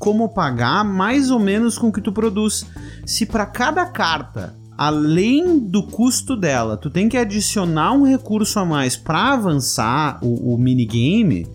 como 0.01 0.31
pagar 0.31 0.83
mais 0.83 1.31
ou 1.31 1.39
menos 1.39 1.77
com 1.77 1.89
o 1.89 1.93
que 1.93 2.01
tu 2.01 2.11
produz. 2.11 2.65
Se 3.05 3.27
para 3.27 3.45
cada 3.45 3.85
carta, 3.85 4.57
além 4.77 5.59
do 5.59 5.87
custo 5.87 6.35
dela, 6.35 6.79
tu 6.79 6.89
tem 6.89 7.07
que 7.07 7.19
adicionar 7.19 7.93
um 7.93 8.05
recurso 8.05 8.59
a 8.59 8.65
mais 8.65 8.97
para 8.97 9.35
avançar 9.35 10.19
o, 10.23 10.55
o 10.55 10.59
minigame, 10.59 11.47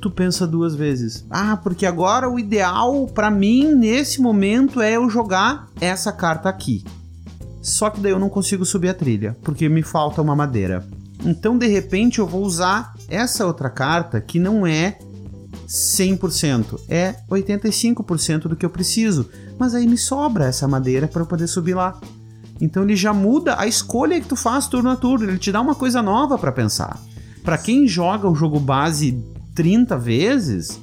tu 0.00 0.10
pensa 0.10 0.44
duas 0.44 0.74
vezes. 0.74 1.24
Ah, 1.30 1.56
porque 1.56 1.86
agora 1.86 2.28
o 2.28 2.36
ideal 2.36 3.06
para 3.06 3.30
mim 3.30 3.76
nesse 3.76 4.20
momento 4.20 4.80
é 4.80 4.96
eu 4.96 5.08
jogar 5.08 5.68
essa 5.80 6.12
carta 6.12 6.48
aqui. 6.48 6.82
Só 7.62 7.90
que 7.90 8.00
daí 8.00 8.10
eu 8.10 8.18
não 8.18 8.28
consigo 8.28 8.64
subir 8.64 8.88
a 8.88 8.94
trilha, 8.94 9.36
porque 9.42 9.68
me 9.68 9.84
falta 9.84 10.20
uma 10.20 10.34
madeira. 10.34 10.84
Então, 11.24 11.56
de 11.56 11.68
repente, 11.68 12.18
eu 12.18 12.26
vou 12.26 12.42
usar 12.42 12.94
essa 13.08 13.46
outra 13.46 13.70
carta 13.70 14.20
que 14.20 14.40
não 14.40 14.66
é 14.66 14.98
100%, 15.70 16.80
é 16.88 17.14
85% 17.30 18.48
do 18.48 18.56
que 18.56 18.66
eu 18.66 18.70
preciso, 18.70 19.30
mas 19.56 19.72
aí 19.72 19.86
me 19.86 19.96
sobra 19.96 20.46
essa 20.46 20.66
madeira 20.66 21.06
para 21.06 21.22
eu 21.22 21.26
poder 21.26 21.46
subir 21.46 21.74
lá. 21.74 22.00
Então 22.60 22.82
ele 22.82 22.96
já 22.96 23.14
muda 23.14 23.54
a 23.56 23.68
escolha 23.68 24.20
que 24.20 24.26
tu 24.26 24.34
faz 24.34 24.66
turno 24.66 24.90
a 24.90 24.96
turno, 24.96 25.30
ele 25.30 25.38
te 25.38 25.52
dá 25.52 25.60
uma 25.60 25.76
coisa 25.76 26.02
nova 26.02 26.36
para 26.36 26.50
pensar. 26.50 27.00
Para 27.44 27.56
quem 27.56 27.86
joga 27.86 28.28
o 28.28 28.34
jogo 28.34 28.58
base 28.58 29.22
30 29.54 29.96
vezes, 29.96 30.80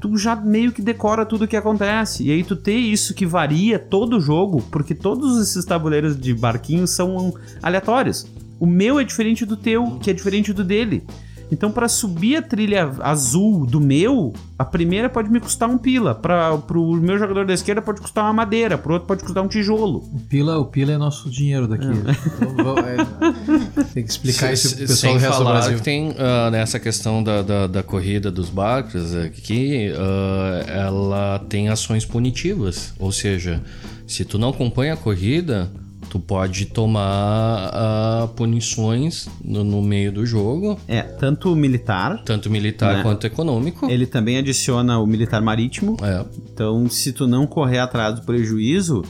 tu 0.00 0.16
já 0.16 0.34
meio 0.34 0.72
que 0.72 0.80
decora 0.80 1.26
tudo 1.26 1.44
o 1.44 1.48
que 1.48 1.56
acontece. 1.56 2.24
E 2.24 2.32
aí 2.32 2.42
tu 2.42 2.56
ter 2.56 2.76
isso 2.76 3.14
que 3.14 3.26
varia 3.26 3.78
todo 3.78 4.16
o 4.16 4.20
jogo, 4.20 4.62
porque 4.70 4.94
todos 4.94 5.38
esses 5.40 5.64
tabuleiros 5.64 6.18
de 6.18 6.32
barquinhos 6.32 6.90
são 6.90 7.34
aleatórios. 7.62 8.26
O 8.58 8.66
meu 8.66 8.98
é 8.98 9.04
diferente 9.04 9.44
do 9.44 9.58
teu, 9.58 9.98
que 10.00 10.10
é 10.10 10.14
diferente 10.14 10.54
do 10.54 10.64
dele. 10.64 11.06
Então, 11.50 11.70
para 11.70 11.88
subir 11.88 12.36
a 12.36 12.42
trilha 12.42 12.90
azul 13.00 13.64
do 13.64 13.80
meu, 13.80 14.32
a 14.58 14.64
primeira 14.64 15.08
pode 15.08 15.30
me 15.30 15.38
custar 15.38 15.68
um 15.68 15.78
pila. 15.78 16.14
Para 16.14 16.54
o 16.54 16.96
meu 16.96 17.18
jogador 17.18 17.46
da 17.46 17.54
esquerda 17.54 17.80
pode 17.80 18.00
custar 18.00 18.24
uma 18.24 18.32
madeira, 18.32 18.76
pro 18.76 18.94
outro 18.94 19.06
pode 19.06 19.22
custar 19.22 19.44
um 19.44 19.48
tijolo. 19.48 19.98
O 20.12 20.20
pila, 20.28 20.58
o 20.58 20.64
pila 20.64 20.92
é 20.92 20.98
nosso 20.98 21.30
dinheiro 21.30 21.68
daqui. 21.68 21.86
É. 21.86 23.84
tem 23.94 24.02
que 24.02 24.10
explicar 24.10 24.52
isso 24.52 24.76
pro 24.76 24.86
pessoal 24.86 25.14
do 25.14 25.20
resto 25.20 25.38
do 25.38 25.44
Brasil. 25.44 25.76
Que 25.76 25.82
tem 25.82 26.10
uh, 26.10 26.50
nessa 26.50 26.80
questão 26.80 27.22
da, 27.22 27.42
da, 27.42 27.66
da, 27.66 27.82
corrida 27.82 28.30
dos 28.30 28.50
barcos 28.50 29.14
aqui, 29.14 29.92
uh, 29.92 30.68
ela 30.70 31.38
tem 31.48 31.68
ações 31.68 32.04
punitivas. 32.04 32.92
Ou 32.98 33.12
seja, 33.12 33.62
se 34.06 34.24
tu 34.24 34.38
não 34.38 34.48
acompanha 34.48 34.94
a 34.94 34.96
corrida 34.96 35.70
tu 36.16 36.20
pode 36.20 36.66
tomar 36.66 37.70
uh, 38.24 38.28
punições 38.28 39.28
no, 39.44 39.62
no, 39.62 39.82
meio 39.82 40.10
do 40.10 40.24
jogo. 40.24 40.78
É, 40.88 41.02
tanto 41.02 41.54
militar. 41.54 42.22
Tanto 42.24 42.50
militar 42.50 42.96
né? 42.96 43.02
quanto 43.02 43.26
econômico. 43.26 43.88
Ele 43.90 44.06
também 44.06 44.38
adiciona 44.38 44.98
o 44.98 45.06
militar 45.06 45.42
marítimo. 45.42 45.96
É. 46.02 46.24
Então, 46.52 46.88
se 46.88 47.12
tu 47.12 47.26
não 47.26 47.46
correr 47.46 47.78
atrás 47.78 48.14
do 48.14 48.22
prejuízo, 48.22 49.04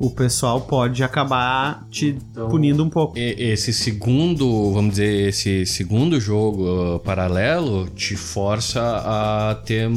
o 0.00 0.08
pessoal 0.08 0.62
pode 0.62 1.04
acabar 1.04 1.86
te 1.90 2.16
então, 2.32 2.48
punindo 2.48 2.82
um 2.82 2.88
pouco. 2.88 3.12
Esse 3.18 3.70
segundo, 3.70 4.72
vamos 4.72 4.92
dizer, 4.92 5.28
esse 5.28 5.66
segundo 5.66 6.18
jogo 6.18 6.94
uh, 6.94 6.98
paralelo 7.00 7.86
te 7.90 8.16
força 8.16 8.80
a 8.80 9.54
ter 9.56 9.90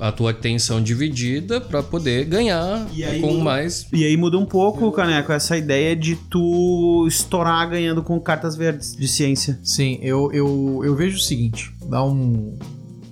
a 0.00 0.10
tua 0.10 0.32
atenção 0.32 0.82
dividida 0.82 1.60
para 1.60 1.80
poder 1.80 2.24
ganhar 2.24 2.84
com 3.20 3.34
muda, 3.34 3.44
mais. 3.44 3.86
E 3.92 4.04
aí 4.04 4.16
muda 4.16 4.36
um 4.36 4.44
pouco, 4.44 4.90
Caneco, 4.90 5.30
essa 5.30 5.56
ideia 5.56 5.94
de 5.94 6.16
tu 6.16 7.06
estourar 7.06 7.70
ganhando 7.70 8.02
com 8.02 8.18
cartas 8.18 8.56
verdes 8.56 8.96
de 8.96 9.06
ciência. 9.06 9.60
Sim, 9.62 10.00
eu, 10.02 10.32
eu, 10.32 10.80
eu 10.84 10.96
vejo 10.96 11.18
o 11.18 11.20
seguinte: 11.20 11.72
dá 11.88 12.02
um. 12.04 12.58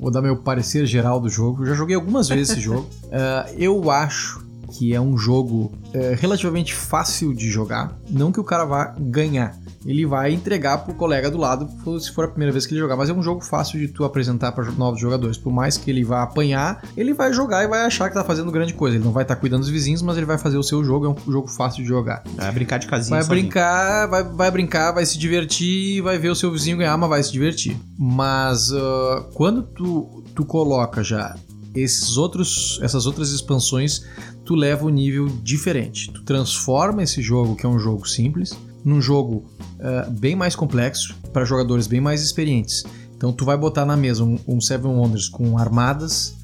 Vou 0.00 0.10
dar 0.10 0.20
meu 0.20 0.36
parecer 0.36 0.84
geral 0.84 1.20
do 1.20 1.28
jogo. 1.28 1.62
Eu 1.62 1.66
já 1.66 1.74
joguei 1.74 1.94
algumas 1.94 2.28
vezes 2.28 2.50
esse 2.50 2.60
jogo. 2.60 2.88
Uh, 3.04 3.54
eu 3.58 3.88
acho 3.90 4.47
que 4.72 4.94
é 4.94 5.00
um 5.00 5.16
jogo 5.16 5.72
é, 5.92 6.14
relativamente 6.18 6.74
fácil 6.74 7.34
de 7.34 7.48
jogar. 7.50 7.96
Não 8.08 8.30
que 8.30 8.40
o 8.40 8.44
cara 8.44 8.64
vá 8.64 8.94
ganhar. 8.98 9.56
Ele 9.86 10.04
vai 10.04 10.32
entregar 10.32 10.78
pro 10.78 10.94
colega 10.94 11.30
do 11.30 11.38
lado 11.38 11.68
se 12.00 12.12
for 12.12 12.24
a 12.24 12.28
primeira 12.28 12.52
vez 12.52 12.66
que 12.66 12.74
ele 12.74 12.80
jogar, 12.80 12.96
mas 12.96 13.08
é 13.08 13.12
um 13.12 13.22
jogo 13.22 13.40
fácil 13.40 13.78
de 13.78 13.88
tu 13.88 14.04
apresentar 14.04 14.52
para 14.52 14.70
novos 14.72 15.00
jogadores. 15.00 15.38
Por 15.38 15.52
mais 15.52 15.76
que 15.76 15.90
ele 15.90 16.04
vá 16.04 16.22
apanhar, 16.22 16.82
ele 16.96 17.14
vai 17.14 17.32
jogar 17.32 17.64
e 17.64 17.68
vai 17.68 17.80
achar 17.86 18.08
que 18.08 18.14
tá 18.14 18.24
fazendo 18.24 18.50
grande 18.50 18.74
coisa. 18.74 18.96
Ele 18.96 19.04
não 19.04 19.12
vai 19.12 19.22
estar 19.22 19.34
tá 19.34 19.40
cuidando 19.40 19.60
dos 19.60 19.70
vizinhos, 19.70 20.02
mas 20.02 20.16
ele 20.16 20.26
vai 20.26 20.36
fazer 20.36 20.58
o 20.58 20.62
seu 20.62 20.84
jogo, 20.84 21.06
é 21.06 21.08
um 21.08 21.32
jogo 21.32 21.48
fácil 21.48 21.82
de 21.82 21.88
jogar. 21.88 22.22
Vai 22.36 22.52
brincar 22.52 22.78
de 22.78 22.86
casinha. 22.86 23.18
Vai 23.18 23.28
brincar, 23.28 24.06
vai, 24.06 24.22
vai 24.22 24.50
brincar, 24.50 24.92
vai 24.92 25.06
se 25.06 25.16
divertir, 25.16 26.02
vai 26.02 26.18
ver 26.18 26.30
o 26.30 26.34
seu 26.34 26.50
vizinho 26.50 26.76
ganhar, 26.76 26.96
mas 26.96 27.08
vai 27.08 27.22
se 27.22 27.32
divertir. 27.32 27.76
Mas 27.98 28.70
uh, 28.70 29.24
quando 29.34 29.62
tu, 29.62 30.22
tu 30.34 30.44
coloca 30.44 31.02
já 31.02 31.34
esses 31.74 32.16
outros, 32.16 32.78
essas 32.82 33.06
outras 33.06 33.30
expansões, 33.30 34.02
tu 34.48 34.54
leva 34.54 34.86
o 34.86 34.88
um 34.88 34.90
nível 34.90 35.26
diferente. 35.42 36.10
Tu 36.10 36.22
transforma 36.22 37.02
esse 37.02 37.20
jogo, 37.20 37.54
que 37.54 37.66
é 37.66 37.68
um 37.68 37.78
jogo 37.78 38.08
simples, 38.08 38.58
num 38.82 38.98
jogo 38.98 39.44
uh, 39.74 40.10
bem 40.10 40.34
mais 40.34 40.56
complexo 40.56 41.14
para 41.34 41.44
jogadores 41.44 41.86
bem 41.86 42.00
mais 42.00 42.22
experientes. 42.22 42.82
Então 43.14 43.30
tu 43.30 43.44
vai 43.44 43.58
botar 43.58 43.84
na 43.84 43.94
mesa 43.94 44.24
um, 44.24 44.38
um 44.48 44.58
Seven 44.58 44.90
Wonders 44.90 45.28
com 45.28 45.58
armadas, 45.58 46.34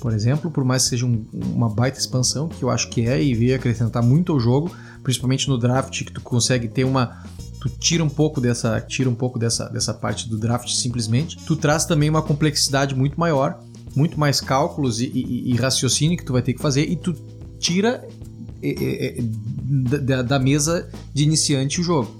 por 0.00 0.12
exemplo, 0.12 0.50
por 0.50 0.64
mais 0.64 0.82
que 0.82 0.88
seja 0.88 1.06
um, 1.06 1.24
uma 1.32 1.68
baita 1.68 2.00
expansão, 2.00 2.48
que 2.48 2.64
eu 2.64 2.68
acho 2.68 2.88
que 2.88 3.06
é, 3.06 3.22
e 3.22 3.32
veio 3.32 3.54
acrescentar 3.54 4.02
muito 4.02 4.32
ao 4.32 4.40
jogo, 4.40 4.68
principalmente 5.04 5.48
no 5.48 5.56
draft, 5.56 6.02
que 6.02 6.12
tu 6.12 6.20
consegue 6.20 6.66
ter 6.66 6.82
uma. 6.82 7.22
Tu 7.60 7.68
tira 7.68 8.02
um 8.02 8.08
pouco 8.08 8.40
dessa, 8.40 8.80
tira 8.80 9.08
um 9.08 9.14
pouco 9.14 9.38
dessa, 9.38 9.68
dessa 9.68 9.94
parte 9.94 10.28
do 10.28 10.36
draft 10.36 10.68
simplesmente. 10.68 11.36
Tu 11.46 11.54
traz 11.54 11.84
também 11.84 12.10
uma 12.10 12.22
complexidade 12.22 12.92
muito 12.92 13.20
maior 13.20 13.60
muito 13.94 14.18
mais 14.18 14.40
cálculos 14.40 15.00
e, 15.00 15.06
e, 15.06 15.52
e, 15.52 15.56
raciocínio 15.56 16.16
que 16.16 16.24
tu 16.24 16.32
vai 16.32 16.42
ter 16.42 16.54
que 16.54 16.60
fazer 16.60 16.90
e 16.90 16.96
tu 16.96 17.14
tira 17.62 18.06
é, 18.62 19.18
é, 19.18 19.22
da, 19.98 20.22
da, 20.22 20.38
mesa 20.38 20.88
de 21.14 21.22
iniciante 21.22 21.80
o 21.80 21.84
jogo. 21.84 22.10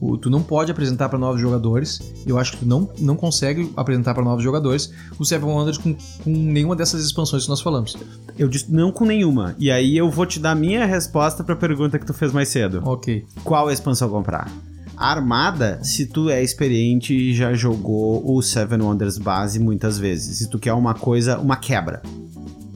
O, 0.00 0.16
tu 0.16 0.30
não 0.30 0.42
pode 0.42 0.70
apresentar 0.70 1.08
para 1.08 1.18
novos 1.18 1.40
jogadores. 1.40 2.00
Eu 2.26 2.38
acho 2.38 2.52
que 2.52 2.58
tu 2.58 2.66
não, 2.66 2.88
não 2.98 3.16
consegue 3.16 3.70
apresentar 3.76 4.14
para 4.14 4.24
novos 4.24 4.42
jogadores 4.42 4.92
o 5.18 5.24
Seven 5.24 5.48
Wonders 5.48 5.76
com, 5.76 5.94
com 5.94 6.30
nenhuma 6.30 6.74
dessas 6.74 7.04
expansões 7.04 7.44
que 7.44 7.48
nós 7.48 7.60
falamos. 7.60 7.96
Eu 8.38 8.48
disse 8.48 8.72
não 8.72 8.90
com 8.90 9.04
nenhuma. 9.04 9.54
E 9.58 9.70
aí 9.70 9.96
eu 9.96 10.10
vou 10.10 10.24
te 10.24 10.38
dar 10.40 10.54
minha 10.54 10.86
resposta 10.86 11.44
para 11.44 11.54
a 11.54 11.58
pergunta 11.58 11.98
que 11.98 12.06
tu 12.06 12.14
fez 12.14 12.32
mais 12.32 12.48
cedo. 12.48 12.80
Ok. 12.84 13.24
Qual 13.44 13.70
expansão 13.70 14.08
comprar? 14.08 14.50
armada, 14.96 15.78
se 15.84 16.06
tu 16.06 16.28
é 16.28 16.42
experiente 16.42 17.14
e 17.14 17.32
já 17.32 17.54
jogou 17.54 18.20
o 18.34 18.42
Seven 18.42 18.82
Wonders 18.82 19.16
base 19.16 19.60
muitas 19.60 19.96
vezes, 19.96 20.38
se 20.38 20.50
tu 20.50 20.58
quer 20.58 20.72
uma 20.72 20.92
coisa, 20.92 21.38
uma 21.38 21.56
quebra, 21.56 22.02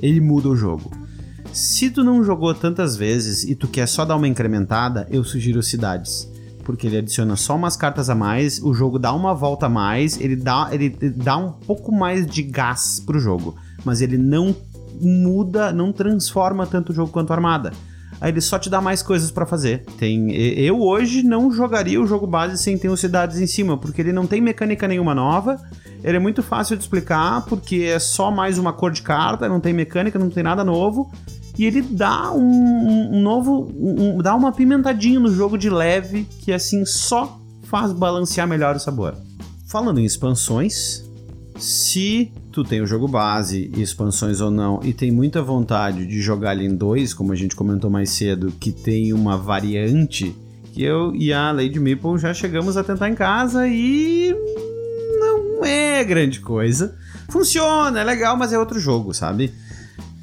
ele 0.00 0.20
muda 0.20 0.48
o 0.48 0.54
jogo. 0.54 1.01
Se 1.52 1.90
tu 1.90 2.02
não 2.02 2.24
jogou 2.24 2.54
tantas 2.54 2.96
vezes 2.96 3.44
e 3.44 3.54
tu 3.54 3.68
quer 3.68 3.86
só 3.86 4.06
dar 4.06 4.16
uma 4.16 4.26
incrementada, 4.26 5.06
eu 5.10 5.22
sugiro 5.22 5.62
Cidades. 5.62 6.30
Porque 6.64 6.86
ele 6.86 6.96
adiciona 6.96 7.36
só 7.36 7.56
umas 7.56 7.76
cartas 7.76 8.08
a 8.08 8.14
mais, 8.14 8.58
o 8.62 8.72
jogo 8.72 8.98
dá 8.98 9.12
uma 9.12 9.34
volta 9.34 9.66
a 9.66 9.68
mais, 9.68 10.18
ele 10.18 10.36
dá, 10.36 10.68
ele 10.72 10.88
dá 10.90 11.36
um 11.36 11.52
pouco 11.52 11.92
mais 11.92 12.26
de 12.26 12.42
gás 12.42 13.00
pro 13.04 13.18
jogo. 13.18 13.54
Mas 13.84 14.00
ele 14.00 14.16
não 14.16 14.56
muda, 14.98 15.72
não 15.72 15.92
transforma 15.92 16.66
tanto 16.66 16.90
o 16.90 16.94
jogo 16.94 17.12
quanto 17.12 17.32
a 17.32 17.34
armada 17.34 17.72
aí 18.22 18.30
ele 18.30 18.40
só 18.40 18.56
te 18.56 18.70
dá 18.70 18.80
mais 18.80 19.02
coisas 19.02 19.32
para 19.32 19.44
fazer. 19.44 19.84
Tem, 19.98 20.32
eu 20.32 20.80
hoje 20.80 21.24
não 21.24 21.50
jogaria 21.50 22.00
o 22.00 22.06
jogo 22.06 22.24
base 22.24 22.56
sem 22.56 22.78
ter 22.78 22.88
os 22.88 23.00
cidades 23.00 23.40
em 23.40 23.48
cima, 23.48 23.76
porque 23.76 24.00
ele 24.00 24.12
não 24.12 24.28
tem 24.28 24.40
mecânica 24.40 24.86
nenhuma 24.86 25.12
nova, 25.12 25.60
Ele 26.04 26.16
é 26.16 26.20
muito 26.20 26.42
fácil 26.42 26.76
de 26.76 26.84
explicar 26.84 27.44
porque 27.46 27.82
é 27.82 27.98
só 27.98 28.30
mais 28.30 28.58
uma 28.58 28.72
cor 28.72 28.92
de 28.92 29.02
carta, 29.02 29.48
não 29.48 29.60
tem 29.60 29.72
mecânica, 29.72 30.18
não 30.18 30.30
tem 30.30 30.42
nada 30.42 30.64
novo. 30.64 31.12
E 31.58 31.64
ele 31.64 31.82
dá 31.82 32.32
um, 32.32 33.16
um 33.16 33.22
novo. 33.22 33.72
Um, 33.76 34.18
dá 34.18 34.34
uma 34.34 34.52
pimentadinha 34.52 35.20
no 35.20 35.32
jogo 35.32 35.58
de 35.58 35.68
leve 35.68 36.26
que 36.40 36.52
assim 36.52 36.84
só 36.84 37.38
faz 37.64 37.92
balancear 37.92 38.48
melhor 38.48 38.76
o 38.76 38.80
sabor. 38.80 39.14
Falando 39.66 39.98
em 39.98 40.04
expansões, 40.04 41.02
se 41.58 42.30
tu 42.50 42.62
tem 42.62 42.80
o 42.82 42.86
jogo 42.86 43.08
base 43.08 43.70
e 43.74 43.80
expansões 43.80 44.40
ou 44.40 44.50
não, 44.50 44.80
e 44.82 44.92
tem 44.92 45.10
muita 45.10 45.42
vontade 45.42 46.06
de 46.06 46.20
jogar 46.20 46.58
em 46.58 46.74
dois, 46.74 47.14
como 47.14 47.32
a 47.32 47.36
gente 47.36 47.56
comentou 47.56 47.88
mais 47.88 48.10
cedo, 48.10 48.52
que 48.60 48.70
tem 48.70 49.12
uma 49.12 49.36
variante, 49.36 50.36
que 50.72 50.82
eu 50.82 51.14
e 51.14 51.32
a 51.32 51.50
Lady 51.52 51.80
Meeple 51.80 52.18
já 52.18 52.34
chegamos 52.34 52.76
a 52.76 52.84
tentar 52.84 53.08
em 53.08 53.14
casa 53.14 53.66
e 53.66 54.34
não 55.18 55.64
é 55.64 56.04
grande 56.04 56.40
coisa. 56.40 56.94
Funciona, 57.30 58.00
é 58.00 58.04
legal, 58.04 58.36
mas 58.36 58.52
é 58.52 58.58
outro 58.58 58.78
jogo, 58.78 59.14
sabe? 59.14 59.52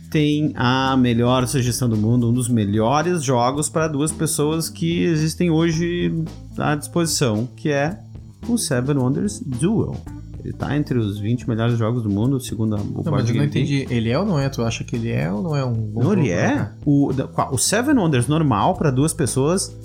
Tem 0.10 0.52
a 0.56 0.98
melhor 0.98 1.48
sugestão 1.48 1.88
do 1.88 1.96
mundo, 1.96 2.30
um 2.30 2.34
dos 2.34 2.50
melhores 2.50 3.24
jogos 3.24 3.70
para 3.70 3.88
duas 3.88 4.12
pessoas 4.12 4.68
que 4.68 5.04
existem 5.04 5.52
hoje 5.52 6.12
à 6.58 6.76
disposição, 6.76 7.48
que 7.56 7.70
é 7.70 8.00
o 8.48 8.58
Seven 8.58 8.98
Wonders 8.98 9.40
Duel. 9.46 9.96
Ele 10.44 10.54
tá 10.54 10.76
entre 10.76 10.98
os 10.98 11.20
20 11.20 11.48
melhores 11.48 11.78
jogos 11.78 12.02
do 12.02 12.10
mundo, 12.10 12.40
segundo 12.40 12.76
a 12.76 12.80
Não, 12.80 13.12
mas 13.12 13.30
eu 13.30 13.36
não 13.36 13.44
entendi. 13.44 13.86
Ele 13.90 14.10
é 14.10 14.18
ou 14.18 14.26
não 14.26 14.40
é? 14.40 14.50
Tu 14.50 14.64
acha 14.64 14.84
que 14.84 14.96
ele 14.96 15.12
é 15.12 15.32
ou 15.32 15.44
não 15.44 15.56
é 15.56 15.64
um 15.64 15.74
bom 15.74 16.04
Não, 16.04 16.14
ele 16.14 16.30
é. 16.30 16.50
jogar? 16.50 16.78
O, 16.86 17.12
o 17.52 17.58
Seven 17.58 17.96
Wonders 17.98 18.28
normal 18.28 18.76
para 18.76 18.90
duas 18.90 19.14
pessoas 19.14 19.76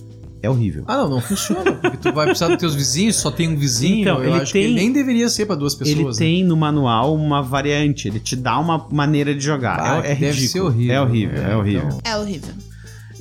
é 0.45 0.51
horrível. 0.51 0.85
Ah, 0.87 0.97
não, 0.99 1.09
não 1.11 1.21
funciona. 1.21 1.73
Porque 1.73 1.97
tu 1.97 2.13
vai 2.13 2.27
precisar 2.27 2.49
dos 2.49 2.59
teus 2.59 2.75
vizinhos, 2.75 3.17
só 3.17 3.31
tem 3.31 3.49
um 3.49 3.57
vizinho. 3.57 4.03
Então, 4.03 4.19
eu 4.23 4.31
ele 4.31 4.43
acho 4.43 4.53
que 4.53 4.59
tem- 4.59 4.65
ele 4.65 4.75
nem 4.75 4.93
deveria 4.93 5.29
ser 5.29 5.47
pra 5.47 5.57
duas 5.57 5.75
pessoas. 5.75 5.97
ele 5.99 6.09
né? 6.09 6.15
tem 6.17 6.45
no 6.45 6.57
manual 6.57 7.15
uma 7.15 7.43
variante, 7.43 8.09
ele 8.09 8.21
te 8.21 8.37
dá 8.37 8.59
uma 8.59 8.87
maneira 8.91 9.35
de 9.35 9.41
jogar. 9.45 9.81
Ah, 9.81 9.97
é, 10.07 10.13
é 10.13 10.15
deve 10.15 10.25
ridículo. 10.41 10.49
ser 10.49 10.61
horrível. 10.61 10.95
É 10.95 11.01
horrível, 11.01 11.43
é, 11.43 11.51
É, 11.53 11.57
horrível. 11.57 11.89
então- 11.89 12.01
É 12.05 12.17
horrível. 12.19 12.55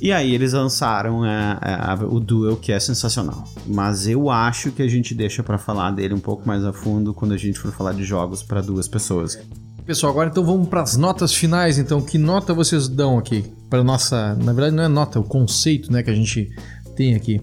E 0.00 0.12
aí 0.12 0.34
eles 0.34 0.52
lançaram 0.52 1.24
é, 1.24 1.58
é, 1.62 1.72
a- 1.74 1.98
o 2.06 2.20
Duel, 2.20 2.56
que 2.56 2.72
é 2.72 2.78
sensacional. 2.80 3.44
Mas 3.66 4.06
eu 4.06 4.28
acho 4.28 4.70
que 4.72 4.82
a 4.82 4.88
gente 4.88 5.14
deixa 5.14 5.42
pra 5.42 5.56
falar 5.56 5.92
dele 5.92 6.12
um 6.12 6.18
pouco 6.20 6.46
mais 6.46 6.64
a 6.64 6.72
fundo 6.72 7.14
quando 7.14 7.32
a 7.32 7.36
gente 7.38 7.58
for 7.58 7.72
falar 7.72 7.92
de 7.94 8.04
jogos 8.04 8.42
pra 8.42 8.60
duas 8.60 8.86
pessoas. 8.88 9.38
Pessoal, 9.86 10.12
agora 10.12 10.30
então 10.30 10.44
vamos 10.44 10.68
para 10.68 10.82
as 10.82 10.96
notas 10.96 11.32
finais. 11.34 11.78
Então, 11.78 12.00
que 12.02 12.18
nota 12.18 12.52
vocês 12.52 12.88
dão 12.88 13.16
aqui 13.18 13.44
para 13.70 13.84
nossa, 13.84 14.34
na 14.34 14.52
verdade 14.52 14.74
não 14.74 14.82
é 14.84 14.88
nota, 14.88 15.18
é 15.18 15.20
o 15.20 15.24
conceito, 15.24 15.92
né, 15.92 16.02
que 16.02 16.10
a 16.10 16.14
gente 16.14 16.50
tem 16.94 17.14
aqui. 17.14 17.40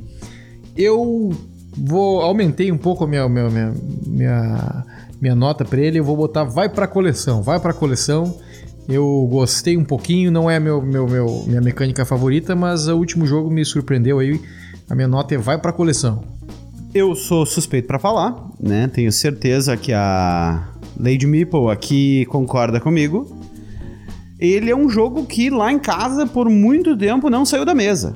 Eu 0.76 1.32
vou 1.78 2.22
aumentei 2.22 2.72
um 2.72 2.78
pouco 2.78 3.04
a 3.04 3.08
minha 3.08 3.28
minha, 3.28 3.49
minha, 3.49 3.74
minha, 4.06 4.86
minha 5.22 5.36
nota 5.36 5.64
para 5.64 5.80
ele. 5.80 5.99
Eu 5.99 6.04
vou 6.04 6.16
botar 6.16 6.43
vai 6.43 6.70
para 6.70 6.88
coleção, 6.88 7.41
vai 7.41 7.60
para 7.60 7.74
coleção. 7.74 8.38
Eu 8.89 9.28
gostei 9.32 9.78
um 9.78 9.84
pouquinho, 9.84 10.32
não 10.32 10.49
é 10.49 10.60
meu, 10.60 10.82
meu, 10.82 11.08
meu 11.08 11.43
minha 11.47 11.62
mecânica 11.62 12.04
favorita, 12.04 12.56
mas 12.56 12.88
o 12.88 12.97
último 12.97 13.26
jogo 13.26 13.49
me 13.49 13.64
surpreendeu 13.64 14.20
aí. 14.20 14.41
A 14.89 14.95
minha 14.95 15.08
nota 15.08 15.36
é 15.36 15.38
vai 15.38 15.58
para 15.58 15.72
coleção. 15.72 16.24
Eu 16.93 17.16
sou 17.16 17.45
suspeito 17.45 17.88
pra 17.88 17.97
falar, 17.97 18.52
né? 18.60 18.88
Tenho 18.88 19.12
certeza 19.12 19.78
que 19.78 19.93
a 19.93 20.68
Lady 20.99 21.26
Meeple 21.26 21.70
aqui 21.70 22.26
concorda 22.26 22.82
comigo. 22.82 23.34
Ele 24.38 24.70
é 24.72 24.76
um 24.76 24.89
jogo 24.89 25.26
que 25.26 25.49
lá 25.49 25.72
em 25.72 25.80
casa 25.80 26.26
por 26.26 26.49
muito 26.49 26.97
tempo 26.97 27.30
não 27.30 27.45
saiu 27.45 27.64
da 27.64 27.74
mesa. 27.74 28.14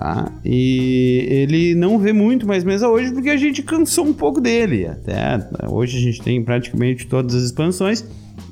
Tá? 0.00 0.32
E 0.42 1.26
ele 1.28 1.74
não 1.74 1.98
vê 1.98 2.10
muito 2.10 2.46
mais 2.46 2.64
mesa 2.64 2.88
hoje 2.88 3.12
porque 3.12 3.28
a 3.28 3.36
gente 3.36 3.62
cansou 3.62 4.06
um 4.06 4.14
pouco 4.14 4.40
dele. 4.40 4.86
Até 4.86 5.46
hoje 5.68 5.98
a 5.98 6.00
gente 6.00 6.22
tem 6.22 6.42
praticamente 6.42 7.06
todas 7.06 7.34
as 7.34 7.42
expansões, 7.42 8.02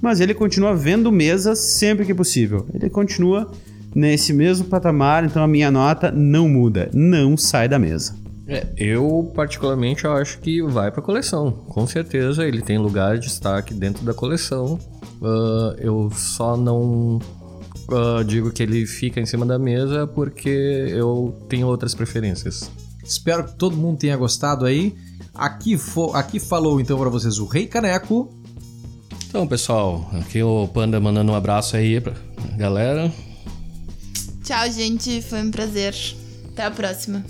mas 0.02 0.20
ele 0.20 0.34
continua 0.34 0.76
vendo 0.76 1.10
mesa 1.10 1.54
sempre 1.54 2.04
que 2.04 2.12
possível. 2.12 2.66
Ele 2.74 2.90
continua 2.90 3.50
nesse 3.94 4.34
mesmo 4.34 4.66
patamar, 4.66 5.24
então 5.24 5.42
a 5.42 5.48
minha 5.48 5.70
nota 5.70 6.12
não 6.12 6.50
muda, 6.50 6.90
não 6.92 7.34
sai 7.34 7.66
da 7.66 7.78
mesa. 7.78 8.14
É, 8.46 8.66
eu 8.76 9.32
particularmente 9.34 10.04
eu 10.04 10.12
acho 10.12 10.40
que 10.40 10.60
vai 10.60 10.90
pra 10.90 11.00
coleção. 11.00 11.50
Com 11.50 11.86
certeza 11.86 12.46
ele 12.46 12.60
tem 12.60 12.76
lugar 12.76 13.16
de 13.16 13.26
destaque 13.26 13.72
dentro 13.72 14.04
da 14.04 14.12
coleção. 14.12 14.78
Ah, 15.22 15.74
eu 15.78 16.10
só 16.14 16.58
não 16.58 17.18
ah, 17.90 18.22
digo 18.22 18.50
que 18.50 18.62
ele 18.62 18.86
fica 18.86 19.20
em 19.20 19.26
cima 19.26 19.44
da 19.46 19.58
mesa 19.58 20.06
porque 20.06 20.48
eu 20.90 21.36
tenho 21.48 21.66
outras 21.66 21.94
preferências. 21.94 22.70
Espero 23.04 23.44
que 23.44 23.54
todo 23.56 23.76
mundo 23.76 23.98
tenha 23.98 24.16
gostado 24.16 24.64
aí. 24.66 24.94
Aqui, 25.34 25.78
fo- 25.78 26.12
aqui 26.14 26.38
falou 26.40 26.80
então 26.80 26.98
para 26.98 27.08
vocês 27.08 27.38
o 27.38 27.46
Rei 27.46 27.66
Caneco. 27.66 28.28
Então, 29.28 29.46
pessoal, 29.46 30.08
aqui 30.14 30.42
o 30.42 30.66
Panda 30.68 30.98
mandando 31.00 31.30
um 31.32 31.34
abraço 31.34 31.76
aí 31.76 32.00
pra 32.00 32.14
galera. 32.56 33.12
Tchau, 34.42 34.70
gente. 34.70 35.20
Foi 35.22 35.42
um 35.42 35.50
prazer. 35.50 35.94
Até 36.52 36.64
a 36.64 36.70
próxima. 36.70 37.24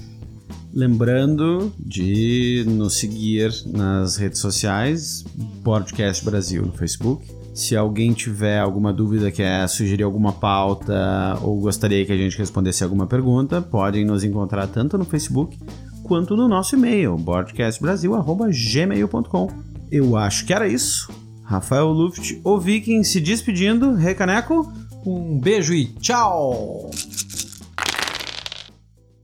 Lembrando 0.72 1.72
de 1.78 2.64
nos 2.68 2.98
seguir 2.98 3.52
nas 3.66 4.16
redes 4.16 4.38
sociais, 4.38 5.24
Podcast 5.64 6.24
Brasil 6.24 6.64
no 6.64 6.72
Facebook. 6.72 7.26
Se 7.59 7.76
alguém 7.76 8.12
tiver 8.12 8.61
alguma 8.61 8.92
dúvida, 8.92 9.32
quer 9.32 9.68
sugerir 9.68 10.04
alguma 10.04 10.32
pauta 10.32 11.36
ou 11.42 11.59
gostaria 11.59 12.06
que 12.06 12.12
a 12.12 12.16
gente 12.16 12.38
respondesse 12.38 12.84
alguma 12.84 13.04
pergunta, 13.04 13.61
podem 13.61 14.04
nos 14.04 14.22
encontrar 14.22 14.68
tanto 14.68 14.96
no 14.96 15.04
Facebook 15.04 15.59
quanto 16.04 16.36
no 16.36 16.46
nosso 16.46 16.76
e-mail, 16.76 17.16
broadcastbrasil.gmail.com. 17.16 19.48
Eu 19.90 20.16
acho 20.16 20.46
que 20.46 20.52
era 20.52 20.68
isso. 20.68 21.11
Rafael 21.42 21.88
Luft, 21.88 22.40
o 22.44 22.61
Viking 22.61 23.02
se 23.02 23.20
despedindo. 23.20 23.92
Recaneco. 23.92 24.72
Um 25.04 25.40
beijo 25.40 25.74
e 25.74 25.86
tchau! 25.86 26.88